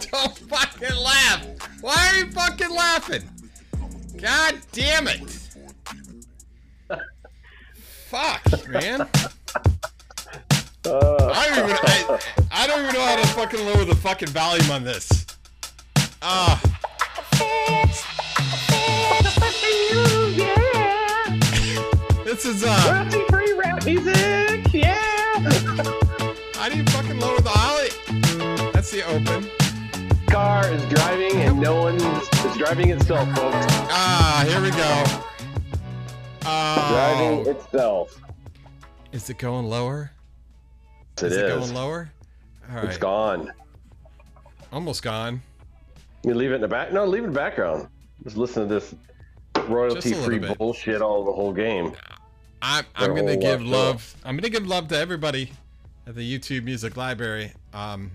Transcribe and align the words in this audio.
Don't 0.10 0.36
fucking 0.38 0.96
laugh. 0.96 1.46
Why 1.80 1.94
are 1.94 2.16
you 2.18 2.30
fucking 2.30 2.70
laughing? 2.70 3.22
God 4.16 4.56
damn 4.72 5.08
it. 5.08 5.38
Fuck, 8.08 8.68
man. 8.68 9.00
Uh, 10.84 11.32
I 11.34 11.48
don't 11.48 11.64
even 11.64 11.76
I, 11.82 12.20
I 12.52 12.66
don't 12.68 12.82
even 12.82 12.94
know 12.94 13.04
how 13.04 13.16
to 13.16 13.26
fucking 13.28 13.66
lower 13.66 13.84
the 13.84 13.96
fucking 13.96 14.28
volume 14.28 14.70
on 14.70 14.84
this. 14.84 15.26
Ah. 16.22 16.62
This 22.24 22.44
is 22.44 22.64
uh 22.64 23.08
royalty 23.10 23.24
free 23.30 23.52
rap 23.54 23.86
music. 23.86 24.72
Yeah. 24.72 25.40
how 26.54 26.68
do 26.68 26.76
you 26.76 26.84
fucking 26.84 27.18
lower 27.18 27.40
the 27.40 27.50
ollie? 27.50 28.72
That's 28.72 28.90
the 28.90 29.04
open. 29.06 29.65
Car 30.36 30.70
is 30.70 30.84
driving 30.90 31.32
and 31.36 31.58
no 31.58 31.80
one 31.80 31.94
is 31.96 32.56
driving 32.58 32.90
itself, 32.90 33.26
folks. 33.34 33.56
Ah, 33.88 34.44
here 34.46 34.60
we 34.60 34.68
go. 34.70 35.04
Driving 36.42 37.46
Oh, 37.46 37.50
itself. 37.52 38.20
is 39.12 39.30
it 39.30 39.38
going 39.38 39.64
lower? 39.64 40.10
It 41.16 41.22
Is 41.22 41.32
is. 41.32 41.38
it 41.38 41.48
going 41.48 41.72
lower? 41.74 42.10
All 42.70 42.76
It's 42.80 42.86
right, 42.88 43.00
gone. 43.00 43.50
almost 44.74 45.02
gone. 45.02 45.40
You 46.22 46.34
leave 46.34 46.50
it 46.50 46.56
in 46.56 46.60
the 46.60 46.68
back? 46.68 46.92
No, 46.92 47.06
leave 47.06 47.22
it 47.22 47.28
in 47.28 47.32
the 47.32 47.38
background. 47.38 47.88
Just 48.22 48.36
listen 48.36 48.68
to 48.68 48.74
this 48.74 48.94
royalty-free 49.66 50.40
bullshit 50.58 51.00
all 51.00 51.24
the 51.24 51.32
whole 51.32 51.54
game. 51.54 51.92
I'm 52.60 52.84
I'm 52.94 53.14
gonna 53.16 53.38
give 53.38 53.62
love. 53.62 54.14
I'm 54.22 54.36
gonna 54.36 54.50
give 54.50 54.66
love 54.66 54.88
to 54.88 54.98
everybody 54.98 55.50
at 56.06 56.14
the 56.14 56.20
YouTube 56.38 56.64
Music 56.64 56.94
Library. 56.94 57.52
Um, 57.72 58.10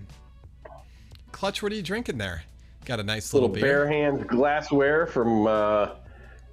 Clutch, 1.42 1.60
what 1.60 1.72
are 1.72 1.74
you 1.74 1.82
drinking 1.82 2.18
there? 2.18 2.44
Got 2.84 3.00
a 3.00 3.02
nice 3.02 3.34
little, 3.34 3.48
Little 3.48 3.60
beer. 3.60 3.84
bare 3.84 3.88
hands 3.88 4.22
glassware 4.28 5.08
from 5.08 5.48
uh, 5.48 5.88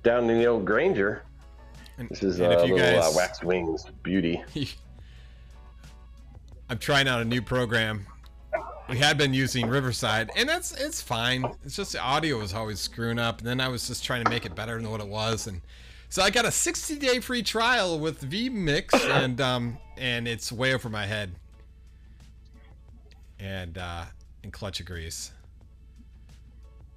down 0.01 0.27
in 0.31 0.39
the 0.39 0.47
old 0.47 0.65
Granger. 0.65 1.21
And- 1.99 2.09
This 2.09 2.23
is 2.23 2.41
uh, 2.41 2.47
little 2.49 2.73
uh, 2.75 2.99
guys- 2.99 3.15
wax 3.15 3.43
wings 3.43 3.85
beauty. 4.01 4.43
I'm 6.71 6.79
trying 6.79 7.07
out 7.07 7.21
a 7.21 7.25
new 7.25 7.39
program. 7.39 8.07
We 8.89 8.97
had 8.97 9.15
been 9.15 9.31
using 9.31 9.69
Riverside, 9.69 10.31
and 10.35 10.49
that's 10.49 10.71
it's 10.71 11.03
fine. 11.03 11.45
It's 11.63 11.75
just 11.75 11.91
the 11.91 12.01
audio 12.01 12.39
was 12.39 12.55
always 12.55 12.79
screwing 12.79 13.19
up, 13.19 13.37
and 13.37 13.47
then 13.47 13.61
I 13.61 13.67
was 13.67 13.87
just 13.87 14.03
trying 14.03 14.23
to 14.23 14.29
make 14.31 14.47
it 14.47 14.55
better 14.55 14.81
than 14.81 14.89
what 14.89 15.01
it 15.01 15.07
was, 15.07 15.45
and 15.45 15.61
so 16.09 16.23
I 16.23 16.31
got 16.31 16.45
a 16.45 16.51
60 16.51 16.95
day 16.95 17.19
free 17.19 17.43
trial 17.43 17.99
with 17.99 18.27
vMix, 18.27 18.99
and 19.07 19.39
um 19.39 19.77
and 19.99 20.27
it's 20.27 20.51
way 20.51 20.73
over 20.73 20.89
my 20.89 21.05
head. 21.05 21.35
And 23.39 23.77
uh 23.77 24.05
and 24.43 24.53
Clutch 24.53 24.79
agrees. 24.79 25.31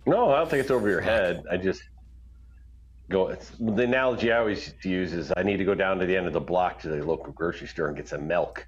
No, 0.06 0.32
I 0.32 0.38
don't 0.38 0.50
think 0.50 0.60
it's 0.60 0.70
over 0.70 0.88
your 0.88 1.00
head. 1.00 1.44
I 1.50 1.56
just 1.56 1.82
go. 3.08 3.28
It's, 3.28 3.52
the 3.58 3.82
analogy 3.82 4.32
I 4.32 4.38
always 4.38 4.74
use 4.82 5.12
is 5.12 5.32
I 5.36 5.42
need 5.42 5.58
to 5.58 5.64
go 5.64 5.74
down 5.74 5.98
to 5.98 6.06
the 6.06 6.16
end 6.16 6.26
of 6.26 6.32
the 6.32 6.40
block 6.40 6.80
to 6.80 6.88
the 6.88 7.04
local 7.04 7.32
grocery 7.32 7.68
store 7.68 7.88
and 7.88 7.96
get 7.96 8.08
some 8.08 8.26
milk. 8.26 8.66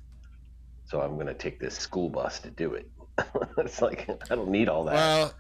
So 0.87 1.01
I'm 1.01 1.15
going 1.15 1.27
to 1.27 1.35
take 1.35 1.59
this 1.59 1.77
school 1.77 2.09
bus 2.09 2.39
to 2.41 2.51
do 2.51 2.75
it. 2.75 2.89
it's 3.59 3.81
like 3.81 4.09
I 4.31 4.35
don't 4.35 4.51
need 4.51 4.69
all 4.69 4.85
that. 4.85 4.95
Well, 4.95 5.35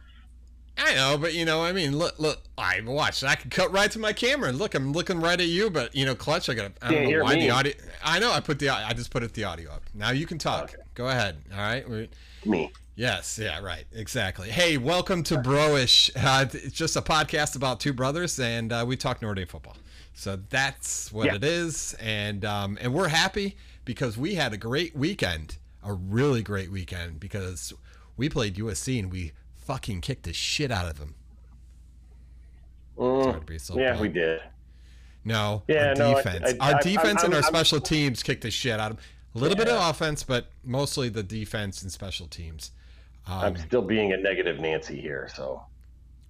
I 0.76 0.94
know, 0.94 1.16
but 1.18 1.34
you 1.34 1.44
know, 1.44 1.62
I 1.62 1.72
mean, 1.72 1.96
look, 1.96 2.18
look, 2.18 2.42
I 2.58 2.80
watch. 2.84 3.22
I 3.22 3.36
can 3.36 3.50
cut 3.50 3.72
right 3.72 3.90
to 3.92 3.98
my 3.98 4.12
camera 4.12 4.48
and 4.48 4.58
look. 4.58 4.74
I'm 4.74 4.92
looking 4.92 5.20
right 5.20 5.40
at 5.40 5.46
you, 5.46 5.70
but 5.70 5.94
you 5.94 6.04
know, 6.04 6.14
clutch. 6.14 6.48
I 6.48 6.54
got. 6.54 6.72
I 6.82 6.90
don't 6.90 7.10
know 7.10 7.22
why 7.22 7.34
me. 7.34 7.42
the 7.42 7.50
audio. 7.50 7.72
I 8.02 8.18
know. 8.18 8.32
I 8.32 8.40
put 8.40 8.58
the. 8.58 8.70
I 8.70 8.92
just 8.92 9.10
put 9.10 9.22
it 9.22 9.32
the 9.34 9.44
audio 9.44 9.70
up. 9.70 9.82
Now 9.94 10.10
you 10.10 10.26
can 10.26 10.38
talk. 10.38 10.64
Okay. 10.64 10.82
Go 10.94 11.08
ahead. 11.08 11.36
All 11.52 11.58
right. 11.58 12.08
Me. 12.44 12.72
Yes. 12.96 13.38
Yeah. 13.42 13.60
Right. 13.60 13.84
Exactly. 13.92 14.50
Hey, 14.50 14.78
welcome 14.78 15.22
to 15.24 15.36
Broish. 15.36 16.10
Uh, 16.16 16.46
it's 16.52 16.72
just 16.74 16.96
a 16.96 17.02
podcast 17.02 17.56
about 17.56 17.80
two 17.80 17.92
brothers, 17.92 18.38
and 18.38 18.72
uh, 18.72 18.84
we 18.86 18.96
talk 18.96 19.20
Notre 19.20 19.34
Dame 19.34 19.46
football. 19.48 19.76
So 20.14 20.36
that's 20.48 21.12
what 21.12 21.26
Yeah. 21.26 21.34
it 21.34 21.44
is, 21.44 21.94
and 22.00 22.44
um, 22.44 22.78
and 22.80 22.94
we're 22.94 23.08
happy 23.08 23.56
because 23.84 24.16
we 24.16 24.36
had 24.36 24.52
a 24.52 24.56
great 24.56 24.94
weekend, 24.94 25.58
a 25.82 25.92
really 25.92 26.42
great 26.42 26.70
weekend 26.70 27.18
because 27.18 27.72
we 28.16 28.28
played 28.28 28.54
USC 28.56 28.98
and 29.00 29.10
we 29.10 29.32
fucking 29.56 30.00
kicked 30.00 30.22
the 30.22 30.32
shit 30.32 30.70
out 30.70 30.86
of 30.86 30.98
them. 31.00 31.16
Mm, 32.96 33.60
so 33.60 33.76
yeah, 33.76 33.88
blunt. 33.94 34.00
we 34.02 34.08
did. 34.08 34.40
No, 35.24 35.64
Yeah, 35.66 35.88
our 35.88 35.94
no, 35.96 36.14
defense. 36.14 36.54
I- 36.60 36.64
our 36.72 36.74
I- 36.78 36.82
defense 36.82 37.22
I'm- 37.22 37.32
and 37.32 37.34
our 37.34 37.42
special 37.42 37.80
teams 37.80 38.22
kicked 38.22 38.42
the 38.42 38.52
shit 38.52 38.78
out 38.78 38.92
of 38.92 38.96
them. 38.98 39.06
A 39.34 39.38
little 39.38 39.56
bit 39.56 39.66
of 39.68 39.90
offense, 39.90 40.22
but 40.22 40.52
mostly 40.62 41.08
the 41.08 41.24
defense 41.24 41.82
and 41.82 41.90
special 41.90 42.28
teams. 42.28 42.70
Um, 43.26 43.38
I'm 43.40 43.56
still 43.56 43.82
being 43.82 44.12
a 44.12 44.16
negative 44.16 44.60
Nancy 44.60 45.00
here. 45.00 45.30
So 45.34 45.62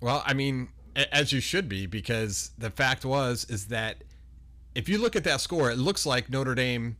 Well, 0.00 0.22
I 0.26 0.34
mean, 0.34 0.68
as 1.12 1.32
you 1.32 1.40
should 1.40 1.68
be, 1.68 1.86
because 1.86 2.50
the 2.58 2.70
fact 2.70 3.04
was 3.04 3.44
is 3.48 3.66
that 3.68 4.04
if 4.74 4.88
you 4.88 4.98
look 4.98 5.16
at 5.16 5.24
that 5.24 5.40
score, 5.40 5.70
it 5.70 5.78
looks 5.78 6.04
like 6.06 6.30
Notre 6.30 6.54
Dame 6.54 6.96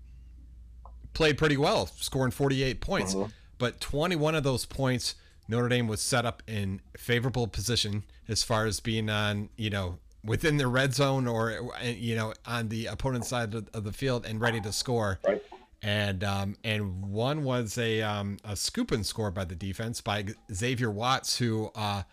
played 1.13 1.39
pretty 1.39 1.57
well, 1.57 1.87
scoring 1.87 2.31
48 2.33 2.81
points. 2.81 3.15
Mhm. 3.15 3.31
But 3.59 3.81
21 3.81 4.35
of 4.35 4.43
those 4.43 4.67
points, 4.67 5.15
Notre 5.49 5.69
Dame 5.69 5.87
was 5.87 6.01
set 6.01 6.25
up 6.27 6.43
in 6.47 6.81
favorable 6.97 7.47
position 7.47 8.05
as 8.29 8.43
far 8.43 8.67
as 8.67 8.81
being 8.81 9.09
on, 9.09 9.49
you 9.57 9.71
know, 9.71 9.99
within 10.25 10.57
the 10.57 10.67
red 10.67 10.95
zone 10.95 11.27
or 11.29 11.71
you 11.83 12.17
know 12.17 12.33
on 12.47 12.69
the 12.71 12.87
opponent's 12.87 13.29
side 13.29 13.55
of 13.55 13.69
of 13.75 13.85
the 13.85 13.93
field 13.93 14.25
and 14.25 14.41
ready 14.41 14.61
to 14.61 14.73
score. 14.73 15.19
Right. 15.27 15.43
And 15.85 16.25
um, 16.25 16.57
and 16.65 17.03
one 17.03 17.45
was 17.45 17.77
a 17.77 18.01
um, 18.01 18.39
a 18.43 18.57
scoop 18.57 18.91
and 18.91 19.05
score 19.05 19.31
by 19.31 19.45
the 19.45 19.55
defense 19.55 20.01
by 20.01 20.25
Xavier 20.51 20.91
Watts, 20.91 21.37
who 21.39 21.71
uh, 21.75 22.05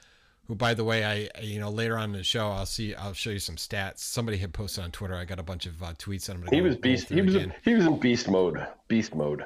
who 0.47 0.55
by 0.55 0.73
the 0.73 0.83
way 0.83 1.05
I 1.05 1.41
you 1.41 1.57
know 1.57 1.69
later 1.69 1.97
on 1.97 2.09
in 2.09 2.11
the 2.11 2.23
show 2.23 2.49
I'll 2.49 2.65
see 2.65 2.93
I'll 2.93 3.13
show 3.13 3.29
you 3.29 3.39
some 3.39 3.55
stats. 3.55 3.99
Somebody 3.99 4.37
had 4.39 4.51
posted 4.51 4.83
on 4.83 4.91
Twitter. 4.91 5.15
I 5.15 5.23
got 5.23 5.39
a 5.39 5.43
bunch 5.43 5.65
of 5.67 5.81
uh, 5.81 5.93
tweets 5.93 6.29
on 6.29 6.43
I'm 6.43 6.47
he 6.51 6.59
was 6.61 6.75
beast. 6.75 7.07
He 7.07 7.21
was 7.21 7.33
again. 7.33 7.53
he 7.63 7.73
was 7.73 7.85
in 7.85 7.97
beast 7.97 8.27
mode. 8.29 8.67
Beast 8.89 9.15
mode. 9.15 9.45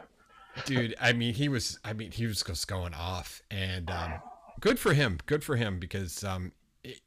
dude 0.66 0.96
i 1.02 1.12
mean 1.12 1.34
he 1.34 1.50
was 1.50 1.80
i 1.84 1.92
mean 1.92 2.12
he 2.12 2.26
was 2.26 2.42
just 2.42 2.66
going 2.68 2.94
off 2.94 3.42
and 3.52 3.92
um 3.92 4.14
good 4.62 4.80
for 4.80 4.94
him 4.94 5.20
good 5.26 5.44
for 5.44 5.58
him 5.58 5.80
because 5.80 6.24
um 6.24 6.52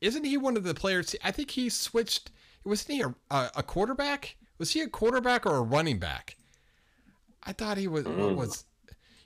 isn't 0.02 0.24
he 0.24 0.36
one 0.36 0.54
of 0.56 0.64
the 0.64 0.74
players 0.74 1.16
i 1.24 1.30
think 1.30 1.50
he 1.52 1.70
switched 1.70 2.30
wasn't 2.64 2.90
he 2.90 3.00
a, 3.00 3.14
a 3.56 3.62
quarterback 3.62 4.36
was 4.58 4.72
he 4.72 4.82
a 4.82 4.86
quarterback 4.86 5.46
or 5.46 5.56
a 5.56 5.62
running 5.62 5.98
back 5.98 6.36
i 7.44 7.52
thought 7.52 7.76
he 7.78 7.88
was 7.88 8.04
Mm. 8.04 8.34
was 8.36 8.64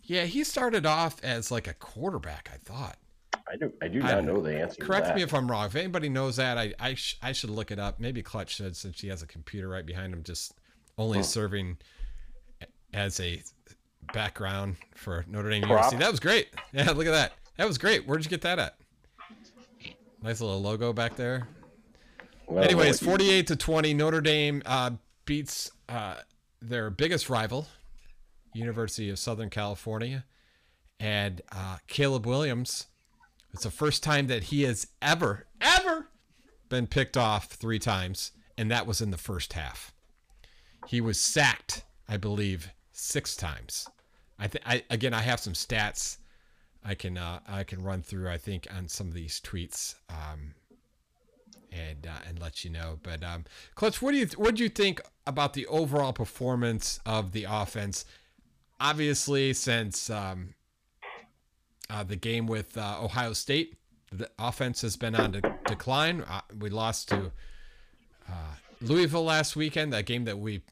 yeah 0.04 0.24
he 0.24 0.44
started 0.44 0.84
off 0.86 1.22
as 1.24 1.50
like 1.50 1.66
a 1.66 1.74
quarterback 1.74 2.50
i 2.52 2.56
thought 2.56 2.96
I 3.50 3.56
do. 3.56 3.72
I 3.82 3.88
do 3.88 3.98
not 4.00 4.10
don't 4.12 4.26
know 4.26 4.40
the 4.40 4.60
answer. 4.60 4.82
correct 4.82 5.14
me 5.14 5.22
if 5.22 5.34
i'm 5.34 5.50
wrong 5.50 5.66
if 5.66 5.76
anybody 5.76 6.08
knows 6.08 6.36
that 6.36 6.56
i 6.58 6.72
I, 6.80 6.94
sh- 6.94 7.18
I 7.22 7.32
should 7.32 7.50
look 7.50 7.70
it 7.70 7.78
up 7.78 8.00
maybe 8.00 8.22
clutch 8.22 8.54
should 8.56 8.76
since 8.76 9.00
he 9.00 9.08
has 9.08 9.22
a 9.22 9.26
computer 9.26 9.68
right 9.68 9.84
behind 9.84 10.12
him 10.12 10.22
just 10.22 10.54
only 10.98 11.18
Hmm. 11.18 11.24
serving 11.24 11.78
as 12.94 13.18
a 13.20 13.42
background 14.12 14.76
for 14.94 15.24
Notre 15.28 15.48
Dame 15.48 15.62
Prop. 15.62 15.90
USC. 15.92 15.98
That 15.98 16.10
was 16.10 16.20
great. 16.20 16.48
Yeah, 16.74 16.90
look 16.90 17.06
at 17.06 17.12
that. 17.12 17.32
That 17.56 17.66
was 17.66 17.78
great. 17.78 18.06
Where'd 18.06 18.22
you 18.22 18.28
get 18.28 18.42
that 18.42 18.58
at? 18.58 18.76
Nice 20.22 20.40
little 20.42 20.60
logo 20.60 20.92
back 20.92 21.16
there. 21.16 21.48
Well, 22.46 22.62
Anyways, 22.62 23.00
48 23.00 23.46
to 23.46 23.56
20, 23.56 23.94
Notre 23.94 24.20
Dame 24.20 24.62
uh, 24.66 24.90
beats 25.24 25.70
uh, 25.88 26.16
their 26.60 26.90
biggest 26.90 27.30
rival, 27.30 27.66
University 28.52 29.08
of 29.10 29.18
Southern 29.18 29.50
California, 29.50 30.24
and 30.98 31.42
uh, 31.50 31.78
Caleb 31.86 32.26
Williams. 32.26 32.86
It's 33.52 33.64
the 33.64 33.70
first 33.70 34.02
time 34.02 34.28
that 34.28 34.44
he 34.44 34.62
has 34.62 34.86
ever, 35.02 35.46
ever 35.60 36.08
been 36.68 36.86
picked 36.86 37.16
off 37.16 37.46
three 37.46 37.78
times, 37.78 38.32
and 38.56 38.70
that 38.70 38.86
was 38.86 39.00
in 39.00 39.10
the 39.10 39.18
first 39.18 39.52
half. 39.52 39.92
He 40.86 41.00
was 41.00 41.20
sacked, 41.20 41.84
I 42.08 42.16
believe, 42.16 42.72
six 42.92 43.36
times. 43.36 43.88
I 44.38 44.48
think 44.48 44.64
I 44.66 44.82
again 44.90 45.14
I 45.14 45.20
have 45.20 45.38
some 45.38 45.52
stats 45.52 46.18
I 46.84 46.94
can 46.94 47.16
uh, 47.16 47.40
I 47.46 47.64
can 47.64 47.82
run 47.82 48.02
through 48.02 48.28
I 48.28 48.38
think 48.38 48.66
on 48.74 48.88
some 48.88 49.06
of 49.06 49.14
these 49.14 49.40
tweets 49.40 49.94
um, 50.10 50.54
and 51.70 52.06
uh, 52.06 52.28
and 52.28 52.40
let 52.40 52.64
you 52.64 52.70
know. 52.70 52.98
But 53.02 53.22
um, 53.22 53.44
Clutch, 53.74 54.02
what 54.02 54.12
do 54.12 54.18
you 54.18 54.26
what 54.36 54.56
do 54.56 54.62
you 54.62 54.68
think 54.68 55.00
about 55.26 55.54
the 55.54 55.66
overall 55.66 56.12
performance 56.12 57.00
of 57.06 57.32
the 57.32 57.46
offense? 57.48 58.04
Obviously, 58.82 59.52
since 59.52 60.10
um, 60.10 60.54
uh, 61.88 62.02
the 62.02 62.16
game 62.16 62.48
with 62.48 62.76
uh, 62.76 62.98
Ohio 63.00 63.32
State, 63.32 63.76
the 64.10 64.28
offense 64.40 64.82
has 64.82 64.96
been 64.96 65.14
on 65.14 65.30
de- 65.30 65.54
decline. 65.66 66.22
Uh, 66.22 66.40
we 66.58 66.68
lost 66.68 67.08
to 67.10 67.30
uh, 68.28 68.54
Louisville 68.80 69.22
last 69.22 69.54
weekend, 69.54 69.92
that 69.92 70.06
game 70.06 70.24
that 70.24 70.36
we 70.36 70.62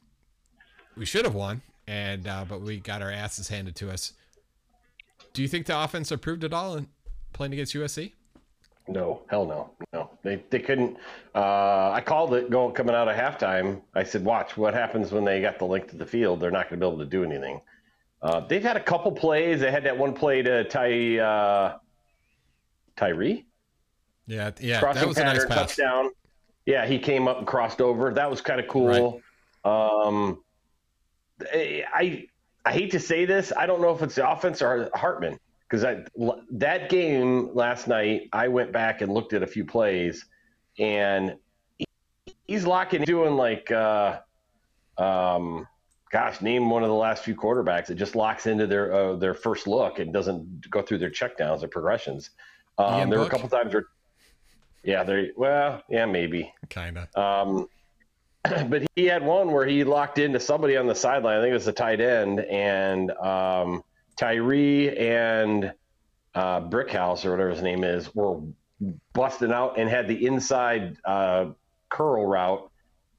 we 0.97 1.05
should 1.05 1.23
have 1.23 1.35
won, 1.35 1.61
and 1.87 2.27
uh, 2.27 2.43
but 2.49 2.59
we 2.59 2.81
got 2.81 3.01
our 3.01 3.09
asses 3.09 3.47
handed 3.47 3.77
to 3.77 3.89
us. 3.89 4.11
Do 5.31 5.41
you 5.41 5.47
think 5.47 5.65
the 5.65 5.81
offense 5.81 6.11
improved 6.11 6.43
at 6.43 6.51
all 6.51 6.75
in 6.75 6.87
playing 7.31 7.53
against 7.53 7.73
USC? 7.73 8.11
No, 8.89 9.21
hell 9.29 9.45
no, 9.45 9.69
no. 9.93 10.09
They 10.21 10.43
they 10.49 10.59
couldn't. 10.59 10.97
Uh, 11.33 11.91
I 11.91 12.01
called 12.05 12.33
it 12.33 12.49
going 12.49 12.73
coming 12.73 12.93
out 12.93 13.07
of 13.07 13.15
halftime. 13.15 13.81
I 13.95 14.03
said, 14.03 14.25
"Watch 14.25 14.57
what 14.57 14.73
happens 14.73 15.13
when 15.13 15.23
they 15.23 15.39
got 15.39 15.59
the 15.59 15.65
length 15.65 15.93
of 15.93 15.99
the 15.99 16.05
field. 16.05 16.41
They're 16.41 16.51
not 16.51 16.69
going 16.69 16.77
to 16.77 16.85
be 16.85 16.89
able 16.89 16.99
to 16.99 17.09
do 17.09 17.23
anything." 17.23 17.61
Uh, 18.21 18.41
they've 18.41 18.63
had 18.63 18.77
a 18.77 18.83
couple 18.83 19.11
plays. 19.11 19.59
They 19.59 19.71
had 19.71 19.83
that 19.85 19.97
one 19.97 20.13
play 20.13 20.41
to 20.41 20.63
tie 20.65 21.17
uh, 21.17 21.77
Tyree. 22.95 23.45
Yeah, 24.27 24.51
yeah, 24.59 24.79
Crossing 24.79 25.01
that 25.01 25.07
was 25.07 25.17
a 25.17 25.23
nice 25.23 25.45
pass. 25.45 25.75
touchdown. 25.75 26.11
Yeah, 26.65 26.85
he 26.85 26.99
came 26.99 27.27
up 27.27 27.39
and 27.39 27.47
crossed 27.47 27.81
over. 27.81 28.13
That 28.13 28.29
was 28.29 28.39
kind 28.41 28.59
of 28.59 28.67
cool. 28.67 29.21
Um, 29.65 30.43
I 31.51 32.27
I 32.65 32.71
hate 32.71 32.91
to 32.91 32.99
say 32.99 33.25
this. 33.25 33.51
I 33.57 33.65
don't 33.65 33.81
know 33.81 33.91
if 33.91 34.01
it's 34.03 34.15
the 34.15 34.29
offense 34.29 34.61
or 34.61 34.89
Hartman 34.93 35.39
because 35.67 36.03
that 36.51 36.89
game 36.89 37.49
last 37.55 37.87
night, 37.87 38.29
I 38.33 38.47
went 38.49 38.71
back 38.71 39.01
and 39.01 39.11
looked 39.13 39.33
at 39.33 39.41
a 39.41 39.47
few 39.47 39.65
plays, 39.65 40.25
and 40.77 41.37
he's 42.45 42.65
locking, 42.65 43.03
doing 43.03 43.35
like, 43.35 43.71
uh, 43.71 44.19
um, 44.97 45.65
gosh, 46.11 46.41
name 46.41 46.69
one 46.69 46.83
of 46.83 46.89
the 46.89 46.95
last 46.95 47.23
few 47.23 47.35
quarterbacks 47.35 47.87
that 47.87 47.95
just 47.95 48.15
locks 48.15 48.45
into 48.45 48.67
their 48.67 48.93
uh, 48.93 49.15
their 49.15 49.33
first 49.33 49.67
look 49.67 49.99
and 49.99 50.13
doesn't 50.13 50.69
go 50.69 50.81
through 50.81 50.99
their 50.99 51.09
checkdowns 51.09 51.63
or 51.63 51.67
progressions. 51.67 52.31
Um, 52.77 53.09
there 53.09 53.19
were 53.19 53.25
a 53.25 53.29
couple 53.29 53.49
times 53.49 53.73
where, 53.73 53.85
yeah, 54.83 55.03
there. 55.03 55.27
Well, 55.35 55.81
yeah, 55.89 56.05
maybe. 56.05 56.53
Kind 56.69 56.97
of. 56.97 57.15
Um, 57.15 57.67
but 58.69 58.83
he 58.95 59.05
had 59.05 59.23
one 59.23 59.51
where 59.51 59.65
he 59.65 59.83
locked 59.83 60.17
into 60.17 60.39
somebody 60.39 60.77
on 60.77 60.87
the 60.87 60.95
sideline. 60.95 61.37
I 61.37 61.41
think 61.41 61.51
it 61.51 61.55
was 61.55 61.67
a 61.67 61.73
tight 61.73 62.01
end, 62.01 62.39
and 62.39 63.11
um, 63.11 63.83
Tyree 64.17 64.97
and 64.97 65.73
uh, 66.33 66.61
Brickhouse 66.61 67.25
or 67.25 67.31
whatever 67.31 67.51
his 67.51 67.61
name 67.61 67.83
is 67.83 68.13
were 68.15 68.41
busting 69.13 69.51
out 69.51 69.77
and 69.77 69.89
had 69.89 70.07
the 70.07 70.25
inside 70.25 70.97
uh, 71.05 71.47
curl 71.89 72.25
route 72.25 72.70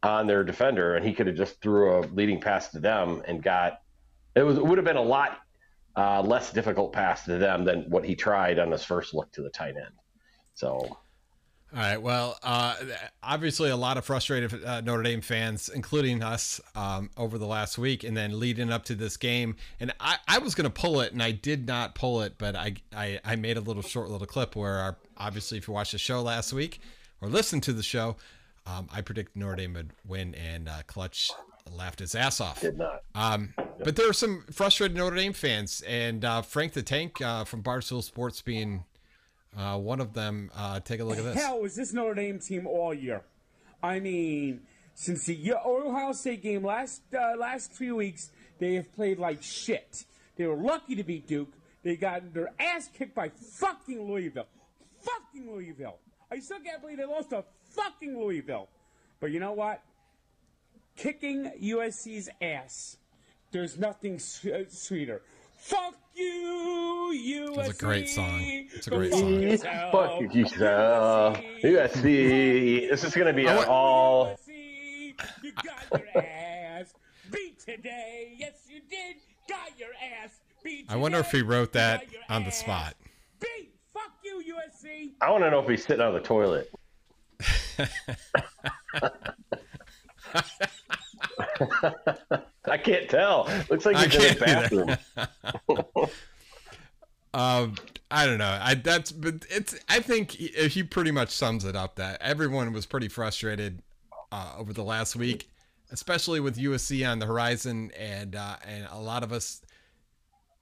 on 0.03 0.27
their 0.27 0.45
defender, 0.45 0.97
and 0.97 1.05
he 1.05 1.13
could 1.13 1.27
have 1.27 1.37
just 1.37 1.61
threw 1.61 1.99
a 1.99 2.01
leading 2.09 2.41
pass 2.41 2.69
to 2.71 2.81
them 2.81 3.23
and 3.27 3.43
got. 3.43 3.81
It 4.35 4.43
was 4.43 4.57
it 4.57 4.65
would 4.65 4.79
have 4.79 4.85
been 4.85 4.97
a 4.97 5.03
lot 5.03 5.39
uh, 5.97 6.23
less 6.23 6.53
difficult 6.53 6.93
pass 6.93 7.25
to 7.25 7.39
them 7.39 7.65
than 7.65 7.83
what 7.91 8.05
he 8.05 8.15
tried 8.15 8.59
on 8.59 8.71
his 8.71 8.85
first 8.85 9.15
look 9.15 9.31
to 9.33 9.43
the 9.43 9.51
tight 9.51 9.77
end. 9.77 9.95
So 10.55 10.97
all 11.75 11.81
right. 11.81 12.03
Well, 12.03 12.39
uh, 12.43 12.77
obviously, 13.23 13.71
a 13.71 13.77
lot 13.77 13.97
of 13.97 14.05
frustrated 14.05 14.63
uh, 14.63 14.83
Notre 14.83 15.03
Dame 15.03 15.23
fans, 15.23 15.71
including 15.71 16.23
us, 16.23 16.61
um, 16.75 17.09
over 17.17 17.39
the 17.39 17.47
last 17.47 17.79
week, 17.79 18.05
and 18.05 18.15
then 18.15 18.39
leading 18.39 18.71
up 18.71 18.85
to 18.87 18.95
this 18.95 19.17
game. 19.17 19.57
And 19.81 19.91
I, 19.99 20.19
I 20.29 20.39
was 20.39 20.55
going 20.55 20.71
to 20.71 20.71
pull 20.71 21.01
it, 21.01 21.15
and 21.15 21.23
I 21.23 21.31
did 21.31 21.67
not 21.67 21.95
pull 21.95 22.21
it, 22.21 22.35
but 22.37 22.55
I, 22.55 22.75
I, 22.95 23.21
I 23.25 23.37
made 23.37 23.57
a 23.57 23.63
little 23.63 23.83
short 23.83 24.11
little 24.11 24.27
clip 24.27 24.55
where, 24.55 24.81
our, 24.81 24.99
obviously, 25.17 25.57
if 25.57 25.67
you 25.67 25.73
watched 25.73 25.93
the 25.93 25.99
show 25.99 26.21
last 26.21 26.53
week 26.53 26.79
or 27.23 27.31
listened 27.31 27.63
to 27.63 27.73
the 27.73 27.83
show, 27.83 28.17
um, 28.67 28.89
I 28.93 29.01
predict 29.01 29.37
Notre 29.37 29.57
Dame 29.57 29.75
would 29.75 29.93
win, 30.07 30.35
and 30.35 30.69
uh, 30.69 30.83
Clutch 30.87 31.31
laughed 31.71 31.99
his 31.99 32.15
ass 32.15 32.41
off. 32.41 32.61
Did 32.61 32.79
not. 32.79 33.03
Um, 33.15 33.55
but 33.83 33.97
there 33.97 34.09
are 34.09 34.15
some 34.15 34.45
frustrated 34.53 34.97
Notre 34.97 35.17
Dame 35.17 35.33
fans, 35.33 35.83
and 35.87 36.25
uh, 36.25 36.43
Frank 36.43 36.73
the 36.73 36.83
Tank 36.83 37.21
uh, 37.21 37.45
from 37.45 37.63
Barstool 37.63 38.03
Sports 38.03 38.43
being 38.43 38.85
uh, 39.57 39.79
one 39.79 40.01
of 40.01 40.15
them, 40.15 40.51
uh, 40.57 40.81
take 40.81 41.01
a 41.01 41.05
look 41.05 41.19
at 41.19 41.25
this. 41.25 41.37
Hell, 41.37 41.61
was 41.61 41.77
this 41.77 41.93
Notre 41.93 42.15
Dame 42.15 42.39
team 42.39 42.67
all 42.67 42.95
year? 42.95 43.23
I 43.83 44.01
mean, 44.01 44.61
since 44.95 45.27
the 45.27 45.55
Ohio 45.55 46.13
State 46.13 46.43
game 46.43 46.65
last 46.65 47.03
uh, 47.15 47.37
last 47.37 47.73
three 47.73 47.93
weeks, 47.93 48.31
they 48.59 48.75
have 48.75 48.93
played 48.95 49.19
like 49.19 49.43
shit. 49.43 50.05
They 50.37 50.47
were 50.47 50.57
lucky 50.57 50.95
to 50.95 51.03
beat 51.03 51.27
Duke. 51.27 51.53
They 51.83 51.97
got 51.97 52.33
their 52.33 52.51
ass 52.61 52.89
kicked 52.97 53.15
by 53.15 53.31
fucking 53.31 54.09
Louisville. 54.09 54.47
Fucking 55.01 55.51
Louisville. 55.51 55.99
I 56.31 56.39
still 56.39 56.61
can't 56.61 56.81
believe 56.81 56.99
they 56.99 57.05
lost 57.05 57.31
to 57.31 57.45
fucking 57.75 58.19
Louisville. 58.19 58.69
But 59.21 59.31
you 59.31 59.41
know 59.41 59.53
what? 59.53 59.83
Kicking 60.97 61.51
USC's 61.63 62.29
ass. 62.41 62.97
There's 63.51 63.79
nothing 63.79 64.17
uh, 64.17 64.65
sweeter. 64.69 65.23
Fuck 65.59 65.95
you, 66.15 67.13
USC. 67.15 67.57
That's 67.57 67.69
a 67.69 67.85
great 67.85 68.09
song. 68.09 68.41
It's 68.43 68.87
a 68.87 68.91
great 68.91 69.13
song. 69.13 69.93
Fuck 69.93 70.21
you, 70.21 70.45
uh, 70.67 71.37
USC. 71.63 72.91
This 72.91 73.05
is 73.05 73.15
gonna 73.15 73.33
be 73.33 73.47
an 73.47 73.65
all. 73.69 74.37
You 75.43 75.53
got 75.53 76.01
your 76.15 76.23
ass 76.25 76.95
beat 77.31 77.59
today. 77.61 78.35
Yes, 78.39 78.55
you 78.69 78.81
did. 78.91 79.17
Got 79.49 79.79
your 79.79 79.91
ass 80.21 80.41
beat. 80.65 80.87
I 80.89 80.97
wonder 80.97 81.19
if 81.19 81.31
he 81.31 81.43
wrote 81.43 81.73
that 81.73 82.05
on 82.29 82.45
the 82.45 82.51
spot. 82.51 82.95
Beat. 83.41 83.75
Fuck 83.93 84.13
you, 84.25 84.43
USC. 84.55 85.13
I 85.21 85.31
want 85.31 85.45
to 85.45 85.51
know 85.51 85.61
if 85.61 85.69
he's 85.69 85.85
sitting 85.85 86.05
on 86.05 86.15
the 86.15 86.21
toilet. 86.21 86.73
I 92.67 92.77
can't 92.79 93.09
tell. 93.09 93.49
Looks 93.71 93.87
like 93.87 93.97
he's 93.97 94.15
in 94.15 94.35
the 94.35 94.41
bathroom. 94.41 94.97
um, 97.35 97.75
I 98.11 98.27
don't 98.27 98.39
know. 98.39 98.59
I 98.61 98.75
that's 98.75 99.13
but 99.13 99.47
it's. 99.51 99.79
I 99.89 100.01
think 100.01 100.33
he, 100.33 100.49
he 100.69 100.83
pretty 100.83 101.11
much 101.11 101.31
sums 101.31 101.65
it 101.65 101.75
up. 101.77 101.97
That 101.97 102.21
everyone 102.21 102.73
was 102.73 102.87
pretty 102.87 103.09
frustrated 103.09 103.83
uh, 104.31 104.55
over 104.59 104.73
the 104.73 104.85
last 104.85 105.17
week, 105.17 105.49
especially 105.91 106.41
with 106.41 106.57
USC 106.57 107.09
on 107.09 107.19
the 107.19 107.27
horizon, 107.27 107.91
and 107.99 108.37
uh, 108.37 108.57
and 108.67 108.87
a 108.91 108.99
lot 108.99 109.23
of 109.23 109.33
us 109.33 109.63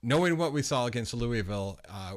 knowing 0.03 0.37
what 0.37 0.53
we 0.53 0.61
saw 0.61 0.85
against 0.85 1.13
Louisville, 1.13 1.79
uh, 1.89 2.15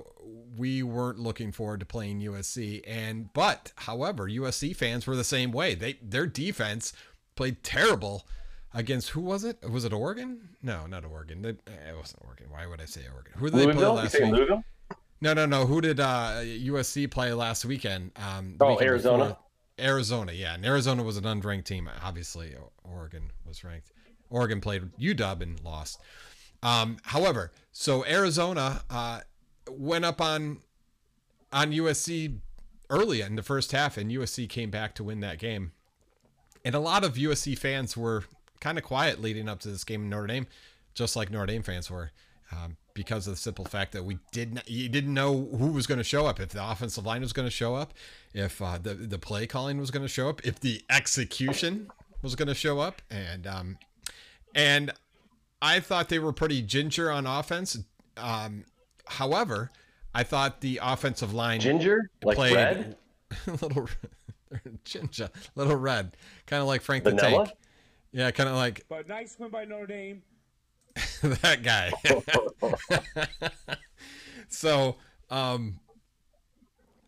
we 0.57 0.83
weren't 0.83 1.19
looking 1.19 1.53
forward 1.53 1.81
to 1.81 1.87
playing 1.87 2.21
USC. 2.21 2.83
And 2.87 3.33
but, 3.33 3.73
however, 3.77 4.29
USC 4.29 4.75
fans 4.75 5.07
were 5.07 5.17
the 5.17 5.25
same 5.25 5.53
way. 5.53 5.75
They 5.75 5.99
their 6.03 6.27
defense 6.27 6.93
played 7.35 7.63
terrible 7.63 8.27
against 8.73 9.11
who 9.11 9.21
was 9.21 9.45
it? 9.45 9.59
Was 9.69 9.85
it 9.85 9.93
Oregon? 9.93 10.49
No, 10.63 10.87
not 10.87 11.05
Oregon. 11.05 11.43
They, 11.43 11.51
eh, 11.51 11.91
it 11.91 11.97
wasn't 11.97 12.23
Oregon. 12.27 12.47
Why 12.51 12.67
would 12.67 12.81
I 12.81 12.87
say 12.87 13.03
Oregon? 13.13 13.33
Who 13.37 13.51
did 13.51 13.61
they 13.61 13.73
play 13.73 13.87
last 13.87 14.15
week? 14.15 14.33
Louisville? 14.33 14.65
No, 15.21 15.33
no, 15.33 15.47
no. 15.47 15.65
Who 15.67 15.81
did 15.81 16.01
uh, 16.01 16.43
USC 16.43 17.11
play 17.11 17.33
last 17.33 17.65
weekend? 17.65 18.11
Um, 18.17 18.57
oh, 18.61 18.71
weekend 18.71 18.91
Arizona. 18.91 19.25
Before? 19.25 19.39
Arizona, 19.79 20.33
yeah. 20.33 20.55
And 20.55 20.65
Arizona 20.65 21.03
was 21.03 21.17
an 21.17 21.25
unranked 21.25 21.65
team. 21.65 21.89
Obviously, 22.03 22.55
Oregon 22.85 23.31
was 23.47 23.65
ranked. 23.65 23.93
Oregon 24.31 24.61
played 24.61 24.83
UW 25.01 25.43
and 25.43 25.63
lost. 25.65 26.01
Um, 26.63 26.99
however, 27.03 27.53
so 27.77 28.07
Arizona 28.07 28.83
uh, 28.89 29.21
went 29.69 30.05
up 30.05 30.21
on 30.21 30.59
on 31.53 31.73
USC 31.73 32.39
early 32.89 33.21
in 33.21 33.35
the 33.35 33.43
first 33.43 33.73
half, 33.73 33.97
and 33.99 34.11
USC 34.11 34.49
came 34.49 34.71
back 34.71 34.95
to 34.95 35.05
win 35.05 35.21
that 35.21 35.39
game. 35.39 35.73
And 36.65 36.77
a 36.77 36.79
lot 36.79 37.05
of 37.05 37.15
USC 37.15 37.59
fans 37.59 37.97
were 37.97 38.25
kind 38.61 38.79
of 38.79 38.85
quiet 38.85 39.21
leading 39.21 39.49
up 39.49 39.59
to 39.61 39.69
this 39.69 39.83
game 39.83 40.03
in 40.03 40.09
Notre 40.09 40.29
Dame, 40.29 40.47
just 40.95 41.17
like 41.17 41.33
Notre 41.33 41.47
Dame 41.47 41.65
fans 41.65 41.91
were, 41.91 42.13
um, 42.53 42.77
because 42.95 43.27
of 43.27 43.35
the 43.35 43.41
simple 43.41 43.65
fact 43.65 43.91
that 43.93 44.05
we 44.05 44.19
didn't 44.31 44.63
you 44.69 44.89
didn't 44.89 45.13
know 45.13 45.49
who 45.59 45.67
was 45.67 45.89
going 45.89 45.99
to 45.99 46.05
show 46.05 46.27
up, 46.27 46.39
if 46.39 46.51
the 46.51 46.65
offensive 46.65 47.05
line 47.05 47.23
was 47.23 47.33
going 47.33 47.47
to 47.47 47.55
show 47.55 47.75
up, 47.75 47.93
if 48.33 48.63
uh, 48.63 48.79
the 48.81 48.95
the 48.95 49.19
play 49.19 49.49
calling 49.49 49.79
was 49.79 49.91
going 49.91 50.05
to 50.05 50.09
show 50.09 50.29
up, 50.29 50.41
if 50.47 50.61
the 50.61 50.81
execution 50.91 51.91
was 52.23 52.37
going 52.37 52.49
to 52.49 52.55
show 52.55 52.79
up, 52.79 53.03
and 53.11 53.49
um, 53.49 53.79
and 54.55 54.93
I 55.65 55.81
thought 55.81 56.11
they 56.11 56.19
were 56.19 56.35
pretty 56.35 56.61
ginger 56.61 57.11
on 57.11 57.27
offense. 57.27 57.79
Um, 58.19 58.67
however, 59.07 59.71
I 60.15 60.23
thought 60.23 60.61
the 60.61 60.79
offensive 60.83 61.33
line 61.33 61.59
ginger 61.61 62.11
like 62.23 62.37
played 62.37 62.55
red, 62.55 62.97
a 63.47 63.51
little 63.53 63.89
ginger, 64.85 65.31
little 65.55 65.77
red, 65.77 66.19
kind 66.47 66.61
of 66.61 66.69
like 66.69 66.83
Frank 66.83 67.05
Vanilla? 67.05 67.31
the 67.31 67.37
Tank. 67.47 67.59
Yeah, 68.13 68.31
kind 68.31 68.51
of 68.51 68.57
like. 68.57 68.85
But 68.91 69.09
nice 69.09 69.37
win 69.39 69.49
by 69.49 69.65
Notre 69.65 69.87
Dame. 69.87 70.23
that 71.23 71.63
guy. 71.63 71.93
so, 74.49 74.97
um, 75.31 75.81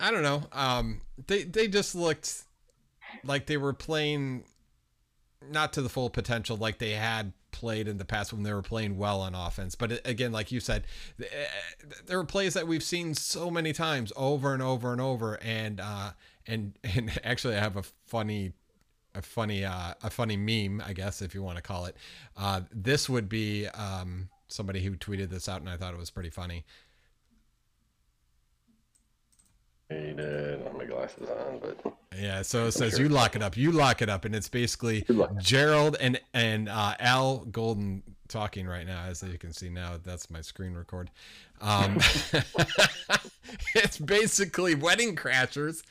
I 0.01 0.11
don't 0.11 0.23
know. 0.23 0.45
Um, 0.53 1.03
they 1.27 1.43
they 1.43 1.69
just 1.69 1.95
looked 1.95 2.45
like 3.23 3.45
they 3.45 3.59
were 3.59 3.75
playing 3.75 4.45
not 5.51 5.75
to 5.75 5.83
the 5.83 5.91
full 5.91 6.09
potential 6.09 6.57
like 6.57 6.79
they 6.79 6.93
had 6.93 7.35
played 7.57 7.89
in 7.89 7.97
the 7.97 8.05
past 8.05 8.33
when 8.33 8.43
they 8.43 8.53
were 8.53 8.63
playing 8.63 8.99
well 8.99 9.21
on 9.21 9.35
offense. 9.35 9.75
But 9.75 10.07
again, 10.07 10.31
like 10.31 10.53
you 10.53 10.61
said, 10.61 10.85
eh, 11.21 11.25
there 12.07 12.19
are 12.19 12.25
plays 12.25 12.55
that 12.55 12.67
we've 12.67 12.83
seen 12.83 13.15
so 13.15 13.51
many 13.51 13.73
times 13.73 14.13
over 14.15 14.53
and 14.53 14.63
over 14.63 14.93
and 14.93 15.01
over. 15.01 15.39
And 15.43 15.81
uh, 15.81 16.11
and 16.47 16.79
and 16.85 17.19
actually, 17.25 17.57
I 17.57 17.61
have 17.61 17.77
a 17.77 17.83
funny. 18.07 18.53
A 19.15 19.23
funny, 19.23 19.65
uh, 19.65 19.95
a 20.03 20.11
funny 20.11 20.37
meme, 20.37 20.83
I 20.87 20.93
guess, 20.93 21.23
if 21.23 21.35
you 21.35 21.43
want 21.43 21.57
to 21.57 21.63
call 21.63 21.87
it. 21.87 21.97
Uh, 22.37 22.61
this 22.71 23.09
would 23.09 23.31
be 23.31 23.67
um, 23.69 24.29
somebody 24.47 24.83
who 24.83 24.91
tweeted 24.91 25.31
this 25.31 25.49
out, 25.49 25.63
and 25.63 25.71
I 25.71 25.79
thought 25.79 25.95
it 25.95 25.99
was 25.99 26.11
pretty 26.11 26.29
funny. 26.29 26.67
He 29.89 30.13
did. 30.13 30.46
I 30.97 31.03
have 31.03 31.21
my 31.21 31.27
glasses 31.27 31.29
on, 31.31 31.59
but 31.61 31.93
yeah. 32.19 32.43
So 32.43 32.67
it 32.67 32.73
says 32.73 32.93
sure. 32.93 33.03
you 33.03 33.09
lock 33.09 33.37
it 33.37 33.43
up, 33.43 33.57
you 33.57 33.73
lock 33.73 34.03
it 34.03 34.09
up, 34.09 34.25
and 34.25 34.35
it's 34.35 34.49
basically 34.49 35.05
Gerald 35.39 35.97
and 36.01 36.21
and 36.35 36.69
uh, 36.69 36.95
Al 36.99 37.39
Golden 37.39 38.03
talking 38.29 38.67
right 38.67 38.87
now, 38.87 39.05
as 39.05 39.23
you 39.23 39.39
can 39.39 39.53
see 39.53 39.69
now. 39.69 39.99
That's 40.03 40.31
my 40.31 40.41
screen 40.41 40.75
record. 40.75 41.11
Um, 41.61 41.99
it's 43.75 43.99
basically 43.99 44.75
Wedding 44.75 45.17
Crashers, 45.17 45.83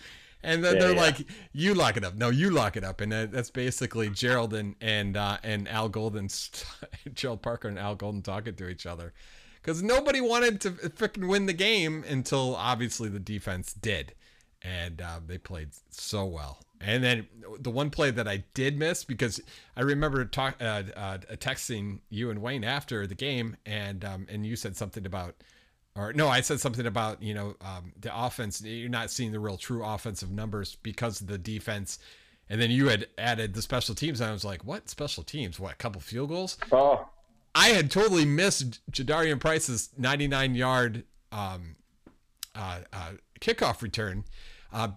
and 0.43 0.63
then 0.63 0.75
yeah, 0.75 0.81
they're 0.81 0.95
yeah. 0.95 1.01
like, 1.01 1.17
"You 1.53 1.73
lock 1.73 1.97
it 1.97 2.03
up." 2.03 2.15
No, 2.15 2.29
you 2.29 2.51
lock 2.51 2.77
it 2.77 2.83
up, 2.83 3.01
and 3.01 3.11
that's 3.11 3.51
basically 3.51 4.09
Gerald 4.09 4.53
and 4.53 4.75
and 4.81 5.17
uh, 5.17 5.37
and 5.43 5.67
Al 5.67 5.89
Golden, 5.89 6.29
Gerald 7.13 7.41
Parker 7.41 7.67
and 7.67 7.79
Al 7.79 7.95
Golden 7.95 8.21
talking 8.21 8.55
to 8.55 8.67
each 8.69 8.85
other 8.85 9.13
because 9.61 9.81
nobody 9.81 10.21
wanted 10.21 10.61
to 10.61 10.71
freaking 10.71 11.27
win 11.27 11.47
the 11.47 11.53
game 11.53 12.03
until 12.07 12.55
obviously 12.55 13.09
the 13.09 13.19
defense 13.19 13.73
did, 13.73 14.13
and 14.65 15.01
uh, 15.01 15.19
they 15.25 15.37
played 15.37 15.69
so 15.89 16.25
well. 16.25 16.59
And 16.81 17.03
then 17.03 17.27
the 17.59 17.71
one 17.71 17.89
play 17.89 18.11
that 18.11 18.27
I 18.27 18.43
did 18.53 18.77
miss 18.77 19.03
because 19.03 19.39
I 19.77 19.81
remember 19.81 20.25
talk, 20.25 20.55
uh, 20.59 20.83
uh, 20.95 21.17
texting 21.37 21.99
you 22.09 22.29
and 22.29 22.41
Wayne 22.41 22.63
after 22.63 23.07
the 23.07 23.15
game, 23.15 23.55
and 23.65 24.03
um, 24.03 24.27
and 24.29 24.45
you 24.45 24.55
said 24.55 24.75
something 24.75 25.05
about, 25.05 25.35
or 25.95 26.11
no, 26.13 26.27
I 26.27 26.41
said 26.41 26.59
something 26.59 26.85
about 26.85 27.23
you 27.23 27.33
know 27.33 27.55
um, 27.61 27.93
the 27.99 28.15
offense. 28.15 28.61
You're 28.61 28.89
not 28.89 29.09
seeing 29.09 29.31
the 29.31 29.39
real 29.39 29.57
true 29.57 29.85
offensive 29.85 30.31
numbers 30.31 30.75
because 30.83 31.21
of 31.21 31.27
the 31.27 31.37
defense. 31.37 31.99
And 32.47 32.61
then 32.61 32.69
you 32.69 32.89
had 32.89 33.07
added 33.17 33.55
the 33.55 33.61
special 33.63 33.95
teams, 33.95 34.21
and 34.21 34.29
I 34.29 34.33
was 34.33 34.45
like, 34.45 34.63
"What 34.65 34.89
special 34.89 35.23
teams? 35.23 35.59
What 35.59 35.73
a 35.73 35.77
couple 35.77 36.01
field 36.01 36.29
goals?" 36.29 36.57
Oh, 36.71 37.07
I 37.55 37.69
had 37.69 37.89
totally 37.89 38.25
missed 38.25 38.81
Jadarian 38.91 39.39
Price's 39.39 39.89
99 39.97 40.55
yard 40.55 41.05
um, 41.31 41.77
uh, 42.53 42.81
uh, 42.93 43.11
kickoff 43.39 43.81
return 43.81 44.25
uh, 44.73 44.89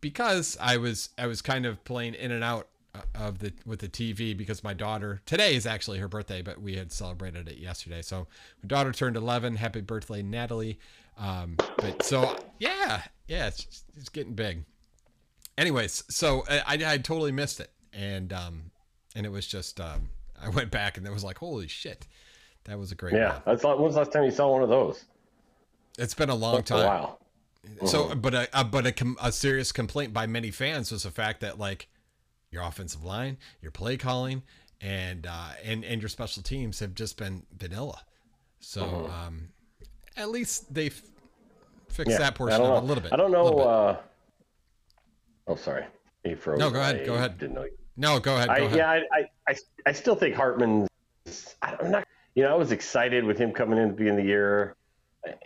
because 0.00 0.56
I 0.60 0.76
was 0.76 1.10
I 1.18 1.26
was 1.26 1.42
kind 1.42 1.66
of 1.66 1.82
playing 1.84 2.14
in 2.14 2.30
and 2.30 2.44
out 2.44 2.68
uh, 2.94 3.00
of 3.14 3.38
the 3.38 3.52
with 3.64 3.80
the 3.80 3.88
TV 3.88 4.36
because 4.36 4.62
my 4.62 4.74
daughter 4.74 5.20
today 5.26 5.54
is 5.54 5.66
actually 5.66 5.98
her 5.98 6.08
birthday, 6.08 6.42
but 6.42 6.60
we 6.60 6.76
had 6.76 6.92
celebrated 6.92 7.48
it 7.48 7.58
yesterday. 7.58 8.02
So 8.02 8.26
my 8.62 8.66
daughter 8.68 8.92
turned 8.92 9.16
11. 9.16 9.56
Happy 9.56 9.80
birthday, 9.80 10.22
Natalie! 10.22 10.78
Um, 11.18 11.56
but 11.78 12.02
so 12.02 12.36
yeah, 12.58 13.02
yeah, 13.26 13.48
it's, 13.48 13.84
it's 13.96 14.08
getting 14.08 14.34
big. 14.34 14.64
Anyways, 15.56 16.04
so 16.08 16.44
I, 16.48 16.78
I, 16.86 16.98
totally 16.98 17.32
missed 17.32 17.60
it, 17.60 17.70
and 17.94 18.30
um, 18.32 18.70
and 19.14 19.24
it 19.24 19.30
was 19.30 19.46
just 19.46 19.80
um, 19.80 20.10
I 20.40 20.50
went 20.50 20.70
back 20.70 20.98
and 20.98 21.06
it 21.06 21.12
was 21.12 21.24
like, 21.24 21.38
holy 21.38 21.68
shit, 21.68 22.06
that 22.64 22.78
was 22.78 22.92
a 22.92 22.94
great. 22.94 23.14
Yeah, 23.14 23.40
that's 23.46 23.64
like, 23.64 23.78
when's 23.78 23.94
the 23.94 24.00
last 24.00 24.12
time 24.12 24.24
you 24.24 24.30
saw 24.30 24.52
one 24.52 24.62
of 24.62 24.68
those? 24.68 25.04
It's 25.98 26.14
been 26.14 26.28
a 26.28 26.34
long 26.34 26.56
That's 26.56 26.68
time. 26.68 26.82
A 26.82 26.86
while. 26.86 27.20
So, 27.86 28.04
Mm-hmm. 28.04 28.20
but 28.20 28.34
a, 28.34 28.48
a 28.60 28.64
but 28.64 28.86
a, 28.86 28.92
com- 28.92 29.16
a 29.22 29.32
serious 29.32 29.72
complaint 29.72 30.12
by 30.12 30.26
many 30.26 30.50
fans 30.50 30.92
was 30.92 31.02
the 31.02 31.10
fact 31.10 31.40
that 31.40 31.58
like 31.58 31.88
your 32.50 32.62
offensive 32.62 33.02
line, 33.04 33.38
your 33.60 33.70
play 33.72 33.96
calling, 33.96 34.42
and 34.80 35.26
uh, 35.26 35.50
and 35.64 35.84
and 35.84 36.00
your 36.00 36.08
special 36.08 36.42
teams 36.42 36.78
have 36.80 36.94
just 36.94 37.16
been 37.18 37.42
vanilla. 37.56 38.00
So, 38.60 38.82
Mm-hmm. 38.82 39.26
um, 39.26 39.48
at 40.16 40.30
least 40.30 40.72
they've 40.72 41.00
fixed 41.88 42.10
Yeah, 42.12 42.18
that 42.18 42.34
portion 42.34 42.60
of 42.60 42.82
a 42.82 42.86
little 42.86 43.02
bit. 43.02 43.12
I 43.12 43.16
don't 43.16 43.30
know. 43.32 43.58
Uh... 43.58 43.96
Oh, 45.46 45.56
sorry. 45.56 45.84
He 46.24 46.34
froze. 46.34 46.58
No, 46.58 46.70
go 46.70 46.80
ahead, 46.80 47.00
I 47.02 47.04
go 47.04 47.14
ahead. 47.14 47.38
Didn't 47.38 47.54
know. 47.54 47.64
You. 47.64 47.70
no, 47.96 48.18
go 48.18 48.34
ahead. 48.36 48.48
Go 48.48 48.54
I, 48.54 48.58
ahead. 48.58 48.76
yeah, 48.76 48.90
I, 48.90 48.96
I, 49.12 49.28
I, 49.48 49.54
I 49.86 49.92
still 49.92 50.16
think 50.16 50.34
Hartman's. 50.34 50.88
I'm 51.62 51.90
not. 51.90 52.06
You 52.34 52.42
know, 52.42 52.50
I 52.52 52.56
was 52.56 52.72
excited 52.72 53.24
with 53.24 53.38
him 53.38 53.52
coming 53.52 53.78
in 53.78 53.84
at 53.84 53.90
the 53.90 53.94
beginning 53.96 54.18
of 54.20 54.24
the 54.24 54.28
year, 54.28 54.76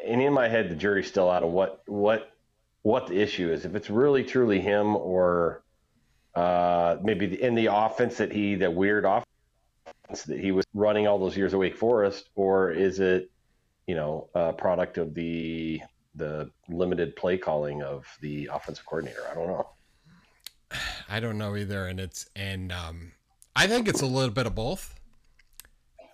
and 0.04 0.20
in 0.20 0.32
my 0.32 0.48
head, 0.48 0.70
the 0.70 0.76
jury's 0.76 1.08
still 1.08 1.30
out 1.30 1.42
of 1.42 1.50
what 1.50 1.82
what 1.86 2.32
what 2.82 3.06
the 3.06 3.20
issue 3.20 3.52
is. 3.52 3.64
If 3.64 3.74
it's 3.74 3.90
really 3.90 4.24
truly 4.24 4.60
him, 4.60 4.96
or 4.96 5.62
uh, 6.34 6.96
maybe 7.02 7.40
in 7.40 7.54
the 7.54 7.66
offense 7.66 8.16
that 8.18 8.32
he 8.32 8.54
that 8.56 8.74
weird 8.74 9.04
offense 9.04 10.24
that 10.26 10.40
he 10.40 10.52
was 10.52 10.64
running 10.74 11.06
all 11.06 11.18
those 11.18 11.36
years 11.36 11.54
at 11.54 11.60
Wake 11.60 11.76
Forest, 11.76 12.30
or 12.34 12.70
is 12.70 13.00
it, 13.00 13.30
you 13.86 13.94
know, 13.94 14.28
a 14.34 14.52
product 14.52 14.98
of 14.98 15.14
the 15.14 15.80
the 16.14 16.50
limited 16.68 17.14
play 17.16 17.38
calling 17.38 17.82
of 17.82 18.06
the 18.20 18.48
offensive 18.52 18.84
coordinator? 18.84 19.22
I 19.30 19.34
don't 19.34 19.46
know. 19.46 19.68
I 21.08 21.20
don't 21.20 21.38
know 21.38 21.56
either, 21.56 21.86
and 21.86 21.98
it's 21.98 22.28
and 22.36 22.72
um, 22.72 23.12
I 23.56 23.66
think 23.66 23.88
it's 23.88 24.02
a 24.02 24.06
little 24.06 24.34
bit 24.34 24.46
of 24.46 24.54
both. 24.54 24.99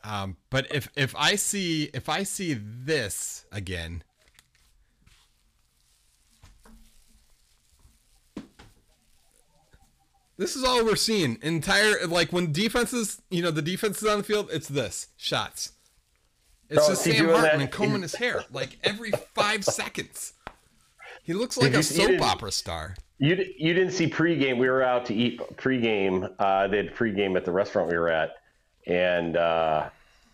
Um, 0.06 0.36
but 0.50 0.72
if 0.72 0.88
if 0.96 1.16
I 1.16 1.34
see 1.34 1.90
if 1.92 2.08
I 2.08 2.22
see 2.22 2.54
this 2.54 3.44
again, 3.50 4.04
this 10.36 10.56
is 10.56 10.64
all 10.64 10.84
we're 10.84 10.96
seeing. 10.96 11.38
Entire 11.42 12.06
like 12.06 12.32
when 12.32 12.52
defenses, 12.52 13.22
you 13.30 13.42
know, 13.42 13.50
the 13.50 13.62
defense 13.62 14.02
is 14.02 14.08
on 14.08 14.18
the 14.18 14.24
field, 14.24 14.48
it's 14.52 14.68
this 14.68 15.08
shots. 15.16 15.72
It's 16.68 16.82
Oh, 16.84 16.88
just 16.90 17.04
Sam? 17.04 17.28
Hartman 17.28 17.68
combing 17.68 18.02
his 18.02 18.14
hair 18.16 18.44
like 18.52 18.78
every 18.84 19.12
five 19.34 19.64
seconds. 19.64 20.34
He 21.22 21.32
looks 21.32 21.56
like 21.56 21.68
a 21.68 21.70
you- 21.72 21.76
you 21.78 21.82
soap 21.82 22.22
opera 22.22 22.52
star. 22.52 22.96
You 23.18 23.34
you 23.56 23.72
didn't 23.72 23.92
see 23.92 24.08
pregame. 24.10 24.58
We 24.58 24.68
were 24.68 24.82
out 24.82 25.06
to 25.06 25.14
eat 25.14 25.40
pregame. 25.56 26.30
Uh, 26.38 26.68
they 26.68 26.76
had 26.78 26.94
pregame 26.94 27.34
at 27.36 27.46
the 27.46 27.50
restaurant 27.52 27.90
we 27.90 27.96
were 27.96 28.10
at, 28.10 28.34
and 28.86 29.38
uh, 29.38 29.88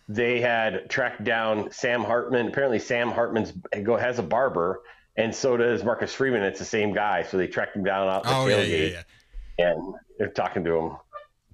they 0.08 0.40
had 0.40 0.88
tracked 0.90 1.24
down 1.24 1.70
Sam 1.70 2.02
Hartman. 2.02 2.48
Apparently, 2.48 2.78
Sam 2.78 3.10
Hartman's 3.10 3.52
go 3.82 3.96
has 3.96 4.18
a 4.18 4.22
barber, 4.22 4.82
and 5.16 5.34
so 5.34 5.56
does 5.56 5.84
Marcus 5.84 6.12
Freeman. 6.12 6.42
It's 6.42 6.58
the 6.58 6.64
same 6.64 6.92
guy, 6.92 7.22
so 7.22 7.36
they 7.36 7.46
tracked 7.46 7.76
him 7.76 7.84
down 7.84 8.08
out 8.08 8.24
the 8.24 8.34
Oh 8.34 8.46
yeah, 8.46 8.62
yeah, 8.62 9.02
yeah. 9.58 9.70
and 9.70 9.94
they're 10.18 10.28
talking 10.28 10.64
to 10.64 10.76
him. 10.76 10.96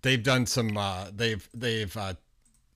they've 0.02 0.23
done 0.23 0.47
some 0.47 0.76
uh 0.76 1.07
they've 1.14 1.49
they've 1.55 1.95
uh 1.97 2.14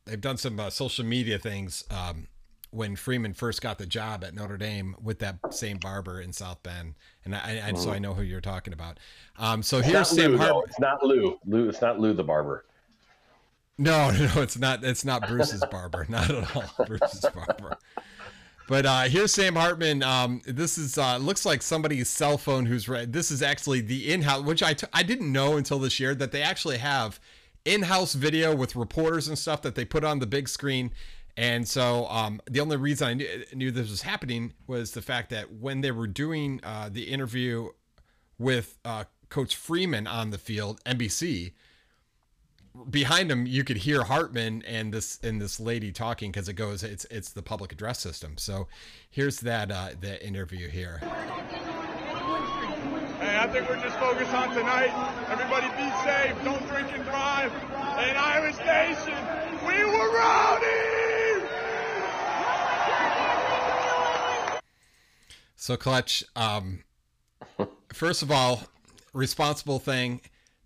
they've 0.04 0.20
done 0.20 0.36
some 0.36 0.58
uh, 0.58 0.68
social 0.70 1.04
media 1.04 1.38
things 1.38 1.84
um 1.90 2.26
when 2.70 2.96
Freeman 2.96 3.34
first 3.34 3.60
got 3.60 3.76
the 3.78 3.84
job 3.86 4.24
at 4.24 4.34
Notre 4.34 4.56
Dame 4.56 4.96
with 5.02 5.18
that 5.18 5.36
same 5.54 5.76
barber 5.76 6.20
in 6.20 6.32
South 6.32 6.62
Bend 6.62 6.94
and 7.24 7.34
I, 7.34 7.62
I 7.68 7.72
so 7.74 7.92
I 7.92 7.98
know 7.98 8.14
who 8.14 8.22
you're 8.22 8.40
talking 8.40 8.72
about 8.72 8.98
um 9.38 9.62
so 9.62 9.78
It's 9.78 9.88
here's 9.88 10.08
Sam 10.08 10.32
Lou. 10.32 10.38
Hartman 10.38 10.62
It's 10.68 10.80
not 10.80 11.02
Lou. 11.04 11.38
Lou. 11.46 11.68
It's 11.68 11.80
not 11.82 12.00
Lou 12.00 12.12
the 12.14 12.24
barber. 12.24 12.64
No 13.78 14.10
no 14.34 14.42
it's 14.42 14.58
not 14.58 14.84
it's 14.84 15.04
not 15.04 15.26
Bruce's 15.28 15.64
barber. 15.70 16.06
Not 16.08 16.30
at 16.30 16.56
all 16.56 16.64
Bruce's 16.86 17.26
barber. 17.34 17.76
But 18.68 18.86
uh 18.86 19.02
here's 19.02 19.32
Sam 19.32 19.56
Hartman. 19.56 20.02
Um 20.02 20.40
this 20.46 20.78
is 20.78 20.98
uh 20.98 21.16
looks 21.18 21.44
like 21.44 21.62
somebody's 21.62 22.08
cell 22.08 22.38
phone 22.38 22.66
who's 22.66 22.88
read 22.88 23.12
this 23.12 23.30
is 23.30 23.42
actually 23.42 23.80
the 23.80 24.12
in-house 24.12 24.44
which 24.44 24.62
I 24.62 24.74
t- 24.74 24.86
I 24.92 25.02
didn't 25.02 25.30
know 25.30 25.56
until 25.56 25.78
this 25.78 25.98
year 25.98 26.14
that 26.14 26.32
they 26.32 26.42
actually 26.42 26.78
have 26.78 27.18
in-house 27.64 28.14
video 28.14 28.54
with 28.54 28.74
reporters 28.76 29.28
and 29.28 29.38
stuff 29.38 29.62
that 29.62 29.74
they 29.74 29.84
put 29.84 30.04
on 30.04 30.18
the 30.18 30.26
big 30.26 30.48
screen. 30.48 30.92
And 31.36 31.66
so 31.66 32.06
um, 32.08 32.40
the 32.50 32.60
only 32.60 32.76
reason 32.76 33.08
I 33.08 33.14
knew, 33.14 33.44
knew 33.54 33.70
this 33.70 33.88
was 33.88 34.02
happening 34.02 34.52
was 34.66 34.92
the 34.92 35.00
fact 35.00 35.30
that 35.30 35.50
when 35.50 35.80
they 35.80 35.90
were 35.90 36.06
doing 36.06 36.60
uh, 36.62 36.90
the 36.92 37.04
interview 37.04 37.70
with 38.38 38.78
uh, 38.84 39.04
Coach 39.30 39.56
Freeman 39.56 40.06
on 40.06 40.30
the 40.30 40.36
field, 40.38 40.82
NBC, 40.84 41.52
behind 42.90 43.30
him 43.30 43.46
you 43.46 43.64
could 43.64 43.76
hear 43.76 44.02
Hartman 44.02 44.62
and 44.66 44.92
this 44.92 45.18
and 45.22 45.40
this 45.40 45.60
lady 45.60 45.92
talking 45.92 46.32
because 46.32 46.48
it 46.48 46.54
goes 46.54 46.82
it's 46.82 47.04
it's 47.06 47.30
the 47.30 47.42
public 47.42 47.72
address 47.72 48.00
system. 48.00 48.38
So 48.38 48.68
here's 49.10 49.40
that 49.40 49.70
uh, 49.70 49.90
the 50.00 50.24
interview 50.26 50.68
here. 50.68 50.98
Hey, 53.20 53.38
I 53.38 53.46
think 53.46 53.68
we're 53.68 53.80
just 53.80 53.98
focused 53.98 54.32
on 54.34 54.54
tonight. 54.54 54.90
Everybody 55.30 55.68
be 55.76 55.90
safe. 56.02 56.34
Don't 56.44 56.66
drink 56.68 56.92
and 56.92 57.04
drive. 57.04 57.52
In 57.52 58.16
Iowa 58.16 58.52
Station, 58.52 59.14
we 59.66 59.84
were 59.84 60.14
rowdy! 60.14 60.66
So 65.54 65.76
clutch. 65.76 66.24
Um, 66.34 66.82
first 67.92 68.22
of 68.22 68.32
all, 68.32 68.62
responsible 69.12 69.78
thing. 69.78 70.20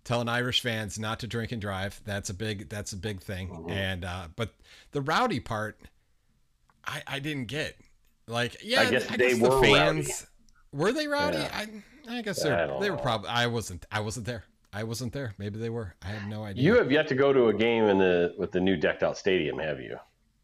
Telling 0.07 0.29
Irish 0.29 0.61
fans 0.61 0.97
not 0.97 1.19
to 1.19 1.27
drink 1.27 1.51
and 1.51 1.61
drive. 1.61 1.99
That's 2.05 2.29
a 2.29 2.33
big. 2.33 2.69
That's 2.69 2.93
a 2.93 2.95
big 2.95 3.19
thing. 3.19 3.65
And 3.67 4.05
uh, 4.05 4.29
but 4.37 4.53
the 4.93 5.01
rowdy 5.01 5.41
part, 5.41 5.77
I 6.85 7.03
I 7.05 7.19
didn't 7.19 7.47
get. 7.47 7.75
Like 8.25 8.55
yeah, 8.63 8.83
I 8.83 8.89
guess 8.89 9.05
they 9.07 9.33
were 9.33 9.59
rowdy. 9.59 10.07
Were 10.71 10.93
they 10.93 11.07
rowdy? 11.07 11.39
Yeah. 11.39 11.49
I 12.07 12.17
I 12.19 12.21
guess 12.21 12.41
they're, 12.41 12.73
they 12.79 12.89
were 12.89 12.95
probably. 12.95 13.27
I 13.27 13.47
wasn't. 13.47 13.85
I 13.91 13.99
wasn't 13.99 14.25
there. 14.25 14.45
I 14.71 14.83
wasn't 14.83 15.11
there. 15.11 15.33
Maybe 15.37 15.59
they 15.59 15.69
were. 15.69 15.93
I 16.01 16.07
have 16.07 16.29
no 16.29 16.45
idea. 16.45 16.63
You 16.63 16.77
have 16.77 16.89
yet 16.89 17.09
to 17.09 17.15
go 17.15 17.33
to 17.33 17.47
a 17.47 17.53
game 17.53 17.83
in 17.85 17.97
the 17.97 18.33
with 18.37 18.53
the 18.53 18.61
new 18.61 18.77
decked 18.77 19.03
out 19.03 19.17
stadium, 19.17 19.59
have 19.59 19.81
you? 19.81 19.97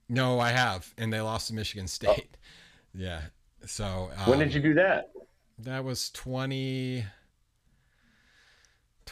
no, 0.10 0.42
I 0.42 0.50
have, 0.50 0.94
and 0.98 1.12
they 1.12 1.22
lost 1.22 1.48
to 1.48 1.54
Michigan 1.54 1.88
State. 1.88 2.38
Yeah. 2.96 3.22
So 3.66 4.12
um, 4.18 4.30
when 4.30 4.38
did 4.38 4.54
you 4.54 4.62
do 4.62 4.76
that? 4.76 5.14
That 5.58 5.84
was 5.84 6.12
20, 6.12 7.04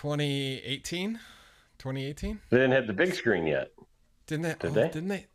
2018? 0.02 1.20
2018? 1.78 2.40
They 2.50 2.58
didn't 2.58 2.72
have 2.72 2.88
the 2.88 2.94
big 2.94 3.14
screen 3.14 3.46
yet. 3.46 3.70
Didn't 4.26 4.42
they? 4.42 4.56
Did 4.60 4.66
oh, 4.66 4.70
they? 4.72 4.88
Didn't 4.88 5.10
they? 5.10 5.28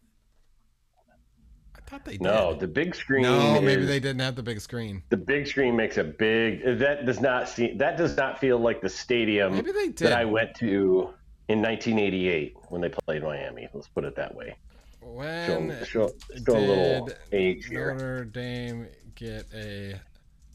I 1.77 1.81
thought 1.87 2.05
they 2.05 2.13
did. 2.13 2.23
No, 2.23 2.53
the 2.53 2.67
big 2.67 2.97
screen. 2.97 3.23
no, 3.23 3.61
maybe 3.61 3.83
is- 3.83 3.89
they 3.89 4.01
didn't 4.01 4.23
have 4.23 4.35
the 4.35 4.43
big 4.43 4.61
screen. 4.61 5.05
The 5.11 5.19
big 5.19 5.47
screen 5.47 5.77
makes 5.77 5.99
a 5.99 6.05
big. 6.05 6.81
That 6.81 7.07
does 7.07 7.21
not 7.21 7.49
see. 7.49 7.75
That 7.77 7.97
does 7.97 8.17
not 8.17 8.41
feel 8.41 8.59
like 8.59 8.81
the 8.81 8.89
stadium 8.89 9.53
Maybe 9.53 9.71
they 9.71 9.87
did. 9.87 9.99
that 9.99 10.13
I 10.15 10.25
went 10.25 10.57
to 10.57 11.11
in 11.49 11.63
1988 11.63 12.57
when 12.69 12.81
they 12.81 12.89
played 12.89 13.23
Miami. 13.23 13.69
Let's 13.73 13.87
put 13.87 14.03
it 14.03 14.17
that 14.17 14.35
way. 14.35 14.57
Show, 15.01 15.07
When 15.13 15.85
show, 15.85 16.11
show 16.45 16.57
a 16.57 16.59
little 16.59 17.07
did 17.07 17.17
age 17.31 17.67
here. 17.67 17.93
Notre 17.93 18.25
Dame 18.25 18.89
get 19.15 19.47
a 19.55 20.01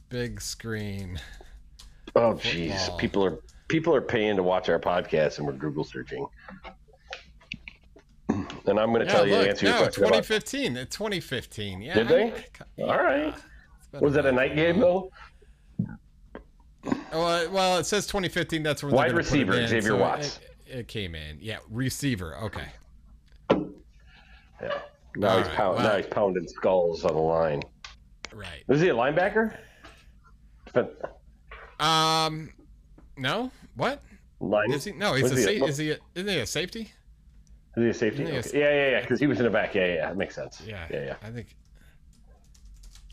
big 0.09 0.41
screen? 0.41 1.17
Oh, 2.13 2.33
jeez, 2.33 2.97
people 2.97 3.23
are 3.23 3.39
people 3.71 3.95
are 3.95 4.01
paying 4.01 4.35
to 4.35 4.43
watch 4.43 4.67
our 4.69 4.79
podcast, 4.79 5.37
and 5.37 5.47
we're 5.47 5.53
Google 5.53 5.83
searching. 5.85 6.27
and 8.29 8.79
I'm 8.79 8.93
going 8.93 8.99
to 8.99 9.05
Yeah, 9.05 9.11
tell 9.11 9.25
you 9.27 9.35
the 9.35 9.49
answer 9.49 9.65
no, 9.65 9.77
question. 9.77 10.03
about- 10.03 10.23
2015. 10.23 10.77
It's 10.77 10.95
2015. 10.95 11.81
Yeah. 11.81 11.93
Did 11.95 12.07
they? 12.09 12.33
Yeah, 12.77 12.85
All 12.85 13.01
right. 13.01 13.33
Was 13.99 14.15
it 14.15 14.25
a 14.25 14.31
night 14.31 14.55
game 14.55 14.79
though? 14.79 15.11
Well, 17.11 17.51
well, 17.51 17.77
it 17.77 17.85
says 17.85 18.07
2015. 18.07 18.63
That's 18.63 18.83
when 18.83 18.91
they're 18.91 18.97
Wide 18.97 19.11
gonna 19.11 19.23
put 19.23 19.27
it 19.33 19.33
receiver, 19.33 19.53
in, 19.59 19.67
Xavier 19.67 19.89
so 19.91 19.97
Watts. 19.97 20.39
It, 20.65 20.79
it 20.79 20.87
came 20.87 21.13
in. 21.15 21.37
Yeah, 21.41 21.57
receiver. 21.69 22.37
Okay. 22.43 22.67
Yeah. 23.51 23.57
Now 25.17 25.27
All 25.31 25.37
he's 25.39 25.47
right, 25.47 25.55
pound, 25.55 25.75
well- 25.77 25.87
now 25.89 25.97
he's 25.97 26.07
pounding 26.07 26.47
skulls 26.47 27.03
on 27.03 27.13
the 27.15 27.21
line. 27.21 27.61
Right. 28.33 28.63
Was 28.67 28.79
he 28.79 28.87
a 28.89 28.93
linebacker? 28.95 29.57
Um, 31.81 32.53
no. 33.17 33.51
What 33.75 34.01
Line? 34.39 34.71
is 34.73 34.83
he? 34.85 34.91
No, 34.93 35.13
he's 35.13 35.31
a, 35.31 35.35
he 35.51 35.59
sa- 35.59 35.65
is 35.65 35.77
he? 35.77 35.91
A, 35.91 35.97
isn't 36.15 36.27
he 36.29 36.39
a 36.39 36.45
safety? 36.45 36.91
Is 37.77 37.83
he 37.83 37.89
a 37.89 37.93
safety? 37.93 38.25
He 38.25 38.31
a- 38.31 38.41
Yeah, 38.41 38.73
yeah, 38.73 38.89
yeah. 38.91 39.01
Because 39.01 39.19
he 39.19 39.27
was 39.27 39.37
in 39.39 39.45
the 39.45 39.49
back. 39.51 39.73
Yeah, 39.75 39.85
yeah. 39.87 40.07
That 40.07 40.17
makes 40.17 40.35
sense. 40.35 40.61
Yeah. 40.65 40.85
yeah, 40.91 41.05
yeah. 41.05 41.15
I 41.21 41.29
think. 41.29 41.55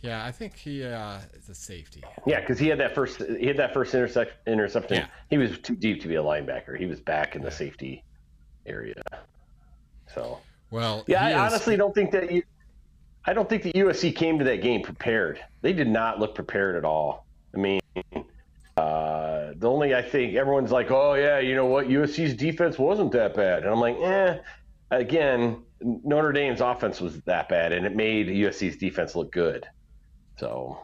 Yeah, 0.00 0.24
I 0.24 0.30
think 0.30 0.54
he 0.56 0.84
uh, 0.84 1.18
is 1.34 1.48
a 1.48 1.54
safety. 1.54 2.02
Yeah, 2.26 2.40
because 2.40 2.58
he 2.58 2.68
had 2.68 2.78
that 2.78 2.94
first. 2.94 3.20
He 3.38 3.46
had 3.46 3.56
that 3.56 3.74
first 3.74 3.94
intersect, 3.94 4.46
interception. 4.48 4.98
Yeah. 4.98 5.06
He 5.28 5.38
was 5.38 5.58
too 5.58 5.74
deep 5.74 6.00
to 6.02 6.08
be 6.08 6.14
a 6.16 6.22
linebacker. 6.22 6.78
He 6.78 6.86
was 6.86 7.00
back 7.00 7.34
in 7.34 7.42
the 7.42 7.50
safety 7.50 8.04
area. 8.66 9.02
So 10.14 10.38
Well, 10.70 11.04
yeah, 11.08 11.24
I 11.24 11.30
is- 11.30 11.36
honestly 11.52 11.76
don't 11.76 11.94
think 11.94 12.12
that 12.12 12.30
you. 12.30 12.42
I 13.24 13.32
don't 13.34 13.48
think 13.48 13.62
the 13.64 13.72
USC 13.72 14.14
came 14.14 14.38
to 14.38 14.44
that 14.46 14.62
game 14.62 14.82
prepared. 14.82 15.40
They 15.60 15.72
did 15.72 15.88
not 15.88 16.18
look 16.18 16.34
prepared 16.34 16.76
at 16.76 16.84
all. 16.84 17.26
I 17.54 17.58
mean, 17.58 17.80
uh, 18.76 19.27
the 19.58 19.68
only 19.68 19.94
I 19.94 20.02
think 20.02 20.34
everyone's 20.36 20.70
like, 20.70 20.90
oh 20.90 21.14
yeah, 21.14 21.38
you 21.38 21.54
know 21.54 21.66
what, 21.66 21.88
USC's 21.88 22.34
defense 22.34 22.78
wasn't 22.78 23.12
that 23.12 23.34
bad, 23.34 23.64
and 23.64 23.72
I'm 23.72 23.80
like, 23.80 23.96
eh. 24.00 24.38
Again, 24.90 25.62
Notre 25.82 26.32
Dame's 26.32 26.62
offense 26.62 26.98
was 26.98 27.20
that 27.22 27.50
bad, 27.50 27.72
and 27.72 27.84
it 27.84 27.94
made 27.94 28.28
USC's 28.28 28.76
defense 28.76 29.14
look 29.14 29.30
good. 29.30 29.66
So 30.38 30.78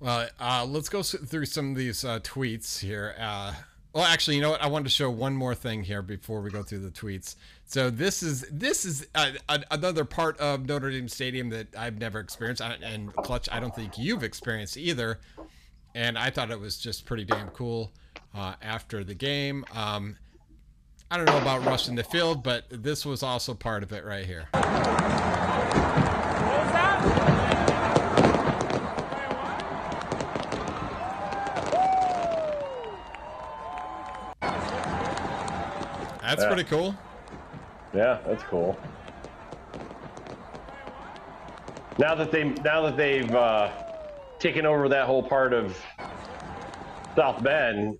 Well, 0.00 0.28
uh, 0.38 0.66
let's 0.68 0.90
go 0.90 1.02
through 1.02 1.46
some 1.46 1.70
of 1.70 1.76
these 1.76 2.04
uh, 2.04 2.20
tweets 2.20 2.80
here. 2.80 3.14
Uh, 3.18 3.54
well, 3.94 4.04
actually, 4.04 4.36
you 4.36 4.42
know 4.42 4.50
what? 4.50 4.62
I 4.62 4.66
wanted 4.66 4.84
to 4.84 4.90
show 4.90 5.08
one 5.08 5.34
more 5.34 5.54
thing 5.54 5.82
here 5.82 6.02
before 6.02 6.42
we 6.42 6.50
go 6.50 6.62
through 6.62 6.80
the 6.80 6.90
tweets. 6.90 7.36
So 7.64 7.88
this 7.88 8.22
is 8.22 8.44
this 8.52 8.84
is 8.84 9.06
uh, 9.14 9.30
another 9.70 10.04
part 10.04 10.38
of 10.38 10.66
Notre 10.66 10.90
Dame 10.90 11.08
Stadium 11.08 11.48
that 11.48 11.74
I've 11.74 11.98
never 11.98 12.20
experienced, 12.20 12.60
and 12.60 13.14
Clutch, 13.16 13.48
I 13.50 13.58
don't 13.58 13.74
think 13.74 13.96
you've 13.96 14.22
experienced 14.22 14.76
either. 14.76 15.20
And 15.96 16.18
I 16.18 16.28
thought 16.28 16.50
it 16.50 16.60
was 16.60 16.76
just 16.76 17.06
pretty 17.06 17.24
damn 17.24 17.48
cool 17.48 17.90
uh, 18.34 18.52
after 18.60 19.02
the 19.02 19.14
game. 19.14 19.64
Um, 19.74 20.18
I 21.10 21.16
don't 21.16 21.24
know 21.24 21.38
about 21.38 21.64
rushing 21.64 21.94
the 21.94 22.04
field, 22.04 22.42
but 22.42 22.64
this 22.68 23.06
was 23.06 23.22
also 23.22 23.54
part 23.54 23.82
of 23.82 23.92
it 23.94 24.04
right 24.04 24.26
here. 24.26 24.46
That's 36.20 36.42
Yeah. 36.42 36.48
pretty 36.48 36.64
cool. 36.64 36.94
Yeah, 37.94 38.18
that's 38.26 38.42
cool. 38.44 38.76
Now 41.98 42.14
that 42.14 42.30
they 42.30 42.44
now 42.44 42.82
that 42.82 42.96
they've 42.98 43.34
uh, 43.34 43.70
taken 44.38 44.66
over 44.66 44.88
that 44.88 45.06
whole 45.06 45.22
part 45.22 45.52
of 45.52 45.80
South 47.16 47.42
Bend, 47.42 47.98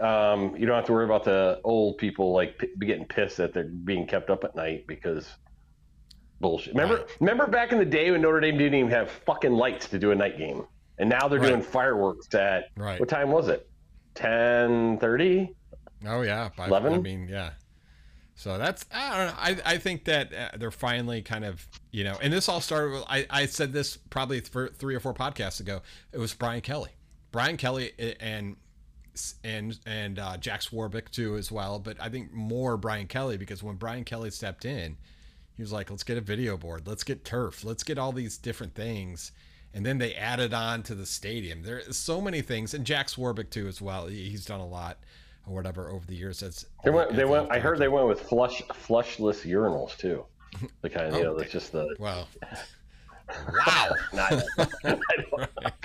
um, 0.00 0.56
you 0.56 0.66
don't 0.66 0.76
have 0.76 0.86
to 0.86 0.92
worry 0.92 1.04
about 1.04 1.24
the 1.24 1.60
old 1.64 1.98
people 1.98 2.32
like 2.32 2.58
p- 2.58 2.68
getting 2.80 3.04
pissed 3.04 3.36
that 3.38 3.52
they're 3.52 3.64
being 3.64 4.06
kept 4.06 4.30
up 4.30 4.44
at 4.44 4.54
night 4.54 4.86
because 4.86 5.28
bullshit. 6.40 6.74
Remember, 6.74 6.96
Right. 6.98 7.20
remember 7.20 7.46
back 7.46 7.72
in 7.72 7.78
the 7.78 7.84
day 7.84 8.10
when 8.10 8.22
Notre 8.22 8.40
Dame 8.40 8.56
didn't 8.58 8.74
even 8.78 8.90
have 8.90 9.10
fucking 9.10 9.52
lights 9.52 9.88
to 9.90 9.98
do 9.98 10.12
a 10.12 10.14
night 10.14 10.38
game, 10.38 10.64
and 10.98 11.08
now 11.10 11.26
they're 11.28 11.40
Right. 11.40 11.48
doing 11.48 11.62
fireworks 11.62 12.32
at 12.34 12.66
Right. 12.76 13.00
what 13.00 13.08
time 13.08 13.30
was 13.30 13.48
it? 13.48 13.68
Ten 14.14 14.98
thirty. 14.98 15.54
Oh 16.06 16.22
yeah, 16.22 16.48
11? 16.58 16.92
I 16.94 16.98
mean, 16.98 17.26
yeah. 17.28 17.50
So 18.38 18.56
that's 18.56 18.86
I 18.94 19.16
don't 19.16 19.26
know. 19.26 19.34
I, 19.36 19.74
I 19.74 19.78
think 19.78 20.04
that 20.04 20.32
uh, 20.32 20.56
they're 20.56 20.70
finally 20.70 21.22
kind 21.22 21.44
of 21.44 21.66
you 21.90 22.04
know, 22.04 22.16
and 22.22 22.32
this 22.32 22.48
all 22.48 22.60
started. 22.60 22.92
With, 22.92 23.04
I 23.08 23.26
I 23.28 23.46
said 23.46 23.72
this 23.72 23.96
probably 23.96 24.40
for 24.40 24.68
three 24.68 24.94
or 24.94 25.00
four 25.00 25.12
podcasts 25.12 25.58
ago. 25.58 25.82
It 26.12 26.18
was 26.18 26.34
Brian 26.34 26.60
Kelly, 26.60 26.90
Brian 27.32 27.56
Kelly 27.56 27.90
and 28.20 28.54
and 29.42 29.76
and 29.86 30.20
uh, 30.20 30.36
Jack 30.36 30.60
Swarbrick 30.60 31.10
too 31.10 31.36
as 31.36 31.50
well. 31.50 31.80
But 31.80 31.96
I 32.00 32.10
think 32.10 32.32
more 32.32 32.76
Brian 32.76 33.08
Kelly 33.08 33.38
because 33.38 33.64
when 33.64 33.74
Brian 33.74 34.04
Kelly 34.04 34.30
stepped 34.30 34.64
in, 34.64 34.96
he 35.56 35.62
was 35.62 35.72
like, 35.72 35.90
let's 35.90 36.04
get 36.04 36.16
a 36.16 36.20
video 36.20 36.56
board, 36.56 36.86
let's 36.86 37.02
get 37.02 37.24
turf, 37.24 37.64
let's 37.64 37.82
get 37.82 37.98
all 37.98 38.12
these 38.12 38.38
different 38.38 38.76
things. 38.76 39.32
And 39.74 39.84
then 39.84 39.98
they 39.98 40.14
added 40.14 40.54
on 40.54 40.84
to 40.84 40.94
the 40.94 41.06
stadium. 41.06 41.64
There's 41.64 41.96
so 41.96 42.20
many 42.20 42.42
things, 42.42 42.72
and 42.72 42.86
Jack 42.86 43.08
Swarbrick 43.08 43.50
too 43.50 43.66
as 43.66 43.82
well. 43.82 44.06
He's 44.06 44.44
done 44.44 44.60
a 44.60 44.66
lot 44.66 44.98
or 45.48 45.54
whatever 45.54 45.90
over 45.90 46.04
the 46.06 46.14
years. 46.14 46.40
That's 46.40 46.66
They 46.84 46.90
went. 46.90 47.14
They 47.16 47.24
went. 47.24 47.50
I 47.50 47.58
heard 47.58 47.78
they 47.78 47.88
went 47.88 48.06
with 48.06 48.20
flush, 48.22 48.62
flushless 48.86 49.46
urinals 49.46 49.96
too. 49.96 50.24
The 50.82 50.90
kind 50.90 51.06
of 51.06 51.14
you 51.14 51.24
know, 51.24 51.30
Okay. 51.32 51.42
that's 51.42 51.52
just 51.52 51.72
the. 51.72 51.94
Well, 51.98 52.28
wow. 53.66 53.94
Not, 54.12 54.30
don't, 54.30 55.00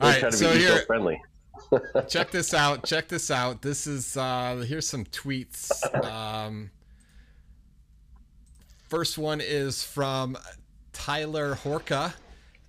All 0.00 0.10
right, 0.10 0.34
so 0.34 0.50
here, 0.50 0.78
friendly. 0.86 1.20
check 2.08 2.30
this 2.30 2.52
out. 2.52 2.84
Check 2.84 3.08
this 3.08 3.30
out. 3.30 3.62
This 3.62 3.86
is 3.86 4.16
uh 4.16 4.64
here's 4.66 4.88
some 4.88 5.04
tweets. 5.06 5.70
Um 6.04 6.70
first 8.88 9.18
one 9.18 9.40
is 9.40 9.82
from 9.82 10.36
Tyler 10.92 11.54
Horka 11.54 12.14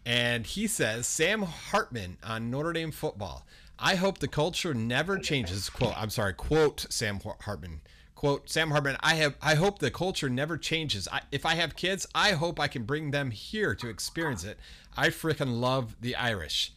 and 0.05 0.45
he 0.45 0.67
says 0.67 1.07
Sam 1.07 1.41
Hartman 1.41 2.17
on 2.23 2.49
Notre 2.51 2.73
Dame 2.73 2.91
football. 2.91 3.45
I 3.77 3.95
hope 3.95 4.19
the 4.19 4.27
culture 4.27 4.73
never 4.73 5.17
changes. 5.17 5.69
Quote, 5.69 5.93
I'm 5.97 6.09
sorry, 6.09 6.33
quote 6.33 6.85
Sam 6.89 7.19
Hartman. 7.41 7.81
Quote 8.15 8.49
Sam 8.49 8.71
Hartman, 8.71 8.95
I 9.01 9.15
have 9.15 9.35
I 9.41 9.55
hope 9.55 9.79
the 9.79 9.91
culture 9.91 10.29
never 10.29 10.57
changes. 10.57 11.07
I, 11.11 11.21
if 11.31 11.45
I 11.45 11.55
have 11.55 11.75
kids, 11.75 12.07
I 12.15 12.31
hope 12.31 12.59
I 12.59 12.67
can 12.69 12.83
bring 12.83 13.11
them 13.11 13.31
here 13.31 13.75
to 13.75 13.89
experience 13.89 14.43
it. 14.45 14.57
I 14.95 15.09
freaking 15.09 15.59
love 15.59 15.97
the 15.99 16.15
Irish. 16.15 16.71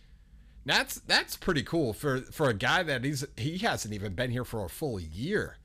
That's 0.67 0.97
that's 0.97 1.37
pretty 1.37 1.63
cool 1.63 1.93
for 1.93 2.21
for 2.21 2.49
a 2.51 2.55
guy 2.55 2.83
that 2.83 3.05
he's 3.05 3.25
he 3.37 3.59
hasn't 3.59 3.95
even 3.95 4.15
been 4.15 4.31
here 4.33 4.45
for 4.45 4.65
a 4.65 4.69
full 4.69 4.99
year, 5.01 5.57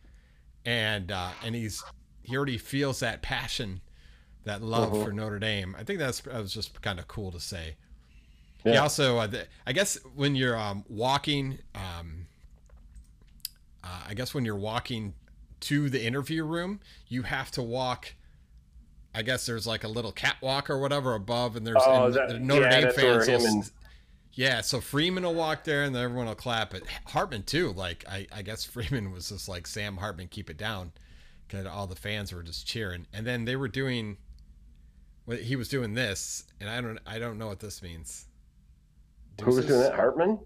and 0.63 1.11
uh, 1.11 1.31
and 1.43 1.55
he's 1.55 1.83
he 2.21 2.37
already 2.37 2.57
feels 2.59 2.99
that 3.01 3.21
passion, 3.21 3.81
that 4.45 4.61
love 4.61 4.93
Uh-huh. 4.93 5.05
for 5.05 5.11
Notre 5.11 5.39
Dame. 5.39 5.75
I 5.77 5.83
think 5.83 5.99
that's 5.99 6.21
that 6.21 6.35
was 6.39 6.53
just 6.53 6.81
kind 6.81 6.99
of 6.99 7.07
cool 7.07 7.31
to 7.31 7.39
say. 7.39 7.75
He 8.63 8.71
Yeah. 8.71 8.81
also, 8.81 9.17
uh, 9.17 9.27
th- 9.27 9.47
I 9.67 9.73
guess, 9.73 9.95
when 10.15 10.35
you're 10.35 10.57
um, 10.57 10.85
walking, 10.87 11.59
um, 11.75 12.27
uh, 13.83 14.03
I 14.07 14.13
guess 14.13 14.33
when 14.33 14.45
you're 14.45 14.55
walking 14.55 15.13
to 15.61 15.89
the 15.89 16.03
interview 16.03 16.43
room, 16.43 16.79
you 17.07 17.23
have 17.23 17.51
to 17.51 17.61
walk. 17.61 18.15
I 19.15 19.21
guess 19.21 19.45
there's 19.45 19.67
like 19.67 19.83
a 19.83 19.87
little 19.87 20.11
catwalk 20.11 20.69
or 20.69 20.79
whatever 20.79 21.13
above, 21.13 21.55
and 21.55 21.67
there's 21.67 21.81
Oh, 21.85 22.05
and 22.05 22.13
that- 22.15 22.29
the 22.29 22.39
Notre 22.39 22.63
yeah, 22.65 22.81
Dame 22.81 22.91
fans. 22.93 23.27
will 23.27 23.59
s- 23.59 23.71
yeah, 24.33 24.61
so 24.61 24.81
Freeman 24.81 25.23
will 25.23 25.35
walk 25.35 25.63
there, 25.65 25.83
and 25.83 25.93
then 25.93 26.03
everyone 26.03 26.25
will 26.25 26.33
clap. 26.35 26.71
But 26.71 26.83
Hartman 27.07 27.43
too. 27.43 27.73
Like 27.73 28.05
I, 28.09 28.27
I 28.31 28.41
guess 28.41 28.63
Freeman 29.03 29.11
was 29.11 29.29
just 29.29 29.47
like 29.47 29.67
Sam 29.67 29.97
Hartman, 29.97 30.29
keep 30.29 30.49
it 30.49 30.57
down, 30.57 30.93
because 31.47 31.65
all 31.65 31.85
the 31.85 31.95
fans 31.95 32.31
were 32.33 32.43
just 32.43 32.65
cheering. 32.65 33.07
And 33.13 33.27
then 33.27 33.45
they 33.45 33.55
were 33.55 33.67
doing, 33.67 34.17
well, 35.25 35.37
he 35.37 35.55
was 35.55 35.67
doing 35.69 35.93
this, 35.93 36.45
and 36.59 36.69
I 36.69 36.81
don't, 36.81 36.99
I 37.05 37.19
don't 37.19 37.37
know 37.37 37.47
what 37.47 37.59
this 37.59 37.81
means. 37.83 38.25
Who 39.41 39.47
was 39.47 39.55
doing 39.57 39.67
Deuces? 39.67 39.89
that? 39.89 39.95
Hartman. 39.95 40.39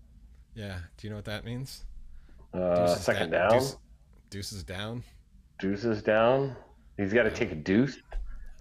Yeah, 0.56 0.80
do 0.98 1.08
you 1.08 1.12
know 1.12 1.18
what 1.18 1.26
that 1.26 1.46
means? 1.46 1.86
Uh, 2.54 2.96
second 2.96 3.32
da- 3.32 3.50
down. 3.50 3.60
Deuce- 3.60 3.78
deuces 4.30 4.64
down. 4.64 5.04
Deuces 5.60 6.02
down. 6.02 6.56
He's 6.98 7.14
got 7.14 7.24
to 7.24 7.32
take 7.32 7.52
a 7.52 7.56
deuce. 7.56 7.98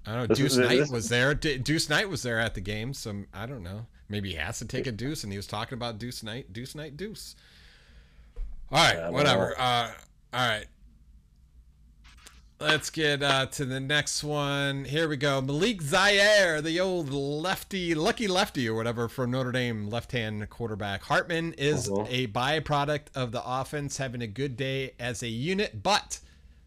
I 0.07 0.11
don't 0.13 0.21
know. 0.21 0.27
This 0.27 0.39
Deuce 0.39 0.57
Knight 0.57 0.91
was 0.91 1.09
there. 1.09 1.35
Deuce 1.35 1.89
Knight 1.89 2.09
was 2.09 2.23
there 2.23 2.39
at 2.39 2.55
the 2.55 2.61
game. 2.61 2.93
So 2.93 3.25
I 3.35 3.47
don't 3.47 3.63
know. 3.63 3.87
Maybe 4.09 4.31
he 4.31 4.37
has 4.37 4.59
to 4.61 4.65
take 4.65 4.87
a 4.87 4.93
deuce, 4.93 5.25
and 5.25 5.33
he 5.33 5.37
was 5.37 5.49
talking 5.49 5.75
about 5.75 5.99
Deuce 5.99 6.23
Knight, 6.23 6.53
Deuce 6.53 6.77
Knight, 6.77 6.97
Deuce. 6.97 7.35
All 8.71 8.79
right, 8.79 8.95
don't 8.95 9.13
whatever. 9.13 9.55
Uh, 9.59 9.91
all 10.33 10.49
right. 10.49 10.67
Let's 12.59 12.89
get 12.89 13.23
uh, 13.23 13.47
to 13.47 13.67
the 13.67 13.81
next 13.81 14.25
one. 14.25 14.87
Here 14.87 15.09
we 15.09 15.19
go. 15.19 15.43
Malik 15.43 15.83
Zaire, 15.83 16.63
the 16.63 16.81
old 16.81 17.11
lefty, 17.11 17.95
lucky 17.95 18.27
lefty 18.27 18.67
or 18.67 18.75
whatever 18.75 19.09
from 19.09 19.33
Notre 19.33 19.53
Dame, 19.53 19.89
left-hand 19.91 20.49
quarterback. 20.49 21.03
Hartman 21.03 21.53
is 21.59 21.87
Uh-huh. 21.91 22.07
a 22.09 22.29
byproduct 22.29 23.09
of 23.15 23.31
the 23.31 23.43
offense 23.45 23.99
having 23.99 24.23
a 24.23 24.27
good 24.27 24.57
day 24.57 24.95
as 24.99 25.23
a 25.23 25.29
unit, 25.29 25.83
but 25.83 26.19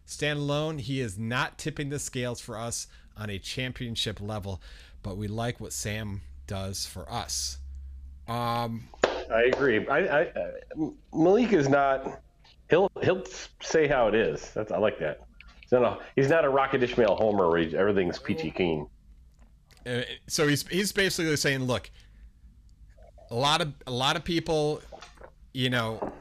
standalone, 0.06 0.78
he 0.80 1.00
is 1.00 1.18
not 1.18 1.58
tipping 1.58 1.88
the 1.88 1.98
scales 1.98 2.40
for 2.40 2.56
us 2.56 2.86
on 3.16 3.28
a 3.28 3.40
championship 3.40 4.20
level. 4.20 4.62
But 5.02 5.16
we 5.16 5.26
like 5.26 5.60
what 5.60 5.72
Sam 5.72 6.20
does 6.46 6.86
for 6.86 7.10
us. 7.10 7.58
Um, 8.28 8.84
I 9.04 9.42
agree. 9.52 9.84
I, 9.88 10.20
I, 10.20 10.32
Malik 11.12 11.52
is 11.52 11.68
not. 11.68 12.20
He'll 12.68 12.88
he'll 13.02 13.24
say 13.60 13.88
how 13.88 14.06
it 14.06 14.14
is. 14.14 14.52
That's 14.52 14.70
I 14.70 14.78
like 14.78 15.00
that. 15.00 15.26
He's 15.70 15.78
not 15.80 15.82
a, 15.84 15.98
he's 16.16 16.28
not 16.28 16.44
a 16.44 16.48
Rocket 16.48 16.82
Ismail 16.82 17.14
homer 17.16 17.48
where 17.48 17.60
he, 17.60 17.76
everything's 17.76 18.18
peachy 18.18 18.50
keen. 18.50 18.88
Uh, 19.86 20.02
so 20.26 20.48
he's 20.48 20.66
he's 20.66 20.92
basically 20.92 21.36
saying, 21.36 21.64
look, 21.64 21.90
a 23.30 23.34
lot 23.34 23.60
of 23.60 23.72
a 23.86 23.92
lot 23.92 24.16
of 24.16 24.24
people, 24.24 24.82
you 25.54 25.70
know, 25.70 26.12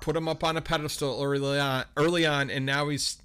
put 0.00 0.16
him 0.16 0.28
up 0.28 0.42
on 0.42 0.56
a 0.56 0.60
pedestal 0.60 1.22
early 1.22 1.58
on, 1.58 1.84
early 1.96 2.26
on, 2.26 2.50
and 2.50 2.66
now 2.66 2.88
he's 2.88 3.18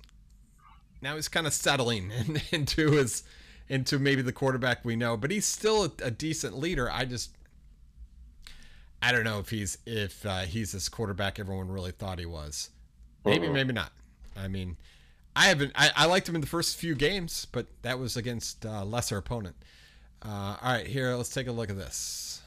now 1.01 1.15
he's 1.15 1.27
kind 1.27 1.47
of 1.47 1.53
settling 1.53 2.11
in, 2.27 2.41
into 2.51 2.91
his 2.91 3.23
into 3.67 3.97
maybe 3.97 4.21
the 4.21 4.33
quarterback 4.33 4.85
we 4.85 4.95
know, 4.95 5.17
but 5.17 5.31
he's 5.31 5.45
still 5.45 5.85
a, 5.85 5.91
a 6.03 6.11
decent 6.11 6.57
leader. 6.57 6.91
I 6.91 7.05
just 7.05 7.31
I 9.01 9.11
don't 9.11 9.23
know 9.23 9.39
if 9.39 9.49
he's 9.49 9.79
if 9.87 10.25
uh, 10.25 10.41
he's 10.41 10.73
this 10.73 10.89
quarterback 10.89 11.39
everyone 11.39 11.69
really 11.69 11.91
thought 11.91 12.19
he 12.19 12.27
was. 12.27 12.69
Maybe, 13.25 13.47
Uh-uh. 13.47 13.53
maybe 13.53 13.73
not. 13.73 13.91
I 14.37 14.47
mean, 14.47 14.77
I 15.35 15.45
haven't. 15.45 15.71
I, 15.75 15.91
I 15.95 16.05
liked 16.05 16.27
him 16.27 16.35
in 16.35 16.41
the 16.41 16.47
first 16.47 16.77
few 16.77 16.95
games, 16.95 17.47
but 17.51 17.67
that 17.83 17.99
was 17.99 18.17
against 18.17 18.65
uh, 18.65 18.83
lesser 18.83 19.17
opponent. 19.17 19.55
Uh, 20.23 20.57
all 20.61 20.73
right, 20.73 20.85
here 20.85 21.15
let's 21.15 21.29
take 21.29 21.47
a 21.47 21.51
look 21.51 21.69
at 21.69 21.77
this. 21.77 22.41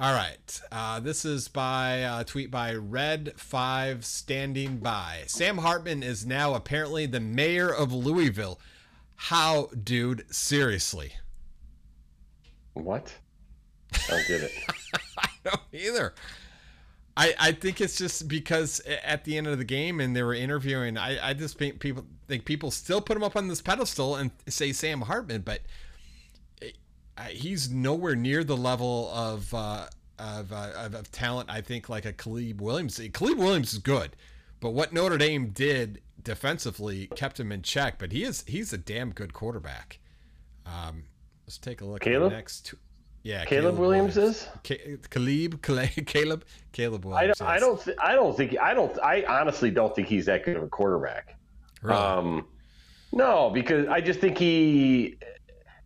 All 0.00 0.14
right, 0.14 0.60
uh, 0.70 1.00
this 1.00 1.24
is 1.24 1.48
by 1.48 2.04
uh, 2.04 2.22
tweet 2.22 2.52
by 2.52 2.74
Red 2.74 3.32
Five 3.36 4.04
Standing 4.04 4.76
By. 4.76 5.24
Sam 5.26 5.58
Hartman 5.58 6.04
is 6.04 6.24
now 6.24 6.54
apparently 6.54 7.06
the 7.06 7.18
mayor 7.18 7.68
of 7.68 7.92
Louisville. 7.92 8.60
How, 9.16 9.70
dude? 9.82 10.24
Seriously? 10.32 11.14
What? 12.74 13.12
I 13.92 13.98
don't 14.08 14.28
get 14.28 14.42
it. 14.42 14.52
I 15.18 15.28
don't 15.42 15.60
either. 15.72 16.14
I, 17.18 17.34
I 17.38 17.52
think 17.52 17.80
it's 17.80 17.98
just 17.98 18.28
because 18.28 18.80
at 19.04 19.24
the 19.24 19.36
end 19.36 19.48
of 19.48 19.58
the 19.58 19.64
game 19.64 19.98
and 19.98 20.14
they 20.14 20.22
were 20.22 20.34
interviewing, 20.34 20.96
I, 20.96 21.30
I 21.30 21.34
just 21.34 21.58
think 21.58 21.80
people 21.80 22.04
think 22.28 22.44
people 22.44 22.70
still 22.70 23.00
put 23.00 23.16
him 23.16 23.24
up 23.24 23.34
on 23.34 23.48
this 23.48 23.60
pedestal 23.60 24.14
and 24.14 24.30
say 24.46 24.70
Sam 24.72 25.00
Hartman, 25.00 25.40
but 25.42 25.60
I- 27.16 27.30
he's 27.30 27.68
nowhere 27.70 28.14
near 28.14 28.44
the 28.44 28.56
level 28.56 29.10
of 29.12 29.52
uh, 29.52 29.88
of, 30.18 30.52
uh, 30.52 30.70
of 30.76 30.94
of 30.94 31.10
talent. 31.10 31.50
I 31.50 31.60
think 31.60 31.88
like 31.88 32.04
a 32.04 32.12
Caleb 32.12 32.60
Williams. 32.60 33.00
Caleb 33.12 33.38
Williams 33.38 33.72
is 33.72 33.78
good, 33.80 34.14
but 34.60 34.70
what 34.70 34.92
Notre 34.92 35.18
Dame 35.18 35.48
did 35.48 36.00
defensively 36.22 37.08
kept 37.16 37.40
him 37.40 37.50
in 37.50 37.62
check. 37.62 37.98
But 37.98 38.12
he 38.12 38.22
is 38.22 38.44
he's 38.46 38.72
a 38.72 38.78
damn 38.78 39.10
good 39.12 39.32
quarterback. 39.32 39.98
Um, 40.66 41.04
let's 41.46 41.58
take 41.58 41.80
a 41.80 41.84
look 41.84 42.02
at 42.02 42.10
the 42.28 42.36
next. 42.36 42.66
Two. 42.66 42.78
Yeah, 43.22 43.44
Caleb, 43.44 43.78
Williams, 43.78 44.16
is. 44.16 44.48
Ca- 44.64 44.96
Caleb, 45.10 45.60
Caleb, 45.62 45.90
Caleb, 46.06 46.44
Caleb 46.72 47.04
I 47.06 47.08
Williams. 47.08 47.38
don't. 47.38 47.48
I 47.48 47.58
don't. 47.58 47.82
Th- 47.84 47.96
I 48.00 48.14
don't 48.14 48.36
think. 48.36 48.56
I 48.58 48.74
don't. 48.74 48.98
I 49.00 49.24
honestly 49.28 49.70
don't 49.70 49.94
think 49.94 50.08
he's 50.08 50.26
that 50.26 50.44
good 50.44 50.56
of 50.56 50.62
a 50.62 50.68
quarterback. 50.68 51.36
Really? 51.82 51.98
Um, 51.98 52.46
no, 53.12 53.50
because 53.50 53.86
I 53.88 54.00
just 54.00 54.20
think 54.20 54.38
he. 54.38 55.16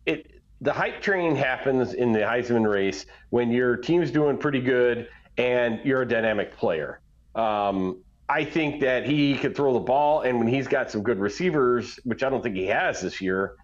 It 0.06 0.40
the 0.60 0.72
hype 0.72 1.00
train 1.00 1.34
happens 1.34 1.94
in 1.94 2.12
the 2.12 2.20
Heisman 2.20 2.70
race 2.70 3.06
when 3.30 3.50
your 3.50 3.76
team's 3.76 4.10
doing 4.12 4.38
pretty 4.38 4.60
good 4.60 5.08
and 5.36 5.80
you're 5.84 6.02
a 6.02 6.08
dynamic 6.08 6.56
player. 6.56 7.00
Um, 7.34 7.98
I 8.28 8.44
think 8.44 8.80
that 8.82 9.04
he 9.04 9.36
could 9.36 9.56
throw 9.56 9.72
the 9.72 9.80
ball, 9.80 10.20
and 10.22 10.38
when 10.38 10.46
he's 10.46 10.68
got 10.68 10.90
some 10.90 11.02
good 11.02 11.18
receivers, 11.18 11.98
which 12.04 12.22
I 12.22 12.30
don't 12.30 12.42
think 12.42 12.54
he 12.54 12.66
has 12.66 13.00
this 13.00 13.20
year, 13.20 13.56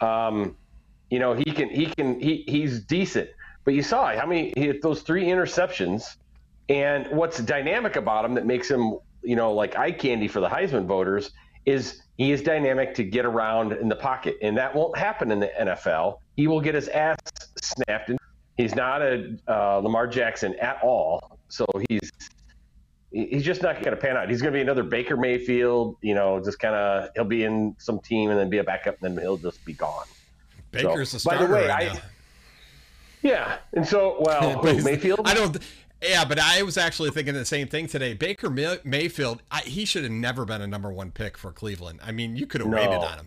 um, 0.00 0.56
you 1.10 1.18
know, 1.18 1.34
he 1.34 1.44
can 1.44 1.68
he 1.68 1.86
can 1.86 2.20
he 2.20 2.44
he's 2.46 2.80
decent. 2.80 3.30
But 3.64 3.74
you 3.74 3.82
saw 3.82 4.14
how 4.14 4.26
many 4.26 4.52
he 4.56 4.66
had 4.66 4.82
those 4.82 5.02
three 5.02 5.24
interceptions, 5.24 6.16
and 6.68 7.06
what's 7.10 7.38
dynamic 7.38 7.96
about 7.96 8.24
him 8.24 8.34
that 8.34 8.46
makes 8.46 8.70
him 8.70 8.98
you 9.22 9.36
know 9.36 9.52
like 9.52 9.76
eye 9.76 9.92
candy 9.92 10.28
for 10.28 10.40
the 10.40 10.48
Heisman 10.48 10.86
voters 10.86 11.30
is 11.66 12.02
he 12.16 12.30
is 12.30 12.42
dynamic 12.42 12.94
to 12.94 13.04
get 13.04 13.24
around 13.24 13.72
in 13.72 13.88
the 13.88 13.96
pocket, 13.96 14.36
and 14.42 14.56
that 14.58 14.74
won't 14.74 14.96
happen 14.96 15.30
in 15.30 15.40
the 15.40 15.50
NFL. 15.60 16.18
He 16.36 16.46
will 16.46 16.60
get 16.60 16.74
his 16.74 16.88
ass 16.88 17.18
snapped. 17.60 18.10
He's 18.56 18.74
not 18.74 19.02
a 19.02 19.36
uh, 19.48 19.78
Lamar 19.78 20.06
Jackson 20.06 20.54
at 20.60 20.78
all, 20.82 21.38
so 21.48 21.66
he's 21.88 22.10
he's 23.10 23.44
just 23.44 23.62
not 23.62 23.76
going 23.76 23.94
to 23.94 23.96
pan 23.96 24.16
out. 24.16 24.28
He's 24.28 24.42
going 24.42 24.52
to 24.52 24.56
be 24.56 24.60
another 24.62 24.82
Baker 24.82 25.16
Mayfield, 25.16 25.96
you 26.02 26.14
know, 26.14 26.40
just 26.42 26.58
kind 26.58 26.74
of 26.74 27.10
he'll 27.14 27.24
be 27.24 27.44
in 27.44 27.74
some 27.78 28.00
team 28.00 28.30
and 28.30 28.38
then 28.38 28.50
be 28.50 28.58
a 28.58 28.64
backup, 28.64 28.96
and 29.02 29.16
then 29.16 29.22
he'll 29.22 29.36
just 29.36 29.64
be 29.64 29.72
gone. 29.72 30.04
Baker's 30.74 31.10
so- 31.10 31.16
a 31.16 31.30
by 31.30 31.36
the 31.38 31.46
starter 31.46 31.52
way, 31.54 31.68
right 31.68 31.90
I- 31.90 31.94
now. 31.94 32.00
Yeah, 33.22 33.56
and 33.72 33.86
so 33.86 34.16
well, 34.20 34.58
who, 34.62 34.82
Mayfield. 34.82 35.22
I 35.24 35.34
don't. 35.34 35.56
Yeah, 36.02 36.24
but 36.26 36.38
I 36.38 36.62
was 36.62 36.76
actually 36.76 37.10
thinking 37.10 37.32
the 37.32 37.44
same 37.46 37.66
thing 37.68 37.86
today. 37.86 38.12
Baker 38.12 38.50
May- 38.50 38.78
Mayfield, 38.84 39.40
I, 39.50 39.60
he 39.60 39.86
should 39.86 40.02
have 40.02 40.12
never 40.12 40.44
been 40.44 40.60
a 40.60 40.66
number 40.66 40.92
one 40.92 41.10
pick 41.10 41.38
for 41.38 41.50
Cleveland. 41.50 42.00
I 42.04 42.12
mean, 42.12 42.36
you 42.36 42.46
could 42.46 42.60
have 42.60 42.68
No. 42.68 42.76
waited 42.76 42.92
on 42.92 43.16
him. 43.18 43.26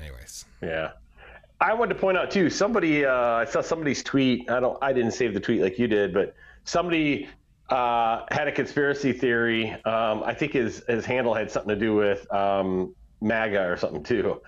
Anyways, 0.00 0.44
Yeah. 0.62 0.92
I 1.60 1.72
wanted 1.74 1.94
to 1.94 2.00
point 2.00 2.18
out 2.18 2.30
too. 2.30 2.50
Somebody, 2.50 3.04
uh, 3.04 3.12
I 3.12 3.44
saw 3.46 3.60
somebody's 3.62 4.02
tweet. 4.02 4.48
I 4.50 4.60
don't. 4.60 4.76
I 4.82 4.92
didn't 4.92 5.12
save 5.12 5.34
the 5.34 5.40
tweet 5.40 5.60
like 5.62 5.78
you 5.78 5.88
did, 5.88 6.12
but 6.14 6.34
somebody 6.64 7.28
uh, 7.70 8.24
had 8.30 8.46
a 8.48 8.52
conspiracy 8.52 9.12
theory. 9.12 9.70
Um, 9.84 10.22
I 10.24 10.34
think 10.34 10.52
his 10.52 10.82
his 10.88 11.04
handle 11.04 11.32
had 11.34 11.50
something 11.50 11.70
to 11.74 11.80
do 11.80 11.94
with 11.96 12.30
um, 12.32 12.94
MAGA 13.20 13.66
or 13.68 13.76
something 13.76 14.02
too. 14.02 14.40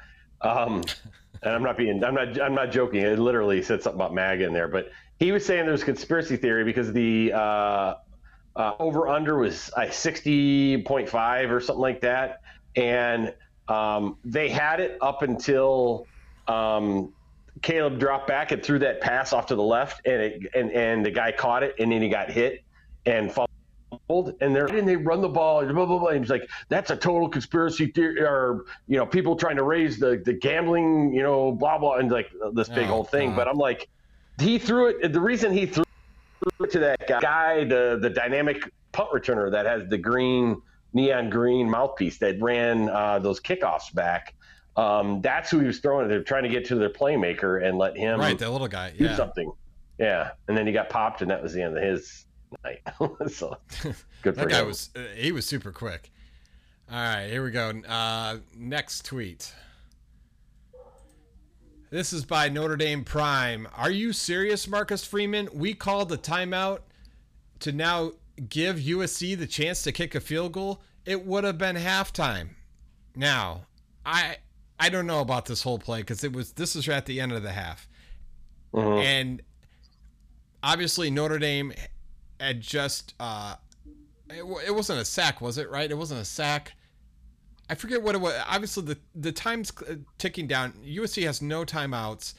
Um, 0.42 0.82
and 1.42 1.54
I'm 1.54 1.62
not 1.62 1.76
being. 1.76 2.02
I'm 2.02 2.14
not. 2.14 2.40
I'm 2.40 2.54
not 2.54 2.70
joking. 2.70 3.02
It 3.02 3.18
literally 3.18 3.62
said 3.62 3.82
something 3.82 4.00
about 4.00 4.14
MAGA 4.14 4.44
in 4.44 4.52
there. 4.52 4.68
But 4.68 4.90
he 5.18 5.32
was 5.32 5.44
saying 5.44 5.66
there's 5.66 5.82
a 5.82 5.86
conspiracy 5.86 6.36
theory 6.36 6.64
because 6.64 6.92
the 6.92 7.32
uh, 7.32 7.94
uh, 8.56 8.72
over 8.78 9.08
under 9.08 9.38
was 9.38 9.70
uh, 9.76 9.82
60.5 9.82 11.50
or 11.50 11.60
something 11.60 11.80
like 11.80 12.00
that, 12.02 12.40
and 12.74 13.34
um, 13.68 14.16
they 14.24 14.48
had 14.48 14.80
it 14.80 14.98
up 15.00 15.22
until 15.22 16.06
um, 16.48 17.12
Caleb 17.62 17.98
dropped 17.98 18.26
back 18.26 18.52
and 18.52 18.62
threw 18.62 18.78
that 18.80 19.00
pass 19.00 19.32
off 19.32 19.46
to 19.46 19.54
the 19.54 19.62
left, 19.62 20.06
and 20.06 20.22
it, 20.22 20.42
and 20.54 20.70
and 20.72 21.04
the 21.04 21.10
guy 21.10 21.32
caught 21.32 21.62
it, 21.62 21.74
and 21.78 21.90
then 21.90 22.02
he 22.02 22.08
got 22.08 22.30
hit 22.30 22.62
and 23.04 23.28
fumbled, 23.28 23.50
and 24.08 24.54
they're 24.54 24.66
and 24.66 24.86
they 24.86 24.96
run 24.96 25.20
the 25.20 25.28
ball, 25.28 25.60
and 25.60 25.74
blah 25.74 25.86
blah 25.86 25.98
blah. 25.98 26.08
And 26.08 26.20
he's 26.20 26.30
like, 26.30 26.48
that's 26.68 26.90
a 26.90 26.96
total 26.96 27.28
conspiracy 27.28 27.86
theory, 27.86 28.20
or 28.20 28.64
you 28.88 28.96
know, 28.96 29.06
people 29.06 29.36
trying 29.36 29.56
to 29.56 29.62
raise 29.62 29.98
the 29.98 30.20
the 30.24 30.32
gambling, 30.32 31.12
you 31.14 31.22
know, 31.22 31.52
blah 31.52 31.78
blah, 31.78 31.94
and 31.96 32.10
like 32.10 32.30
this 32.54 32.68
big 32.68 32.84
Oh, 32.84 32.94
whole 32.94 33.04
thing. 33.04 33.30
God. 33.30 33.36
But 33.36 33.48
I'm 33.48 33.58
like, 33.58 33.88
he 34.40 34.58
threw 34.58 34.88
it. 34.88 35.12
The 35.12 35.20
reason 35.20 35.52
he 35.52 35.66
threw 35.66 35.84
it 36.60 36.70
to 36.72 36.78
that 36.80 37.06
guy, 37.08 37.64
the 37.64 37.98
the 38.00 38.10
dynamic 38.10 38.70
punt 38.92 39.10
returner 39.12 39.50
that 39.52 39.66
has 39.66 39.88
the 39.88 39.98
green 39.98 40.60
neon 40.92 41.28
green 41.30 41.68
mouthpiece 41.70 42.18
that 42.18 42.40
ran 42.40 42.88
uh, 42.88 43.18
those 43.18 43.40
kickoffs 43.40 43.92
back. 43.94 44.34
Um, 44.76 45.20
that's 45.22 45.50
who 45.50 45.60
he 45.60 45.66
was 45.66 45.78
throwing. 45.80 46.06
it. 46.06 46.08
They're 46.08 46.22
trying 46.22 46.42
to 46.42 46.48
get 46.50 46.66
to 46.66 46.74
their 46.76 46.90
playmaker 46.90 47.66
and 47.66 47.78
let 47.78 47.96
him 47.96 48.18
right, 48.20 48.38
that 48.38 48.50
little 48.50 48.68
guy. 48.68 48.92
do 48.96 49.14
something. 49.14 49.50
Yeah, 49.98 50.32
and 50.48 50.56
then 50.56 50.66
he 50.66 50.72
got 50.74 50.90
popped, 50.90 51.22
and 51.22 51.30
that 51.30 51.42
was 51.42 51.54
the 51.54 51.62
end 51.62 51.76
of 51.76 51.82
his 51.82 52.26
night. 52.64 52.80
so 53.32 53.56
good 53.82 53.94
for 54.22 54.32
that 54.32 54.48
guy 54.48 54.60
him. 54.60 54.66
was 54.66 54.90
uh, 54.96 55.00
he 55.14 55.32
was 55.32 55.46
super 55.46 55.72
quick. 55.72 56.10
All 56.90 56.96
right, 56.98 57.26
here 57.28 57.42
we 57.42 57.50
go. 57.50 57.70
Uh, 57.88 58.38
next 58.56 59.04
tweet. 59.04 59.52
This 61.90 62.12
is 62.12 62.24
by 62.24 62.48
Notre 62.48 62.76
Dame 62.76 63.04
Prime. 63.04 63.68
Are 63.76 63.90
you 63.90 64.12
serious, 64.12 64.66
Marcus 64.68 65.04
Freeman? 65.04 65.48
We 65.54 65.72
called 65.74 66.10
a 66.12 66.16
timeout 66.16 66.80
to 67.60 67.72
now 67.72 68.12
give 68.48 68.76
USC 68.76 69.38
the 69.38 69.46
chance 69.46 69.82
to 69.82 69.92
kick 69.92 70.14
a 70.14 70.20
field 70.20 70.52
goal. 70.52 70.82
It 71.04 71.24
would 71.24 71.44
have 71.44 71.58
been 71.58 71.76
halftime. 71.76 72.50
Now, 73.14 73.62
I 74.04 74.36
I 74.78 74.88
don't 74.90 75.06
know 75.06 75.20
about 75.20 75.46
this 75.46 75.62
whole 75.62 75.78
play 75.78 76.00
because 76.00 76.22
it 76.24 76.32
was 76.32 76.52
this 76.52 76.74
was 76.74 76.88
at 76.88 77.06
the 77.06 77.20
end 77.20 77.32
of 77.32 77.42
the 77.42 77.52
half, 77.52 77.88
Mhm. 78.74 79.02
and 79.02 79.42
obviously 80.62 81.10
Notre 81.10 81.38
Dame 81.38 81.72
had 82.40 82.60
just 82.60 83.14
uh, 83.20 83.56
it, 84.30 84.44
it 84.66 84.74
wasn't 84.74 85.00
a 85.00 85.04
sack, 85.04 85.40
was 85.40 85.58
it? 85.58 85.70
Right? 85.70 85.90
It 85.90 85.96
wasn't 85.96 86.20
a 86.20 86.24
sack. 86.24 86.74
I 87.68 87.74
forget 87.74 88.02
what 88.02 88.14
it 88.14 88.20
was. 88.20 88.34
Obviously, 88.48 88.84
the 88.84 88.98
the 89.14 89.32
time's 89.32 89.72
ticking 90.18 90.46
down. 90.46 90.72
USC 90.84 91.24
has 91.24 91.42
no 91.42 91.64
timeouts. 91.64 92.34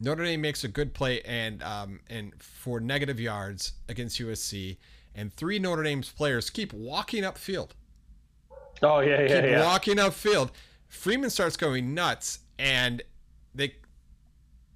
Notre 0.00 0.24
Dame 0.24 0.40
makes 0.40 0.64
a 0.64 0.68
good 0.68 0.94
play 0.94 1.20
and 1.22 1.62
um, 1.62 2.00
and 2.08 2.32
for 2.38 2.80
negative 2.80 3.20
yards 3.20 3.72
against 3.88 4.20
USC, 4.20 4.78
and 5.14 5.32
three 5.32 5.58
Notre 5.58 5.82
Dame's 5.82 6.10
players 6.10 6.50
keep 6.50 6.72
walking 6.72 7.22
upfield 7.22 7.70
Oh 8.82 9.00
yeah, 9.00 9.20
yeah, 9.22 9.40
keep 9.40 9.50
yeah. 9.50 9.64
walking 9.64 9.96
upfield. 9.96 10.50
Freeman 10.88 11.30
starts 11.30 11.56
going 11.56 11.94
nuts, 11.94 12.40
and 12.58 13.02
they, 13.54 13.76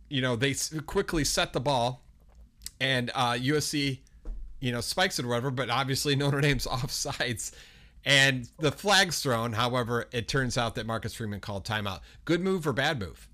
you 0.09 0.23
know, 0.23 0.37
they 0.37 0.55
quickly 0.87 1.25
set 1.25 1.53
the 1.53 1.61
ball, 1.61 2.05
and 2.81 3.11
uh, 3.15 3.33
USC, 3.33 4.01
you 4.61 4.73
know, 4.73 4.81
spikes 4.81 5.19
and 5.19 5.29
whatever. 5.29 5.51
But 5.51 5.71
obviously 5.71 6.17
Notre 6.17 6.41
Dame's 6.41 6.67
offsides, 6.67 7.53
and 8.05 8.49
the 8.59 8.73
flag's 8.73 9.21
thrown. 9.21 9.53
However, 9.53 10.07
it 10.13 10.29
turns 10.29 10.57
out 10.59 10.75
that 10.77 10.87
Marcus 10.87 11.15
Freeman 11.15 11.41
called 11.41 11.65
timeout. 11.65 12.01
Good 12.25 12.41
move 12.41 12.67
or 12.67 12.73
bad 12.73 12.99
move? 13.01 13.29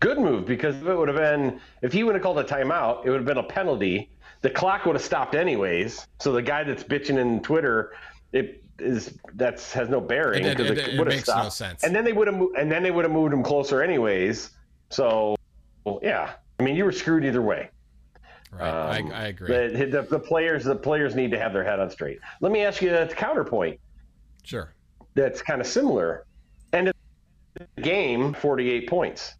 Good 0.00 0.18
move 0.18 0.46
because 0.46 0.76
if 0.76 0.86
it 0.86 0.94
would 0.96 1.08
have 1.08 1.16
been 1.16 1.60
if 1.82 1.92
he 1.92 2.04
would 2.04 2.14
have 2.14 2.22
called 2.22 2.38
a 2.38 2.44
timeout, 2.44 3.04
it 3.04 3.10
would 3.10 3.16
have 3.18 3.26
been 3.26 3.38
a 3.38 3.42
penalty. 3.42 4.10
The 4.42 4.50
clock 4.50 4.86
would 4.86 4.94
have 4.94 5.04
stopped 5.04 5.34
anyways. 5.34 6.06
So 6.20 6.30
the 6.32 6.42
guy 6.42 6.62
that's 6.62 6.84
bitching 6.84 7.18
in 7.18 7.42
Twitter, 7.42 7.94
it 8.32 8.62
is 8.78 9.18
that's 9.34 9.72
has 9.72 9.88
no 9.88 10.00
bearing. 10.00 10.44
It- 10.44 10.60
it- 10.60 10.78
it- 10.78 10.78
it 10.94 11.04
makes 11.04 11.26
no 11.26 11.34
stopped. 11.34 11.52
sense. 11.54 11.82
And 11.82 11.92
then 11.96 12.04
they 12.04 12.12
would 12.12 12.28
have 12.28 12.40
and 12.56 12.70
then 12.70 12.84
they 12.84 12.92
would 12.92 13.04
have 13.04 13.10
moved 13.10 13.34
him 13.34 13.42
closer 13.42 13.82
anyways. 13.82 14.50
So 14.90 15.34
yeah, 16.00 16.34
I 16.60 16.62
mean 16.62 16.76
you 16.76 16.84
were 16.84 16.92
screwed 16.92 17.24
either 17.24 17.42
way. 17.42 17.70
Right. 18.50 18.68
Um, 18.68 19.12
I, 19.12 19.24
I 19.24 19.26
agree. 19.28 19.48
The, 19.48 19.86
the, 19.86 20.02
the 20.02 20.18
players 20.18 20.64
the 20.64 20.74
players 20.74 21.14
need 21.14 21.30
to 21.32 21.38
have 21.38 21.52
their 21.52 21.64
head 21.64 21.80
on 21.80 21.90
straight. 21.90 22.18
Let 22.40 22.52
me 22.52 22.62
ask 22.62 22.80
you 22.80 22.94
a 22.94 23.06
counterpoint 23.06 23.78
sure. 24.42 24.74
that's 25.14 25.42
kind 25.42 25.60
of 25.60 25.66
similar. 25.66 26.24
End 26.72 26.88
of 26.88 26.94
the 27.74 27.82
game, 27.82 28.34
48 28.34 28.88
points. 28.88 29.34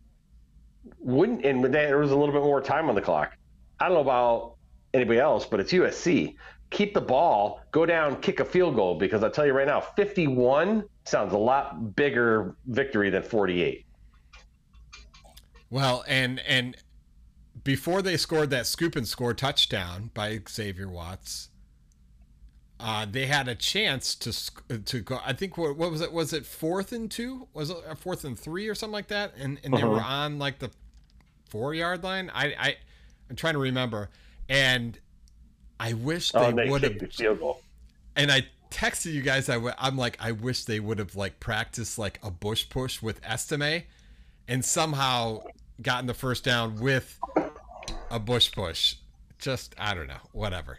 Wouldn't 0.98 1.44
and 1.44 1.64
there 1.64 1.98
was 1.98 2.10
a 2.10 2.16
little 2.16 2.34
bit 2.34 2.42
more 2.42 2.60
time 2.60 2.88
on 2.88 2.94
the 2.94 3.00
clock. 3.00 3.36
I 3.80 3.86
don't 3.86 3.94
know 3.94 4.00
about 4.00 4.56
anybody 4.94 5.20
else, 5.20 5.46
but 5.46 5.60
it's 5.60 5.72
USC. 5.72 6.34
Keep 6.70 6.92
the 6.92 7.00
ball, 7.00 7.60
go 7.70 7.86
down, 7.86 8.20
kick 8.20 8.40
a 8.40 8.44
field 8.44 8.74
goal 8.74 8.98
because 8.98 9.22
I 9.22 9.30
tell 9.30 9.46
you 9.46 9.52
right 9.52 9.66
now, 9.66 9.80
51 9.80 10.84
sounds 11.06 11.32
a 11.32 11.38
lot 11.38 11.96
bigger 11.96 12.56
victory 12.66 13.08
than 13.08 13.22
48. 13.22 13.86
Well, 15.70 16.04
and 16.08 16.40
and 16.40 16.76
before 17.64 18.02
they 18.02 18.16
scored 18.16 18.50
that 18.50 18.66
scoop 18.66 18.96
and 18.96 19.06
score 19.06 19.34
touchdown 19.34 20.10
by 20.14 20.40
Xavier 20.48 20.88
Watts, 20.88 21.48
uh, 22.80 23.06
they 23.10 23.26
had 23.26 23.48
a 23.48 23.54
chance 23.54 24.14
to 24.14 24.78
to 24.84 25.00
go. 25.00 25.18
I 25.24 25.32
think 25.32 25.58
what, 25.58 25.76
what 25.76 25.90
was 25.90 26.00
it? 26.00 26.12
Was 26.12 26.32
it 26.32 26.46
fourth 26.46 26.92
and 26.92 27.10
two? 27.10 27.48
Was 27.52 27.70
it 27.70 27.76
a 27.88 27.96
fourth 27.96 28.24
and 28.24 28.38
three 28.38 28.68
or 28.68 28.74
something 28.74 28.92
like 28.92 29.08
that? 29.08 29.34
And 29.36 29.58
and 29.64 29.74
they 29.76 29.82
were 29.84 30.00
on 30.00 30.38
like 30.38 30.58
the 30.60 30.70
four 31.48 31.74
yard 31.74 32.04
line. 32.04 32.30
I 32.34 32.54
I 32.58 32.76
I'm 33.30 33.36
trying 33.36 33.54
to 33.54 33.60
remember. 33.60 34.10
And 34.48 34.98
I 35.80 35.92
wish 35.94 36.30
Oh, 36.34 36.40
they 36.40 36.46
and 36.48 36.58
they 36.58 36.68
would 36.70 36.82
have 36.84 36.98
the 36.98 37.06
field 37.08 37.40
goal. 37.40 37.60
and 38.16 38.30
I 38.30 38.46
texted 38.70 39.12
you 39.12 39.22
guys. 39.22 39.48
I 39.48 39.54
w- 39.54 39.74
I'm 39.78 39.96
like, 39.96 40.16
I 40.20 40.32
wish 40.32 40.64
they 40.64 40.78
would 40.80 40.98
have 40.98 41.16
like 41.16 41.40
practiced 41.40 41.98
like 41.98 42.20
a 42.22 42.30
bush 42.30 42.68
push 42.68 43.02
with 43.02 43.20
Estime, 43.24 43.82
and 44.46 44.64
somehow 44.64 45.42
gotten 45.82 46.06
the 46.06 46.14
first 46.14 46.44
down 46.44 46.76
with 46.76 47.18
a 48.10 48.18
bush 48.18 48.50
push. 48.52 48.96
Just 49.38 49.74
I 49.78 49.94
don't 49.94 50.08
know, 50.08 50.20
whatever. 50.32 50.78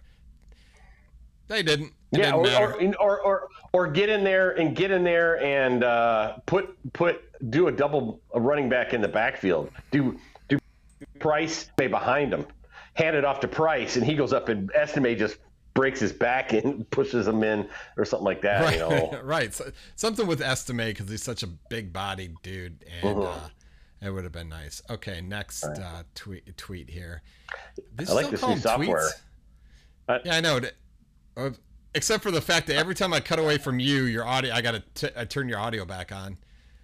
They 1.48 1.63
didn't. 1.63 1.94
It 2.12 2.20
Yeah, 2.20 2.32
didn't 2.36 2.56
or, 2.56 2.74
or, 2.74 2.96
or 3.00 3.20
or 3.22 3.48
or 3.74 3.88
get 3.88 4.10
in 4.10 4.24
there 4.24 4.52
and 4.52 4.76
get 4.76 4.92
in 4.92 5.04
there 5.04 5.42
and 5.44 5.84
uh, 5.84 6.38
put 6.46 6.76
put 6.94 7.24
do 7.50 7.68
a 7.68 7.72
double 7.72 8.22
a 8.34 8.39
running 8.42 8.70
back 8.70 8.94
in 8.94 9.02
the 9.02 9.08
backfield. 9.08 9.72
Do 9.92 10.20
do 10.48 10.58
Price 11.20 11.70
stay 11.74 11.88
behind 11.88 12.34
him, 12.34 12.46
hand 12.94 13.15
it 13.15 13.26
off 13.26 13.39
to 13.42 13.48
Price, 13.48 13.96
and 13.96 14.06
he 14.06 14.15
goes 14.15 14.34
up 14.34 14.50
and 14.50 14.72
Estime 14.74 15.18
just 15.18 15.38
breaks 15.74 16.00
his 16.00 16.12
back 16.12 16.52
and 16.54 16.88
pushes 16.92 17.28
him 17.28 17.44
in 17.44 17.68
or 17.98 18.04
something 18.06 18.26
like 18.26 18.42
that. 18.42 18.62
right, 18.62 18.74
You 18.74 18.80
know, 18.80 19.20
right. 19.24 19.54
So, 19.54 19.72
something 19.96 20.28
with 20.28 20.42
Estime 20.42 20.78
because 20.88 21.10
he's 21.10 21.24
such 21.24 21.42
a 21.44 21.48
big-bodied 21.48 22.36
dude, 22.44 22.84
and 23.02 23.18
Mhm. 23.18 23.26
uh, 23.46 23.48
it 24.02 24.10
would 24.10 24.24
have 24.24 24.34
been 24.34 24.50
nice. 24.50 24.82
Okay, 24.90 25.22
next 25.22 25.64
uh, 25.66 26.04
tweet 26.16 26.56
tweet 26.58 26.90
here. 26.90 27.22
They 27.96 28.06
I 28.06 28.14
like 28.14 28.26
still 28.26 28.32
this 28.32 28.40
call 28.42 28.50
new 28.56 28.60
software. 28.62 29.10
Uh, 30.08 30.20
yeah, 30.26 30.36
I 30.36 30.42
know. 30.42 30.60
uh, 31.38 31.50
Except 31.96 32.22
for 32.22 32.30
the 32.30 32.42
fact 32.42 32.68
that 32.68 32.76
every 32.76 32.94
time 32.94 33.14
I 33.14 33.20
cut 33.20 33.40
away 33.40 33.58
from 33.58 33.80
you, 33.80 34.04
your 34.04 34.24
audio, 34.26 34.54
I 34.54 34.62
gotta 34.62 34.84
t- 34.94 35.10
I 35.18 35.26
turn 35.26 35.50
your 35.50 35.58
audio 35.60 35.86
back 35.86 36.12
on. 36.12 36.38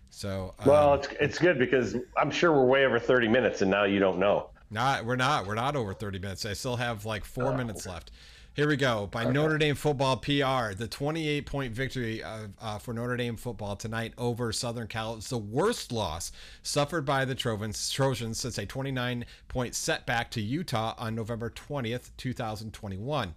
So 0.10 0.56
um, 0.60 0.65
well, 0.67 0.93
it's 0.95 1.08
it's 1.19 1.39
good 1.39 1.60
because 1.60 1.95
I'm 2.17 2.32
sure 2.32 2.51
we're 2.51 2.65
way 2.65 2.86
over 2.86 2.97
30 2.99 3.28
minutes, 3.28 3.62
and 3.62 3.69
now 3.69 3.84
you 3.84 3.99
don't 3.99 4.17
know. 4.17 4.49
Not 4.71 5.06
we're 5.06 5.15
not 5.15 5.45
we're 5.45 5.54
not 5.56 5.75
over 5.75 5.93
30 5.93 6.19
minutes. 6.19 6.43
I 6.45 6.54
still 6.54 6.75
have 6.75 7.06
like 7.06 7.23
four 7.23 7.56
minutes 7.56 7.86
left. 7.86 8.12
Here 8.55 8.69
we 8.69 8.77
go. 8.77 9.07
By 9.07 9.25
Notre 9.25 9.57
Dame 9.57 9.75
football 9.75 10.15
PR, 10.15 10.71
the 10.73 10.87
28 10.89 11.45
point 11.45 11.73
victory 11.73 12.23
uh, 12.23 12.47
uh, 12.61 12.77
for 12.77 12.93
Notre 12.93 13.17
Dame 13.17 13.35
football 13.35 13.75
tonight 13.75 14.13
over 14.17 14.53
Southern 14.53 14.87
Cal 14.87 15.17
is 15.17 15.27
the 15.27 15.37
worst 15.37 15.91
loss 15.91 16.31
suffered 16.63 17.05
by 17.05 17.25
the 17.25 17.35
Trojans, 17.35 17.89
Trojans 17.89 18.39
since 18.39 18.57
a 18.57 18.65
29 18.65 19.25
point 19.49 19.75
setback 19.75 20.31
to 20.31 20.41
Utah 20.41 20.95
on 20.97 21.15
November 21.15 21.49
20th, 21.49 22.11
2021, 22.15 23.35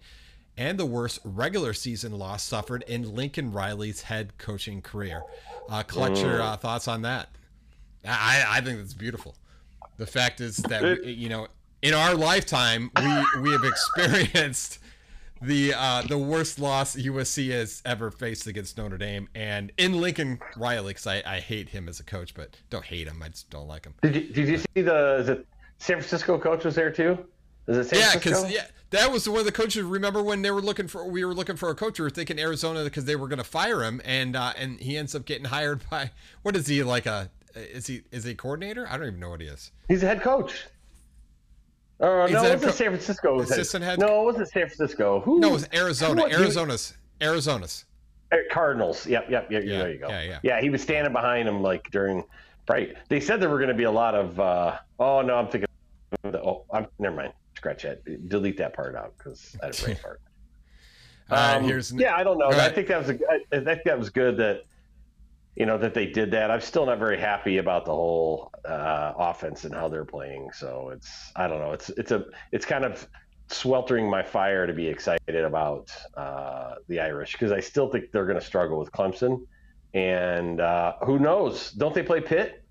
and 0.56 0.78
the 0.78 0.86
worst 0.86 1.18
regular 1.24 1.72
season 1.72 2.12
loss 2.12 2.44
suffered 2.44 2.84
in 2.86 3.12
Lincoln 3.16 3.50
Riley's 3.50 4.02
head 4.02 4.38
coaching 4.38 4.80
career. 4.80 5.24
Uh, 5.68 5.82
collect 5.82 6.18
your 6.18 6.40
uh, 6.40 6.56
thoughts 6.56 6.86
on 6.86 7.02
that. 7.02 7.30
I, 8.06 8.44
I 8.46 8.60
think 8.60 8.78
that's 8.78 8.94
beautiful. 8.94 9.34
The 9.96 10.06
fact 10.06 10.40
is 10.40 10.58
that 10.58 11.00
we, 11.04 11.10
you 11.10 11.28
know, 11.28 11.48
in 11.82 11.92
our 11.92 12.14
lifetime, 12.14 12.92
we 12.96 13.40
we 13.40 13.50
have 13.50 13.64
experienced 13.64 14.78
the 15.42 15.74
uh, 15.74 16.02
the 16.02 16.18
worst 16.18 16.58
loss 16.58 16.96
USC 16.96 17.50
has 17.50 17.82
ever 17.84 18.10
faced 18.10 18.46
against 18.46 18.76
Notre 18.76 18.98
Dame, 18.98 19.28
and 19.34 19.72
in 19.78 20.00
Lincoln 20.00 20.40
Riley, 20.56 20.88
because 20.88 21.06
I, 21.06 21.22
I 21.26 21.40
hate 21.40 21.68
him 21.68 21.88
as 21.88 22.00
a 22.00 22.04
coach, 22.04 22.34
but 22.34 22.56
don't 22.70 22.84
hate 22.84 23.06
him, 23.06 23.22
I 23.22 23.28
just 23.28 23.50
don't 23.50 23.68
like 23.68 23.84
him. 23.84 23.94
Did 24.02 24.14
you 24.16 24.22
did 24.22 24.48
you 24.48 24.58
see 24.58 24.82
the 24.82 25.16
is 25.20 25.28
it 25.28 25.46
San 25.78 25.96
Francisco 25.96 26.38
coach 26.38 26.64
was 26.64 26.74
there 26.74 26.90
too? 26.90 27.18
Is 27.66 27.76
it 27.76 27.88
San 27.88 27.98
Yeah, 27.98 28.14
because 28.14 28.50
yeah, 28.52 28.66
that 28.90 29.12
was 29.12 29.28
one 29.28 29.40
of 29.40 29.44
the 29.44 29.52
coaches. 29.52 29.82
Remember 29.82 30.22
when 30.22 30.42
they 30.42 30.50
were 30.50 30.62
looking 30.62 30.88
for 30.88 31.08
we 31.08 31.24
were 31.24 31.34
looking 31.34 31.56
for 31.56 31.70
a 31.70 31.74
coach, 31.74 31.98
we 31.98 32.02
were 32.04 32.10
thinking 32.10 32.38
Arizona 32.38 32.84
because 32.84 33.04
they 33.04 33.16
were 33.16 33.28
going 33.28 33.38
to 33.38 33.44
fire 33.44 33.82
him, 33.82 34.00
and 34.04 34.34
uh, 34.36 34.52
and 34.56 34.80
he 34.80 34.96
ends 34.96 35.14
up 35.14 35.24
getting 35.24 35.46
hired 35.46 35.88
by 35.90 36.10
what 36.42 36.56
is 36.56 36.66
he 36.66 36.82
like 36.82 37.06
a 37.06 37.30
is 37.54 37.86
he 37.86 38.02
is 38.10 38.24
he 38.24 38.32
a 38.32 38.34
coordinator? 38.34 38.86
I 38.88 38.96
don't 38.96 39.06
even 39.08 39.20
know 39.20 39.30
what 39.30 39.40
he 39.40 39.46
is. 39.46 39.70
He's 39.88 40.02
a 40.02 40.06
head 40.06 40.22
coach. 40.22 40.66
Oh 42.00 42.26
He's 42.26 42.32
no, 42.34 42.44
it 42.44 42.54
wasn't 42.54 42.74
San 42.74 42.88
Francisco. 42.90 43.40
Assistant 43.40 43.84
head- 43.84 43.98
No, 43.98 44.22
it 44.22 44.24
wasn't 44.26 44.48
San 44.48 44.68
Francisco. 44.68 45.20
Who? 45.20 45.40
No, 45.40 45.48
it 45.48 45.52
was 45.52 45.68
Arizona. 45.74 46.22
Who- 46.28 46.32
Arizona's 46.32 46.94
Arizona's. 47.20 47.84
Uh, 48.30 48.36
Cardinals. 48.50 49.06
Yep, 49.06 49.30
yep, 49.30 49.50
yep. 49.50 49.62
Yeah, 49.64 49.78
there 49.78 49.90
you 49.92 49.98
go. 49.98 50.08
yeah, 50.08 50.38
yeah. 50.42 50.60
he 50.60 50.70
was 50.70 50.82
standing 50.82 51.12
behind 51.12 51.48
him 51.48 51.62
like 51.62 51.90
during. 51.90 52.24
Right. 52.68 52.94
They 53.08 53.18
said 53.20 53.40
there 53.40 53.48
were 53.48 53.56
going 53.58 53.70
to 53.70 53.74
be 53.74 53.84
a 53.84 53.90
lot 53.90 54.14
of. 54.14 54.38
Uh, 54.38 54.76
oh 54.98 55.22
no, 55.22 55.36
I'm 55.36 55.48
thinking. 55.48 55.66
The, 56.22 56.40
oh, 56.42 56.64
I'm 56.72 56.86
never 56.98 57.16
mind. 57.16 57.32
Scratch 57.56 57.82
that. 57.82 58.28
Delete 58.28 58.58
that 58.58 58.74
part 58.74 58.94
out 58.94 59.14
because 59.18 59.56
I 59.62 59.66
had 59.66 59.78
a 59.78 59.82
brain 59.82 59.96
fart. 60.02 60.20
All 61.30 61.36
right, 61.36 61.56
Um, 61.56 61.98
yeah, 61.98 62.14
I 62.16 62.22
don't 62.22 62.38
know. 62.38 62.48
I 62.50 62.70
think 62.70 62.88
that 62.88 62.98
was 62.98 63.10
a, 63.10 63.18
I 63.52 63.60
think 63.60 63.82
that 63.84 63.98
was 63.98 64.08
good 64.10 64.36
that 64.38 64.62
you 65.58 65.66
know 65.66 65.76
that 65.76 65.92
they 65.92 66.06
did 66.06 66.30
that. 66.30 66.52
I'm 66.52 66.60
still 66.60 66.86
not 66.86 67.00
very 67.00 67.18
happy 67.18 67.58
about 67.58 67.84
the 67.84 67.90
whole 67.90 68.52
uh, 68.64 69.12
offense 69.18 69.64
and 69.64 69.74
how 69.74 69.88
they're 69.88 70.04
playing. 70.04 70.50
So 70.52 70.90
it's 70.94 71.32
I 71.34 71.48
don't 71.48 71.58
know. 71.58 71.72
It's 71.72 71.90
it's 71.90 72.12
a 72.12 72.26
it's 72.52 72.64
kind 72.64 72.84
of 72.84 73.08
sweltering 73.48 74.08
my 74.08 74.22
fire 74.22 74.68
to 74.68 74.72
be 74.72 74.86
excited 74.86 75.34
about 75.34 75.90
uh, 76.16 76.74
the 76.86 77.00
Irish 77.00 77.32
because 77.32 77.50
I 77.50 77.58
still 77.58 77.90
think 77.90 78.12
they're 78.12 78.26
going 78.26 78.38
to 78.38 78.44
struggle 78.44 78.78
with 78.78 78.92
Clemson. 78.92 79.46
And 79.94 80.60
uh, 80.60 80.94
who 81.04 81.18
knows? 81.18 81.72
Don't 81.72 81.94
they 81.94 82.04
play 82.04 82.20
Pitt? 82.20 82.62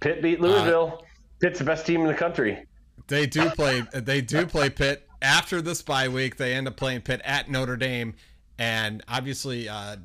Pitt 0.00 0.20
beat 0.20 0.42
Louisville. 0.42 1.02
Pitt's 1.40 1.60
the 1.60 1.64
best 1.64 1.86
team 1.86 2.02
in 2.02 2.08
the 2.08 2.14
country. 2.14 2.66
They 3.06 3.26
do 3.26 3.48
play. 3.50 3.84
They 3.94 4.20
do 4.20 4.44
play 4.44 4.68
Pitt 4.68 5.08
after 5.22 5.62
this 5.62 5.80
bye 5.80 6.08
week. 6.08 6.36
They 6.36 6.52
end 6.52 6.68
up 6.68 6.76
playing 6.76 7.02
Pitt 7.02 7.22
at 7.24 7.50
Notre 7.50 7.76
Dame, 7.76 8.16
and 8.58 9.02
obviously 9.08 9.66
uh, 9.66 9.96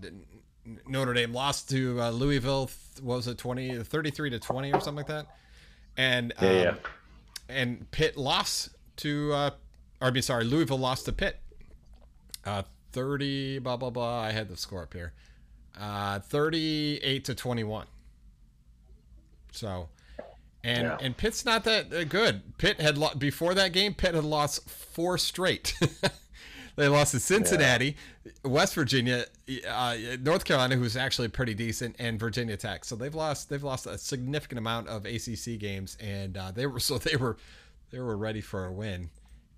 Notre 0.88 1.14
Dame 1.14 1.34
lost 1.34 1.70
to 1.72 2.00
uh, 2.02 2.10
Louisville. 2.12 2.70
What 3.02 3.16
was 3.18 3.28
it 3.28 3.38
20, 3.38 3.84
33 3.84 4.30
to 4.32 4.40
twenty 4.40 4.72
or 4.72 4.80
something 4.80 4.96
like 4.98 5.08
that? 5.08 5.28
And 5.98 6.32
um, 6.38 6.46
Yeah, 6.48 6.54
yeah. 6.62 6.74
and 7.50 7.92
Pitt 7.92 8.18
lost 8.18 8.70
to. 8.98 9.34
Uh, 9.34 9.50
or 10.02 10.08
I 10.08 10.12
mean, 10.12 10.22
sorry, 10.24 10.44
Louisville 10.46 10.78
lost 10.80 11.06
to 11.06 11.12
Pitt. 11.12 11.40
Uh, 12.46 12.64
thirty 12.92 13.60
blah 13.60 13.78
blah 13.78 13.90
blah. 13.90 14.22
I 14.22 14.32
had 14.32 14.48
the 14.50 14.58
score 14.58 14.84
up 14.84 14.94
here. 14.94 15.14
Uh, 15.80 16.20
thirty-eight 16.20 17.26
to 17.26 17.36
twenty-one. 17.36 17.88
So, 19.52 19.90
and 20.64 20.84
Yeah. 20.84 20.98
and 21.02 21.16
Pitt's 21.18 21.46
not 21.46 21.64
that 21.66 21.94
uh, 21.94 22.04
good. 22.06 22.58
Pitt 22.58 22.80
had 22.80 22.98
lo- 22.98 23.14
before 23.18 23.54
that 23.54 23.72
game. 23.74 23.94
Pitt 23.94 24.16
had 24.16 24.24
lost 24.24 24.70
four 24.70 25.18
straight. 25.18 25.74
they 26.76 26.88
lost 26.88 27.12
to 27.12 27.20
Cincinnati, 27.20 27.96
West 28.44 28.74
Virginia, 28.74 29.26
uh, 29.70 29.96
North 30.22 30.44
Carolina, 30.44 30.76
who's 30.76 30.98
actually 30.98 31.28
pretty 31.28 31.54
decent, 31.54 31.96
and 32.00 32.20
Virginia 32.20 32.58
Tech. 32.58 32.84
So 32.86 32.96
they've 32.96 33.14
lost 33.14 33.50
they've 33.50 33.64
lost 33.64 33.86
a 33.86 33.98
significant 33.98 34.58
amount 34.58 34.88
of 34.88 35.06
ACC 35.06 35.60
games, 35.60 35.98
and 36.00 36.38
uh, 36.38 36.52
they 36.52 36.66
were 36.66 36.80
so 36.80 36.98
they 36.98 37.16
were 37.16 37.38
they 37.92 38.00
were 38.00 38.18
ready 38.18 38.42
for 38.42 38.66
a 38.66 38.72
win. 38.72 39.10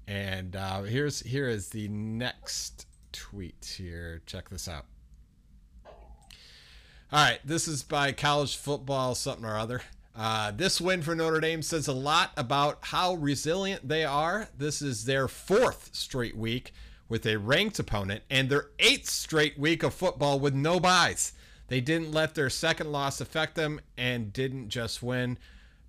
And 0.08 0.56
uh, 0.56 0.84
here's 0.84 1.21
here 1.21 1.47
is 1.47 1.69
the 1.69 1.88
next 1.88 2.86
tweet 3.12 3.75
here. 3.78 4.21
Check 4.25 4.49
this 4.49 4.67
out. 4.67 4.86
All 7.12 7.23
right, 7.23 7.39
this 7.45 7.67
is 7.67 7.84
by 7.84 8.12
college 8.12 8.58
football 8.58 9.15
something 9.15 9.45
or 9.45 9.58
other. 9.58 9.82
Uh, 10.17 10.51
this 10.51 10.80
win 10.80 11.01
for 11.01 11.13
Notre 11.13 11.39
Dame 11.39 11.62
says 11.62 11.88
a 11.88 11.93
lot 11.93 12.32
about 12.38 12.80
how 12.82 13.15
resilient 13.15 13.88
they 13.88 14.06
are. 14.06 14.47
This 14.58 14.82
is 14.82 15.06
their 15.06 15.28
fourth 15.28 15.89
straight 15.93 16.38
week 16.38 16.73
with 17.08 17.26
a 17.26 17.38
ranked 17.38 17.80
opponent 17.80 18.24
and 18.30 18.50
their 18.50 18.70
eighth 18.80 19.10
straight 19.10 19.58
week 19.60 19.84
of 19.84 19.94
football 19.94 20.39
with 20.39 20.54
no 20.54 20.80
byes. 20.80 21.34
They 21.68 21.82
didn't 21.82 22.12
let 22.12 22.36
their 22.36 22.50
second 22.50 22.91
loss 22.91 23.22
affect 23.22 23.56
them 23.56 23.82
and 23.98 24.32
didn't 24.32 24.70
just 24.70 25.02
win, 25.02 25.38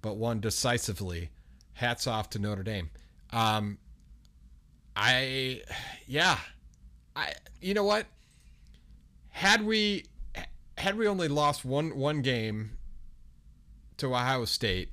but 0.03 0.17
won 0.17 0.41
decisively. 0.41 1.31
Hats 1.75 2.07
off 2.07 2.31
to 2.31 2.39
Notre 2.39 2.63
Dame. 2.63 2.91
Um, 3.33 3.79
I, 4.95 5.63
yeah, 6.07 6.39
I, 7.15 7.33
you 7.61 7.75
know 7.75 7.85
what? 7.85 8.07
had 9.37 9.67
we 9.67 10.03
had 10.79 10.97
we 10.97 11.07
only 11.07 11.29
lost 11.29 11.63
one 11.63 11.95
one 11.95 12.23
game 12.23 12.71
to 13.99 14.07
Ohio 14.07 14.47
State, 14.47 14.89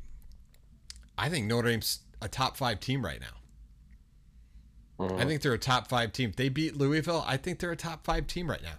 I 1.17 1.29
think 1.29 1.47
Notre 1.47 1.69
Dame's 1.69 1.99
a 2.21 2.27
top 2.27 2.57
five 2.57 2.81
team 2.81 3.05
right 3.05 3.21
now. 3.21 3.37
Mm-hmm. 5.09 5.19
I 5.21 5.25
think 5.25 5.41
they're 5.41 5.53
a 5.53 5.57
top 5.59 5.87
five 5.87 6.11
team. 6.13 6.33
They 6.35 6.49
beat 6.49 6.77
Louisville, 6.77 7.23
I 7.27 7.37
think 7.37 7.59
they're 7.59 7.71
a 7.71 7.75
top 7.75 8.03
five 8.05 8.27
team 8.27 8.49
right 8.49 8.61
now. 8.63 8.75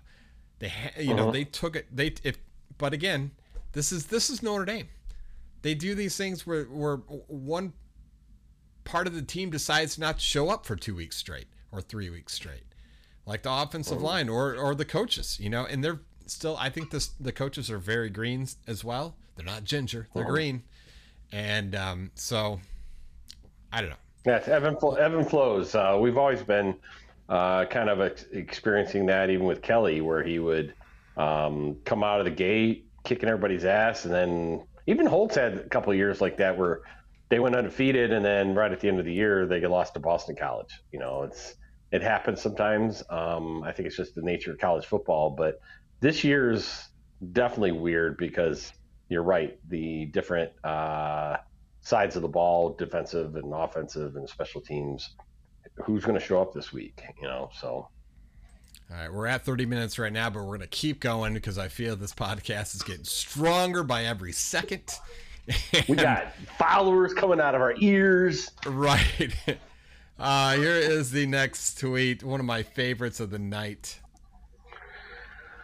They, 0.58 0.68
ha- 0.68 1.00
you 1.00 1.14
know, 1.14 1.28
Mhm. 1.28 1.32
they 1.32 1.44
took 1.44 1.76
it. 1.76 1.87
They 1.94 2.14
if, 2.22 2.38
but 2.78 2.92
again, 2.92 3.32
this 3.72 3.90
is 3.92 4.06
this 4.06 4.30
is 4.30 4.42
Notre 4.42 4.64
Dame. 4.64 4.88
They 5.62 5.74
do 5.74 5.94
these 5.94 6.16
things 6.16 6.46
where 6.46 6.64
where 6.64 6.96
one 6.96 7.72
part 8.84 9.06
of 9.06 9.14
the 9.14 9.22
team 9.22 9.50
decides 9.50 9.98
not 9.98 10.16
to 10.18 10.22
show 10.24 10.50
up 10.50 10.66
for 10.66 10.76
two 10.76 10.94
weeks 10.94 11.16
straight 11.16 11.46
or 11.72 11.80
three 11.80 12.10
weeks 12.10 12.32
straight, 12.34 12.64
like 13.26 13.42
the 13.42 13.52
offensive 13.52 14.00
line 14.00 14.28
or 14.28 14.54
or 14.56 14.74
the 14.74 14.84
coaches. 14.84 15.38
You 15.40 15.50
know, 15.50 15.64
and 15.66 15.82
they're 15.82 16.00
still. 16.26 16.56
I 16.58 16.70
think 16.70 16.90
this 16.90 17.08
the 17.08 17.32
coaches 17.32 17.70
are 17.70 17.78
very 17.78 18.10
green 18.10 18.46
as 18.66 18.84
well. 18.84 19.16
They're 19.37 19.44
not 19.44 19.64
ginger. 19.64 20.08
They're 20.14 20.24
Mhm. 20.24 20.28
green, 20.28 20.62
and 21.32 21.74
um, 21.74 22.10
so 22.14 22.60
I 23.72 23.80
don't 23.80 23.90
know. 23.90 23.96
It's 24.26 24.48
Evan 24.48 24.76
Evan 24.98 25.24
flows. 25.24 25.74
Uh, 25.74 25.98
we've 26.00 26.16
always 26.16 26.42
been 26.42 26.76
uh, 27.28 27.66
kind 27.66 27.90
of 27.90 28.00
ex- 28.00 28.24
experiencing 28.32 29.06
that, 29.06 29.28
even 29.28 29.44
with 29.46 29.60
Kelly, 29.60 30.00
where 30.00 30.22
he 30.22 30.38
would 30.38 30.74
um, 31.16 31.76
come 31.84 32.02
out 32.02 32.20
of 32.20 32.24
the 32.24 32.30
gate 32.30 32.88
kicking 33.04 33.28
everybody's 33.28 33.66
ass, 33.66 34.06
and 34.06 34.14
then 34.14 34.66
even 34.87 35.04
Holtz 35.04 35.34
had 35.37 35.58
a 35.58 35.68
couple 35.68 35.92
years 35.94 36.22
like 36.22 36.38
that 36.38 36.56
where 36.56 36.80
they 37.28 37.38
went 37.38 37.54
undefeated, 37.54 38.12
and 38.12 38.24
then 38.24 38.54
right 38.54 38.72
at 38.72 38.80
the 38.80 38.88
end 38.88 38.98
of 38.98 39.04
the 39.04 39.12
year 39.12 39.46
they 39.46 39.60
get 39.60 39.70
lost 39.70 39.92
to 39.94 40.00
Boston 40.00 40.37
College. 40.37 40.80
You 40.90 41.00
know, 41.00 41.24
it's 41.24 41.54
it 41.92 42.02
happens 42.02 42.40
sometimes. 42.40 43.02
Um, 43.10 43.62
I 43.62 43.72
think 43.72 43.87
it's 43.87 43.96
just 43.96 44.14
the 44.14 44.22
nature 44.22 44.52
of 44.52 44.58
college 44.58 44.87
football, 44.87 45.30
but 45.30 45.60
this 46.00 46.24
year's 46.24 46.88
definitely 47.32 47.72
weird 47.72 48.16
because 48.16 48.72
you're 49.10 49.22
right. 49.22 49.58
The 49.68 50.06
different 50.06 50.50
uh, 50.64 51.37
sides 51.84 52.16
of 52.16 52.22
the 52.22 52.28
ball, 52.28 52.70
defensive 52.70 53.36
and 53.36 53.52
offensive 53.54 54.16
and 54.16 54.28
special 54.28 54.60
teams. 54.60 55.10
Who's 55.84 56.04
going 56.04 56.18
to 56.18 56.24
show 56.24 56.40
up 56.42 56.52
this 56.52 56.72
week? 56.72 57.00
You 57.20 57.28
know, 57.28 57.50
so 57.60 57.66
All 57.68 57.90
right, 58.90 59.12
we're 59.12 59.26
at 59.26 59.44
30 59.44 59.66
minutes 59.66 59.98
right 59.98 60.12
now, 60.12 60.28
but 60.30 60.40
we're 60.40 60.56
going 60.56 60.60
to 60.60 60.66
keep 60.66 61.00
going 61.00 61.34
because 61.34 61.58
I 61.58 61.68
feel 61.68 61.94
this 61.96 62.12
podcast 62.14 62.74
is 62.74 62.82
getting 62.82 63.04
stronger 63.04 63.82
by 63.84 64.04
every 64.04 64.32
second. 64.32 64.82
we 65.88 65.94
got 65.96 66.32
followers 66.58 67.12
coming 67.14 67.40
out 67.40 67.54
of 67.54 67.60
our 67.60 67.74
ears. 67.78 68.50
Right. 68.66 69.34
Uh, 70.16 70.54
here 70.54 70.76
is 70.76 71.10
the 71.10 71.26
next 71.26 71.76
tweet, 71.80 72.22
one 72.22 72.38
of 72.38 72.46
my 72.46 72.62
favorites 72.62 73.18
of 73.18 73.30
the 73.30 73.38
night. 73.40 73.98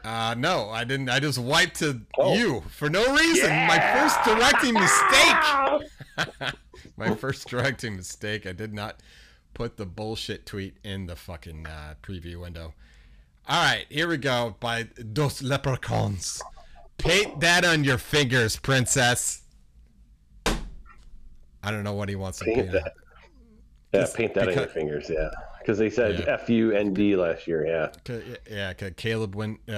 Uh, 0.02 0.34
no, 0.36 0.70
I 0.70 0.82
didn't. 0.82 1.08
I 1.08 1.20
just 1.20 1.38
wiped 1.38 1.78
to 1.78 2.00
Oh. 2.18 2.34
you 2.34 2.60
for 2.70 2.90
no 2.90 3.14
reason. 3.14 3.48
My 3.48 3.78
first 3.78 4.18
directing 4.24 4.74
mistake. 4.74 5.90
my 6.96 7.14
first 7.14 7.48
directing 7.48 7.96
mistake. 7.96 8.46
I 8.46 8.52
did 8.52 8.72
not 8.72 9.00
put 9.54 9.76
the 9.76 9.86
bullshit 9.86 10.46
tweet 10.46 10.76
in 10.84 11.06
the 11.06 11.16
fucking 11.16 11.66
uh, 11.66 11.94
preview 12.02 12.40
window. 12.40 12.74
All 13.48 13.64
right, 13.64 13.86
here 13.88 14.08
we 14.08 14.16
go. 14.16 14.56
By 14.60 14.84
Dos 15.12 15.42
Leprechauns. 15.42 16.40
Paint 16.98 17.40
that 17.40 17.64
on 17.64 17.82
your 17.82 17.98
fingers, 17.98 18.56
princess. 18.56 19.42
I 20.46 21.70
don't 21.70 21.82
know 21.84 21.94
what 21.94 22.08
he 22.08 22.16
wants 22.16 22.38
to 22.38 22.44
Paint 22.44 22.56
paint. 22.56 22.72
that. 22.72 22.84
on. 22.84 22.90
Yeah, 23.92 24.06
paint 24.14 24.34
that 24.34 24.48
on 24.48 24.54
your 24.54 24.66
fingers. 24.68 25.10
Yeah, 25.10 25.28
because 25.58 25.78
they 25.78 25.90
said 25.90 26.20
Yeah. 26.20 26.34
F 26.34 26.48
U 26.48 26.72
N 26.72 26.94
D 26.94 27.16
last 27.16 27.46
year. 27.48 27.66
Yeah. 27.66 27.90
yeah, 28.48 28.72
Yeah, 28.80 28.90
Caleb 28.90 29.34
Win, 29.34 29.58
uh, 29.68 29.72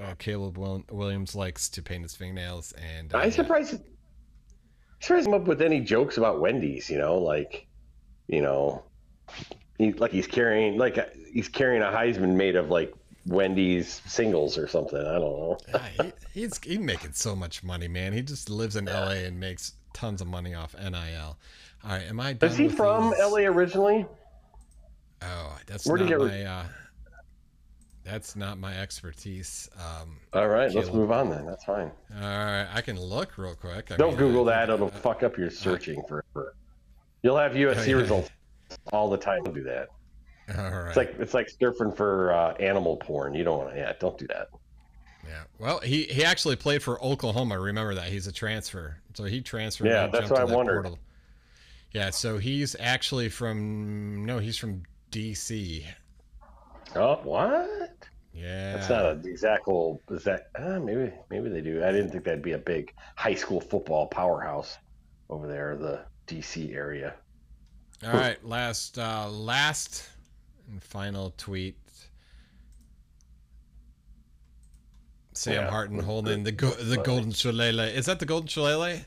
uh, 0.00 0.14
Caleb 0.18 0.56
Williams 0.90 1.34
likes 1.34 1.68
to 1.70 1.82
paint 1.82 2.02
his 2.04 2.14
fingernails, 2.14 2.72
and 2.72 3.12
uh, 3.14 3.18
I'm 3.18 3.30
surprised. 3.32 3.80
Surprised 5.00 5.26
him 5.26 5.34
up 5.34 5.46
with 5.46 5.62
any 5.62 5.80
jokes 5.80 6.16
about 6.16 6.40
Wendy's. 6.40 6.88
You 6.90 6.98
know, 6.98 7.18
like, 7.18 7.66
you 8.28 8.42
know, 8.42 8.82
he 9.78 9.92
like 9.92 10.10
he's 10.10 10.26
carrying 10.26 10.78
like 10.78 10.98
he's 11.32 11.48
carrying 11.48 11.82
a 11.82 11.86
Heisman 11.86 12.34
made 12.34 12.56
of 12.56 12.70
like 12.70 12.94
Wendy's 13.26 14.00
singles 14.06 14.56
or 14.56 14.68
something. 14.68 14.98
I 14.98 15.14
don't 15.14 15.20
know. 15.20 15.58
yeah, 15.68 15.88
he, 15.88 16.40
he's 16.40 16.58
he's 16.62 16.78
making 16.78 17.12
so 17.12 17.36
much 17.36 17.62
money, 17.62 17.88
man. 17.88 18.12
He 18.12 18.22
just 18.22 18.48
lives 18.48 18.76
in 18.76 18.88
L.A. 18.88 19.26
and 19.26 19.38
makes 19.38 19.72
tons 19.92 20.20
of 20.20 20.28
money 20.28 20.54
off 20.54 20.74
NIL. 20.78 21.36
All 21.84 21.90
right, 21.90 22.02
am 22.02 22.20
I 22.20 22.32
done? 22.32 22.50
Is 22.50 22.56
he 22.56 22.68
from 22.68 23.10
these? 23.10 23.18
LA 23.20 23.38
originally? 23.40 24.06
Oh, 25.22 25.58
that's 25.66 25.86
Where'd 25.86 26.02
he 26.02 26.10
not 26.10 26.20
my. 26.20 26.42
Uh, 26.42 26.64
that's 28.06 28.36
not 28.36 28.58
my 28.58 28.76
expertise. 28.78 29.68
Um, 29.76 30.16
All 30.32 30.48
right, 30.48 30.72
let's 30.72 30.92
move 30.92 31.10
on 31.10 31.28
then. 31.30 31.44
That's 31.44 31.64
fine. 31.64 31.90
all 32.14 32.20
right, 32.20 32.68
I 32.72 32.80
can 32.80 32.98
look 33.00 33.36
real 33.36 33.54
quick. 33.54 33.90
I 33.90 33.96
Don't 33.96 34.10
mean, 34.10 34.18
Google 34.18 34.48
I- 34.48 34.66
that; 34.66 34.70
it'll 34.70 34.88
fuck 34.88 35.22
up 35.22 35.36
your 35.36 35.50
searching 35.50 36.02
forever. 36.08 36.54
You'll 37.22 37.36
have 37.38 37.52
USC 37.52 37.76
Oh, 37.78 37.82
yeah. 37.86 37.94
results 37.96 38.30
all 38.92 39.10
the 39.10 39.16
time. 39.18 39.42
Don't 39.44 39.54
do 39.54 39.64
that. 39.64 39.88
All 40.56 40.70
right. 40.70 40.88
It's 40.88 40.96
like 40.96 41.14
it's 41.18 41.34
like 41.34 41.48
surfing 41.60 41.96
for 41.96 42.32
uh, 42.32 42.54
animal 42.54 42.96
porn. 42.98 43.34
You 43.34 43.42
don't 43.44 43.58
want 43.58 43.70
to. 43.72 43.76
Yeah, 43.76 43.92
don't 43.98 44.16
do 44.16 44.26
that. 44.28 44.48
Yeah. 45.26 45.42
Well, 45.58 45.80
he 45.80 46.04
he 46.04 46.24
actually 46.24 46.54
played 46.56 46.82
for 46.84 47.02
Oklahoma. 47.04 47.58
Remember 47.58 47.94
that 47.96 48.04
he's 48.08 48.28
a 48.28 48.32
transfer, 48.32 48.98
so 49.14 49.24
he 49.24 49.40
transferred. 49.40 49.88
Yeah, 49.88 50.06
that's 50.06 50.30
what 50.30 50.38
I 50.40 50.44
that 50.46 50.56
wondered. 50.56 50.82
portal. 50.84 50.98
Yeah, 51.90 52.10
so 52.10 52.38
he's 52.38 52.76
actually 52.78 53.28
from 53.28 54.24
no, 54.24 54.38
he's 54.38 54.56
from 54.56 54.84
DC. 55.10 55.84
Oh, 56.94 57.16
what? 57.24 57.85
Yeah. 58.36 58.74
That's 58.74 58.90
not 58.90 59.06
an 59.06 59.26
exact 59.26 59.66
old. 59.66 60.00
Is 60.10 60.24
that? 60.24 60.50
Uh, 60.58 60.78
maybe 60.78 61.10
maybe 61.30 61.48
they 61.48 61.62
do. 61.62 61.82
I 61.82 61.90
didn't 61.90 62.10
think 62.10 62.24
that'd 62.24 62.42
be 62.42 62.52
a 62.52 62.58
big 62.58 62.92
high 63.16 63.34
school 63.34 63.60
football 63.60 64.06
powerhouse 64.06 64.76
over 65.30 65.46
there, 65.46 65.76
the 65.76 66.00
DC 66.26 66.74
area. 66.74 67.14
All 68.04 68.12
right, 68.12 68.42
last 68.44 68.98
uh 68.98 69.28
last 69.30 70.10
and 70.70 70.82
final 70.82 71.32
tweet. 71.38 71.76
Sam 75.32 75.54
Yeah. 75.54 75.70
Hartman 75.70 76.04
holding 76.04 76.44
the 76.44 76.52
go- 76.52 76.70
the 76.70 76.98
golden 76.98 77.32
shillelagh. 77.32 77.92
Is 77.94 78.06
that 78.06 78.18
the 78.18 78.26
golden 78.26 78.48
shillelagh? 78.48 79.00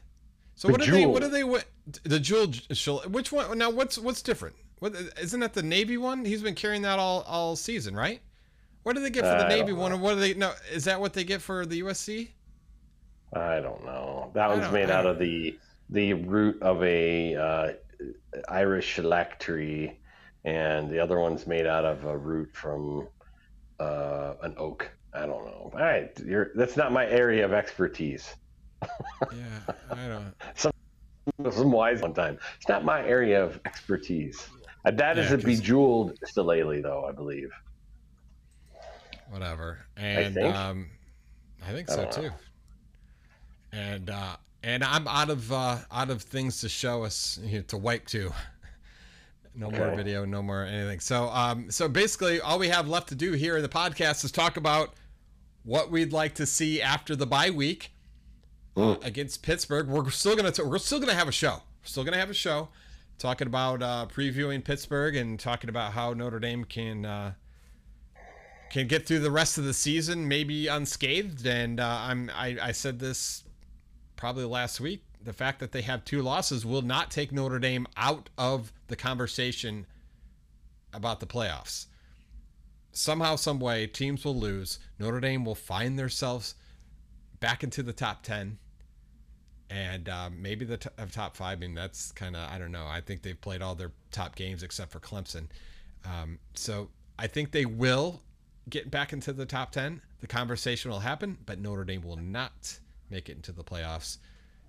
So 0.56 0.70
what 0.70 0.82
are 0.82 0.92
they? 0.92 1.06
What 1.06 1.24
are 1.24 1.30
they? 1.30 1.44
What 1.44 1.66
the 2.04 2.20
jewel 2.20 2.52
shillelagh? 2.72 3.08
Which 3.10 3.32
one? 3.32 3.58
Now 3.58 3.70
what's 3.70 3.98
what's 3.98 4.22
different? 4.22 4.56
What 4.80 4.96
isn't 5.22 5.40
that 5.40 5.54
the 5.54 5.64
Navy 5.64 5.98
one? 5.98 6.26
He's 6.26 6.42
been 6.42 6.56
carrying 6.56 6.82
that 6.84 7.00
all 7.00 7.22
all 7.24 7.56
season, 7.56 7.96
right? 7.96 8.22
What 8.90 8.96
do 8.96 9.04
they 9.04 9.12
get 9.12 9.22
for 9.24 9.38
the 9.38 9.46
I 9.46 9.50
Navy 9.50 9.72
one, 9.72 10.02
what 10.02 10.16
do 10.16 10.20
they? 10.20 10.34
No, 10.34 10.52
is 10.74 10.86
that 10.86 11.00
what 11.00 11.14
they 11.14 11.24
get 11.24 11.44
for 11.44 11.64
the 11.64 11.82
USC? 11.84 12.30
I 13.34 13.60
don't 13.60 13.86
know. 13.86 14.32
That 14.34 14.50
I 14.50 14.56
one's 14.58 14.72
made 14.74 14.90
out 14.90 15.06
of 15.06 15.20
the 15.20 15.60
the 15.92 16.16
root 16.16 16.60
of 16.64 16.84
a 16.84 17.36
uh, 17.36 17.74
Irish 18.48 18.88
shellac 18.88 19.40
tree, 19.40 20.00
and 20.44 20.90
the 20.90 20.98
other 20.98 21.20
one's 21.20 21.46
made 21.46 21.68
out 21.68 21.86
of 21.86 22.04
a 22.06 22.18
root 22.18 22.50
from 22.52 23.08
uh, 23.80 24.34
an 24.42 24.56
oak. 24.58 24.90
I 25.14 25.28
don't 25.28 25.46
know. 25.46 25.70
All 25.72 25.80
right, 25.80 26.10
you're, 26.26 26.50
that's 26.56 26.76
not 26.76 26.92
my 26.92 27.06
area 27.06 27.46
of 27.46 27.54
expertise. 27.54 28.34
Yeah, 29.32 29.74
I 29.92 30.08
don't. 30.08 30.74
Know 31.38 31.52
some 31.52 31.72
wise 31.72 32.02
one 32.02 32.16
time. 32.16 32.40
It's 32.58 32.68
not 32.68 32.84
my 32.84 33.06
area 33.06 33.44
of 33.44 33.60
expertise. 33.66 34.48
That 34.84 35.20
is 35.20 35.28
Yeah, 35.30 35.34
a 35.34 35.38
'cause- 35.38 35.46
bejeweled 35.46 36.18
shillelagh, 36.34 36.82
though 36.82 37.06
I 37.06 37.12
believe. 37.12 37.52
Whatever. 39.30 39.80
And 39.98 40.36
think. 40.36 40.56
um 40.56 40.90
I 41.68 41.72
think 41.72 41.90
so 41.90 42.04
know. 42.06 42.12
too. 42.12 42.30
And 43.72 44.10
uh 44.10 44.36
and 44.64 44.84
I'm 44.84 45.08
out 45.08 45.30
of 45.30 45.52
uh 45.52 45.78
out 45.92 46.10
of 46.10 46.22
things 46.24 46.62
to 46.62 46.70
show 46.70 47.04
us 47.04 47.40
you 47.44 47.58
know, 47.60 47.64
to 47.64 47.78
wipe 47.78 48.08
to. 48.08 48.32
No 49.56 49.70
more 49.72 49.94
video, 49.96 50.26
no 50.26 50.42
more 50.42 50.64
anything. 50.64 51.00
So 51.00 51.26
um 51.30 51.70
so 51.72 51.88
basically 51.88 52.40
all 52.42 52.60
we 52.60 52.70
have 52.70 52.88
left 52.88 53.10
to 53.10 53.16
do 53.16 53.34
here 53.34 53.58
in 53.58 53.62
the 53.64 53.70
podcast 53.70 54.24
is 54.24 54.32
talk 54.32 54.58
about 54.58 54.94
what 55.64 55.92
we'd 55.92 56.14
like 56.14 56.36
to 56.36 56.46
see 56.46 56.82
after 56.82 57.16
the 57.16 57.26
bye 57.28 57.50
week 57.50 57.92
uh, 58.78 58.80
Mm. 58.80 59.04
against 59.06 59.44
Pittsburgh. 59.44 59.88
We're 59.88 60.10
still 60.12 60.36
gonna 60.36 60.52
t- 60.52 60.62
we're 60.64 60.78
still 60.78 61.00
gonna 61.00 61.14
have 61.16 61.28
a 61.28 61.32
show. 61.34 61.56
We're 61.82 61.86
still 61.86 62.04
gonna 62.06 62.18
have 62.20 62.30
a 62.30 62.34
show 62.36 62.70
talking 63.18 63.48
about 63.48 63.84
uh, 63.84 64.08
previewing 64.14 64.64
Pittsburgh 64.64 65.16
and 65.18 65.38
talking 65.38 65.70
about 65.70 65.92
how 65.92 66.14
Notre 66.14 66.40
Dame 66.40 66.64
can 66.64 67.06
uh, 67.06 67.34
can 68.70 68.88
get 68.88 69.06
through 69.06 69.20
the 69.20 69.32
rest 69.32 69.58
of 69.58 69.64
the 69.64 69.74
season 69.74 70.28
maybe 70.28 70.68
unscathed. 70.68 71.46
And 71.46 71.80
uh, 71.80 72.00
I'm 72.02 72.32
I, 72.34 72.58
I 72.62 72.72
said 72.72 73.00
this 73.00 73.44
probably 74.16 74.46
last 74.46 74.80
week. 74.80 75.04
The 75.22 75.34
fact 75.34 75.60
that 75.60 75.72
they 75.72 75.82
have 75.82 76.06
two 76.06 76.22
losses 76.22 76.66
will 76.66 76.82
not 76.82 77.12
take 77.12 77.32
Notre 77.32 77.60
Dame 77.60 77.88
out 77.98 78.30
of 78.38 78.72
the 78.88 78.96
conversation 78.96 79.86
about 80.94 81.20
the 81.20 81.28
playoffs. 81.28 81.88
Somehow, 82.92 83.36
some 83.36 83.60
way, 83.60 83.86
teams 83.86 84.24
will 84.26 84.36
lose. 84.36 84.80
Notre 84.98 85.20
Dame 85.20 85.46
will 85.46 85.56
find 85.56 86.00
themselves 86.00 86.56
back 87.40 87.64
into 87.64 87.84
the 87.84 87.94
top 87.94 88.24
ten, 88.24 88.58
and 89.70 90.10
uh, 90.10 90.30
maybe 90.36 90.66
the 90.66 90.78
t- 90.78 90.90
top 91.12 91.36
five. 91.36 91.58
I 91.58 91.62
mean, 91.62 91.76
that's 91.76 92.12
kind 92.14 92.36
of 92.36 92.50
I 92.50 92.58
don't 92.58 92.72
know. 92.72 92.88
I 92.88 93.02
think 93.02 93.22
they've 93.22 93.40
played 93.40 93.62
all 93.62 93.76
their 93.76 93.92
top 94.12 94.36
games 94.36 94.64
except 94.64 94.92
for 94.92 95.00
Clemson, 95.00 95.48
um, 96.06 96.40
so 96.56 96.90
I 97.18 97.28
think 97.28 97.52
they 97.52 97.66
will 97.66 98.22
get 98.70 98.90
back 98.92 99.14
into 99.14 99.34
the 99.34 99.46
top 99.46 99.72
ten. 99.72 100.02
the 100.22 100.28
conversation 100.28 100.92
will 100.92 101.00
happen, 101.00 101.38
but 101.46 101.60
Notre 101.60 101.86
Dame 101.86 102.02
will 102.02 102.18
not 102.18 102.80
make 103.10 103.30
it 103.30 103.38
into 103.38 103.52
the 103.54 103.64
playoffs. 103.64 104.18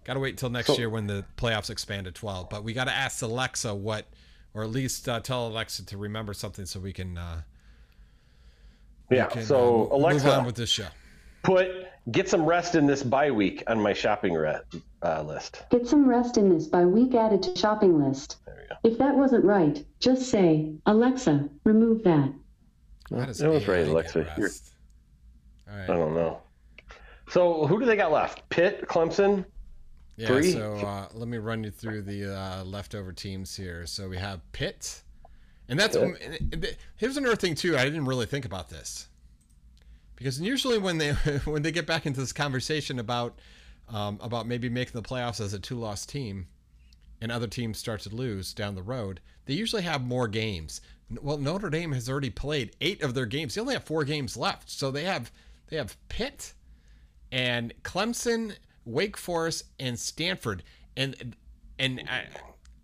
Got 0.04 0.14
to 0.14 0.20
wait 0.20 0.30
until 0.30 0.48
next 0.50 0.68
So- 0.68 0.76
year 0.78 0.88
when 0.88 1.06
the 1.08 1.24
playoffs 1.36 1.70
expand 1.70 2.04
to 2.06 2.12
12. 2.12 2.48
But 2.48 2.62
we 2.62 2.72
got 2.72 2.84
to 2.84 2.92
ask 2.92 3.20
Alexa 3.22 3.74
what, 3.74 4.06
or 4.54 4.62
at 4.62 4.70
least 4.70 5.08
uh, 5.08 5.18
tell 5.20 5.48
Alexa 5.48 5.86
to 5.86 5.96
remember 5.98 6.32
something 6.34 6.66
so 6.66 6.78
we 6.80 6.92
can. 6.92 7.18
Uh, 7.18 7.42
we 9.08 9.16
Yeah. 9.16 9.26
can, 9.26 9.44
so 9.44 9.86
uh, 9.90 9.94
move 9.94 10.04
Alexa, 10.04 10.38
on 10.38 10.46
with 10.46 10.54
this 10.54 10.70
show. 10.70 10.86
put 11.42 11.68
get 12.12 12.28
some 12.28 12.44
rest 12.46 12.74
in 12.76 12.86
this 12.86 13.02
bye 13.02 13.30
week 13.30 13.62
on 13.66 13.80
my 13.80 13.92
shopping 13.92 14.34
re- 14.34 14.60
uh, 15.02 15.22
list. 15.22 15.64
Get 15.70 15.86
some 15.88 16.08
rest 16.08 16.36
in 16.38 16.48
this 16.48 16.66
bye 16.68 16.84
week 16.86 17.14
added 17.14 17.42
to 17.42 17.56
shopping 17.56 18.00
list. 18.02 18.36
There 18.46 18.54
we 18.56 18.68
go. 18.68 18.76
If 18.94 18.98
that 18.98 19.16
wasn't 19.16 19.44
right, 19.44 19.84
just 19.98 20.30
say, 20.30 20.72
Alexa, 20.86 21.48
remove 21.64 22.04
that. 22.04 22.32
How 23.12 23.24
does 23.24 23.40
it 23.40 23.48
was 23.48 23.62
AI 23.68 23.72
right, 23.72 23.84
get 23.84 23.88
Alexa. 23.92 24.18
All 25.70 25.76
right. 25.76 25.90
I 25.90 25.94
don't 25.94 26.14
know. 26.14 26.40
So 27.28 27.66
who 27.66 27.78
do 27.78 27.86
they 27.86 27.96
got 27.96 28.12
left? 28.12 28.48
Pitt, 28.48 28.86
Clemson. 28.88 29.44
Yeah, 30.16 30.26
Three? 30.26 30.52
so 30.52 30.74
uh, 30.74 31.08
let 31.14 31.28
me 31.28 31.38
run 31.38 31.64
you 31.64 31.70
through 31.70 32.02
the 32.02 32.36
uh, 32.36 32.64
leftover 32.64 33.12
teams 33.12 33.56
here. 33.56 33.86
So 33.86 34.08
we 34.08 34.18
have 34.18 34.40
Pitt, 34.52 35.02
and 35.68 35.78
that's 35.78 35.96
Pitt. 35.96 36.18
and- 36.20 36.52
and 36.52 36.76
here's 36.96 37.16
another 37.16 37.36
thing 37.36 37.54
too. 37.54 37.76
I 37.76 37.84
didn't 37.84 38.04
really 38.04 38.26
think 38.26 38.44
about 38.44 38.68
this 38.68 39.08
because 40.16 40.40
usually 40.40 40.78
when 40.78 40.98
they 40.98 41.12
when 41.44 41.62
they 41.62 41.72
get 41.72 41.86
back 41.86 42.04
into 42.06 42.20
this 42.20 42.32
conversation 42.32 42.98
about 42.98 43.38
um, 43.88 44.18
about 44.20 44.46
maybe 44.46 44.68
making 44.68 45.00
the 45.00 45.06
playoffs 45.08 45.40
as 45.40 45.54
a 45.54 45.58
two 45.58 45.76
loss 45.78 46.04
team, 46.04 46.48
and 47.20 47.32
other 47.32 47.46
teams 47.46 47.78
start 47.78 48.00
to 48.02 48.14
lose 48.14 48.52
down 48.52 48.74
the 48.74 48.82
road, 48.82 49.20
they 49.50 49.56
usually 49.56 49.82
have 49.82 50.06
more 50.06 50.28
games. 50.28 50.80
Well, 51.20 51.36
Notre 51.36 51.70
Dame 51.70 51.90
has 51.90 52.08
already 52.08 52.30
played 52.30 52.76
eight 52.80 53.02
of 53.02 53.14
their 53.14 53.26
games. 53.26 53.56
They 53.56 53.60
only 53.60 53.74
have 53.74 53.82
four 53.82 54.04
games 54.04 54.36
left, 54.36 54.70
so 54.70 54.92
they 54.92 55.02
have 55.02 55.32
they 55.66 55.76
have 55.76 55.96
Pitt 56.08 56.52
and 57.32 57.74
Clemson, 57.82 58.54
Wake 58.84 59.16
Forest, 59.16 59.64
and 59.80 59.98
Stanford, 59.98 60.62
and 60.96 61.34
and 61.80 62.08
I, 62.08 62.26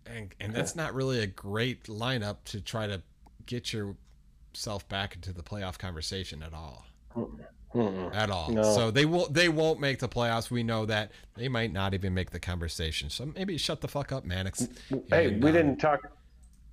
and, 0.05 0.35
and 0.41 0.53
that's 0.53 0.75
not 0.75 0.93
really 0.93 1.21
a 1.21 1.27
great 1.27 1.85
lineup 1.85 2.43
to 2.47 2.59
try 2.59 2.85
to 2.85 3.01
get 3.45 3.71
yourself 3.71 4.85
back 4.89 5.15
into 5.15 5.31
the 5.31 5.41
playoff 5.41 5.77
conversation 5.77 6.43
at 6.43 6.53
all. 6.53 6.85
Mm-mm. 7.15 8.13
At 8.13 8.29
all. 8.29 8.51
No. 8.51 8.63
So 8.63 8.91
they 8.91 9.05
will 9.05 9.29
they 9.29 9.47
won't 9.47 9.79
make 9.79 9.99
the 9.99 10.09
playoffs. 10.09 10.51
We 10.51 10.63
know 10.63 10.85
that 10.85 11.13
they 11.37 11.47
might 11.47 11.71
not 11.71 11.93
even 11.93 12.13
make 12.13 12.31
the 12.31 12.41
conversation. 12.41 13.09
So 13.09 13.31
maybe 13.37 13.57
shut 13.57 13.79
the 13.79 13.87
fuck 13.87 14.11
up, 14.11 14.25
Mannix. 14.25 14.67
Hey, 15.09 15.27
And, 15.27 15.41
we 15.41 15.51
um, 15.51 15.55
didn't 15.55 15.77
talk. 15.77 16.16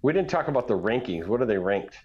We 0.04 0.12
didn't 0.12 0.28
talk 0.28 0.48
about 0.48 0.68
the 0.68 0.78
rankings. 0.78 1.26
What 1.26 1.40
are 1.40 1.46
they 1.46 1.56
ranked? 1.56 1.96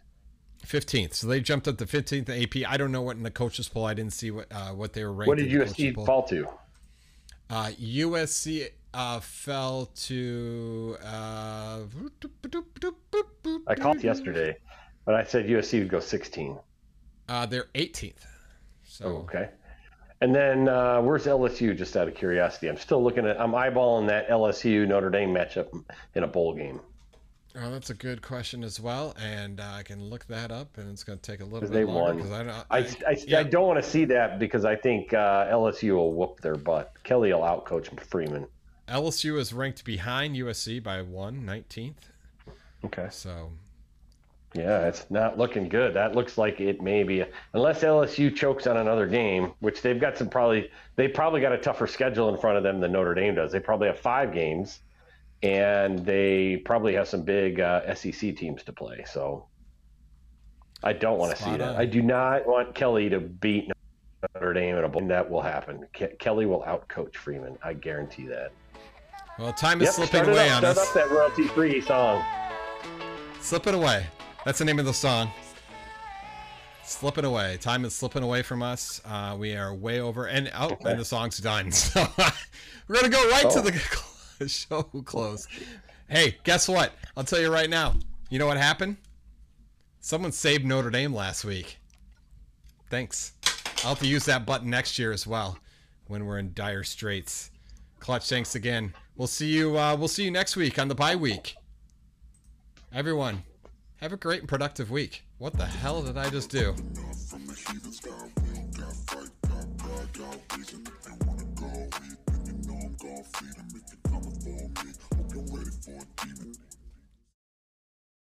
15th. 0.65 1.15
So 1.15 1.27
they 1.27 1.41
jumped 1.41 1.67
up 1.67 1.77
to 1.79 1.85
15th 1.85 2.29
AP. 2.29 2.65
I 2.65 2.77
don't 2.77 2.93
know 2.93 3.01
what 3.01 3.17
in 3.17 3.23
the 3.23 3.29
coaches 3.29 3.67
poll. 3.67 3.83
I 3.83 3.93
didn't 3.93 4.13
see 4.13 4.31
what 4.31 4.47
uh, 4.51 4.69
what 4.69 4.93
they 4.93 5.03
were 5.03 5.11
ranked. 5.11 5.27
What 5.27 5.37
did 5.37 5.51
USC 5.51 5.93
fall 6.05 6.23
to? 6.29 6.47
Uh, 7.49 7.71
USC 7.77 8.69
uh, 8.93 9.19
fell 9.19 9.87
to. 9.87 10.95
Uh, 11.03 11.79
I 13.67 13.75
called 13.75 14.01
yesterday, 14.01 14.55
but 15.03 15.15
I 15.15 15.25
said 15.25 15.47
USC 15.47 15.79
would 15.79 15.89
go 15.89 15.99
16. 15.99 16.57
Uh, 17.27 17.45
they're 17.47 17.67
18th. 17.75 18.13
So 18.85 19.05
Oh, 19.05 19.09
okay. 19.23 19.49
And 20.21 20.33
then 20.33 20.69
uh, 20.69 21.01
where's 21.01 21.25
LSU? 21.25 21.77
Just 21.77 21.97
out 21.97 22.07
of 22.07 22.15
curiosity, 22.15 22.69
I'm 22.69 22.77
still 22.77 23.03
looking 23.03 23.27
at. 23.27 23.41
I'm 23.41 23.51
eyeballing 23.51 24.07
that 24.07 24.29
LSU 24.29 24.87
Notre 24.87 25.09
Dame 25.09 25.33
matchup 25.33 25.67
in 26.15 26.23
a 26.23 26.27
bowl 26.27 26.55
game. 26.55 26.79
Oh, 27.55 27.71
that's 27.71 27.89
a 27.89 27.93
good 27.93 28.21
question 28.21 28.63
as 28.63 28.79
well, 28.79 29.15
and 29.19 29.59
uh, 29.59 29.71
I 29.75 29.83
can 29.83 30.09
look 30.09 30.25
that 30.27 30.51
up, 30.51 30.77
and 30.77 30.89
it's 30.91 31.03
going 31.03 31.19
to 31.19 31.31
take 31.31 31.41
a 31.41 31.45
little 31.45 31.61
bit 31.61 31.71
they 31.71 31.83
longer 31.83 32.23
won. 32.23 32.33
I 32.33 32.43
don't. 32.43 32.65
I, 32.69 33.09
I, 33.09 33.17
yeah. 33.27 33.39
I 33.39 33.43
don't 33.43 33.67
want 33.67 33.83
to 33.83 33.89
see 33.89 34.05
that 34.05 34.39
because 34.39 34.65
I 34.65 34.75
think 34.75 35.13
uh, 35.13 35.47
LSU 35.47 35.95
will 35.95 36.13
whoop 36.13 36.41
their 36.41 36.55
butt. 36.55 36.93
Kelly 37.03 37.33
will 37.33 37.41
outcoach 37.41 37.97
Freeman. 38.01 38.47
LSU 38.89 39.37
is 39.37 39.53
ranked 39.53 39.85
behind 39.85 40.35
USC 40.35 40.81
by 40.81 41.01
one, 41.01 41.43
19th. 41.43 41.93
Okay. 42.85 43.07
So 43.11 43.51
Yeah, 44.53 44.87
it's 44.87 45.05
not 45.09 45.37
looking 45.37 45.69
good. 45.69 45.93
That 45.93 46.15
looks 46.15 46.37
like 46.37 46.59
it 46.59 46.81
may 46.81 47.03
be, 47.03 47.23
unless 47.53 47.83
LSU 47.83 48.35
chokes 48.35 48.65
on 48.67 48.77
another 48.77 49.05
game, 49.05 49.53
which 49.59 49.81
they've 49.81 49.99
got 49.99 50.17
some 50.17 50.29
probably, 50.29 50.71
they 50.95 51.07
probably 51.07 51.41
got 51.41 51.51
a 51.51 51.57
tougher 51.57 51.87
schedule 51.87 52.33
in 52.33 52.39
front 52.39 52.57
of 52.57 52.63
them 52.63 52.79
than 52.79 52.91
Notre 52.91 53.13
Dame 53.13 53.35
does. 53.35 53.51
They 53.51 53.59
probably 53.59 53.87
have 53.87 53.99
five 53.99 54.33
games, 54.33 54.79
and 55.43 55.99
they 56.05 56.57
probably 56.65 56.93
have 56.95 57.07
some 57.07 57.23
big 57.23 57.59
uh, 57.59 57.93
SEC 57.95 58.35
teams 58.35 58.63
to 58.63 58.73
play. 58.73 59.03
So 59.11 59.45
I 60.83 60.93
don't 60.93 61.17
want 61.17 61.35
to 61.35 61.41
see 61.43 61.51
that. 61.51 61.61
on. 61.61 61.75
I 61.75 61.85
do 61.85 62.01
not 62.01 62.45
want 62.47 62.75
Kelly 62.75 63.09
to 63.09 63.19
beat 63.19 63.69
Notre 64.35 64.53
Dame 64.53 64.75
in 64.77 64.83
a 64.83 64.89
bowl. 64.89 65.07
That 65.07 65.29
will 65.29 65.41
happen. 65.41 65.85
Ke- 65.93 66.17
Kelly 66.19 66.45
will 66.45 66.61
outcoach 66.63 67.15
Freeman. 67.15 67.57
I 67.63 67.73
guarantee 67.73 68.27
that. 68.27 68.51
well, 69.37 69.53
time 69.53 69.81
is 69.81 69.87
Yep, 69.97 70.09
slipping 70.09 70.29
away 70.29 70.49
up, 70.49 70.63
on 70.63 70.73
start 70.73 70.77
us. 70.77 70.87
up 70.89 70.93
that 70.95 71.11
royalty-free 71.11 71.81
song. 71.81 72.23
Slipping 73.39 73.73
away. 73.75 74.05
That's 74.45 74.59
the 74.59 74.65
name 74.65 74.79
of 74.79 74.85
the 74.85 74.93
song. 74.93 75.31
Slipping 76.83 77.23
away. 77.25 77.57
Time 77.61 77.85
is 77.85 77.95
slipping 77.95 78.23
away 78.23 78.41
from 78.41 78.63
us. 78.63 78.99
Uh, 79.05 79.35
we 79.39 79.55
are 79.55 79.73
way 79.73 79.99
over, 80.01 80.25
and 80.27 80.51
oh, 80.57 80.71
Okay. 80.71 80.91
and 80.91 80.99
the 80.99 81.05
song's 81.05 81.37
done. 81.37 81.71
So 81.81 82.05
we're 82.87 82.95
gonna 82.95 83.09
go 83.09 83.29
right 83.29 83.49
to 83.51 83.59
Oh. 83.59 83.61
the 83.61 83.71
show 84.47 84.83
close. 84.83 85.47
Hey, 86.07 86.37
guess 86.43 86.67
what? 86.67 86.93
I'll 87.15 87.23
tell 87.23 87.39
you 87.39 87.51
right 87.51 87.69
now. 87.69 87.95
You 88.29 88.39
know 88.39 88.47
what 88.47 88.57
happened? 88.57 88.97
Someone 89.99 90.31
saved 90.31 90.65
Notre 90.65 90.89
Dame 90.89 91.13
last 91.13 91.43
week. 91.43 91.77
Thanks. 92.89 93.33
I'll 93.83 93.89
have 93.89 93.99
to 93.99 94.07
use 94.07 94.25
that 94.25 94.45
button 94.45 94.69
next 94.69 94.97
year 94.97 95.11
as 95.11 95.27
well 95.27 95.57
when 96.07 96.25
we're 96.25 96.39
in 96.39 96.53
dire 96.53 96.83
straits. 96.83 97.51
Clutch, 97.99 98.29
thanks 98.29 98.55
again. 98.55 98.93
We'll 99.15 99.27
see 99.27 99.47
you. 99.47 99.77
Uh, 99.77 99.95
we'll 99.95 100.07
see 100.07 100.23
you 100.23 100.31
next 100.31 100.55
week 100.55 100.79
on 100.79 100.87
the 100.87 100.95
bye 100.95 101.15
week. 101.15 101.55
Everyone, 102.93 103.43
have 103.97 104.13
a 104.13 104.17
great 104.17 104.39
and 104.39 104.49
productive 104.49 104.89
week. 104.89 105.23
What 105.37 105.53
the 105.53 105.65
hell 105.65 106.01
did 106.01 106.17
I 106.17 106.29
just 106.29 106.49
do? 106.49 106.75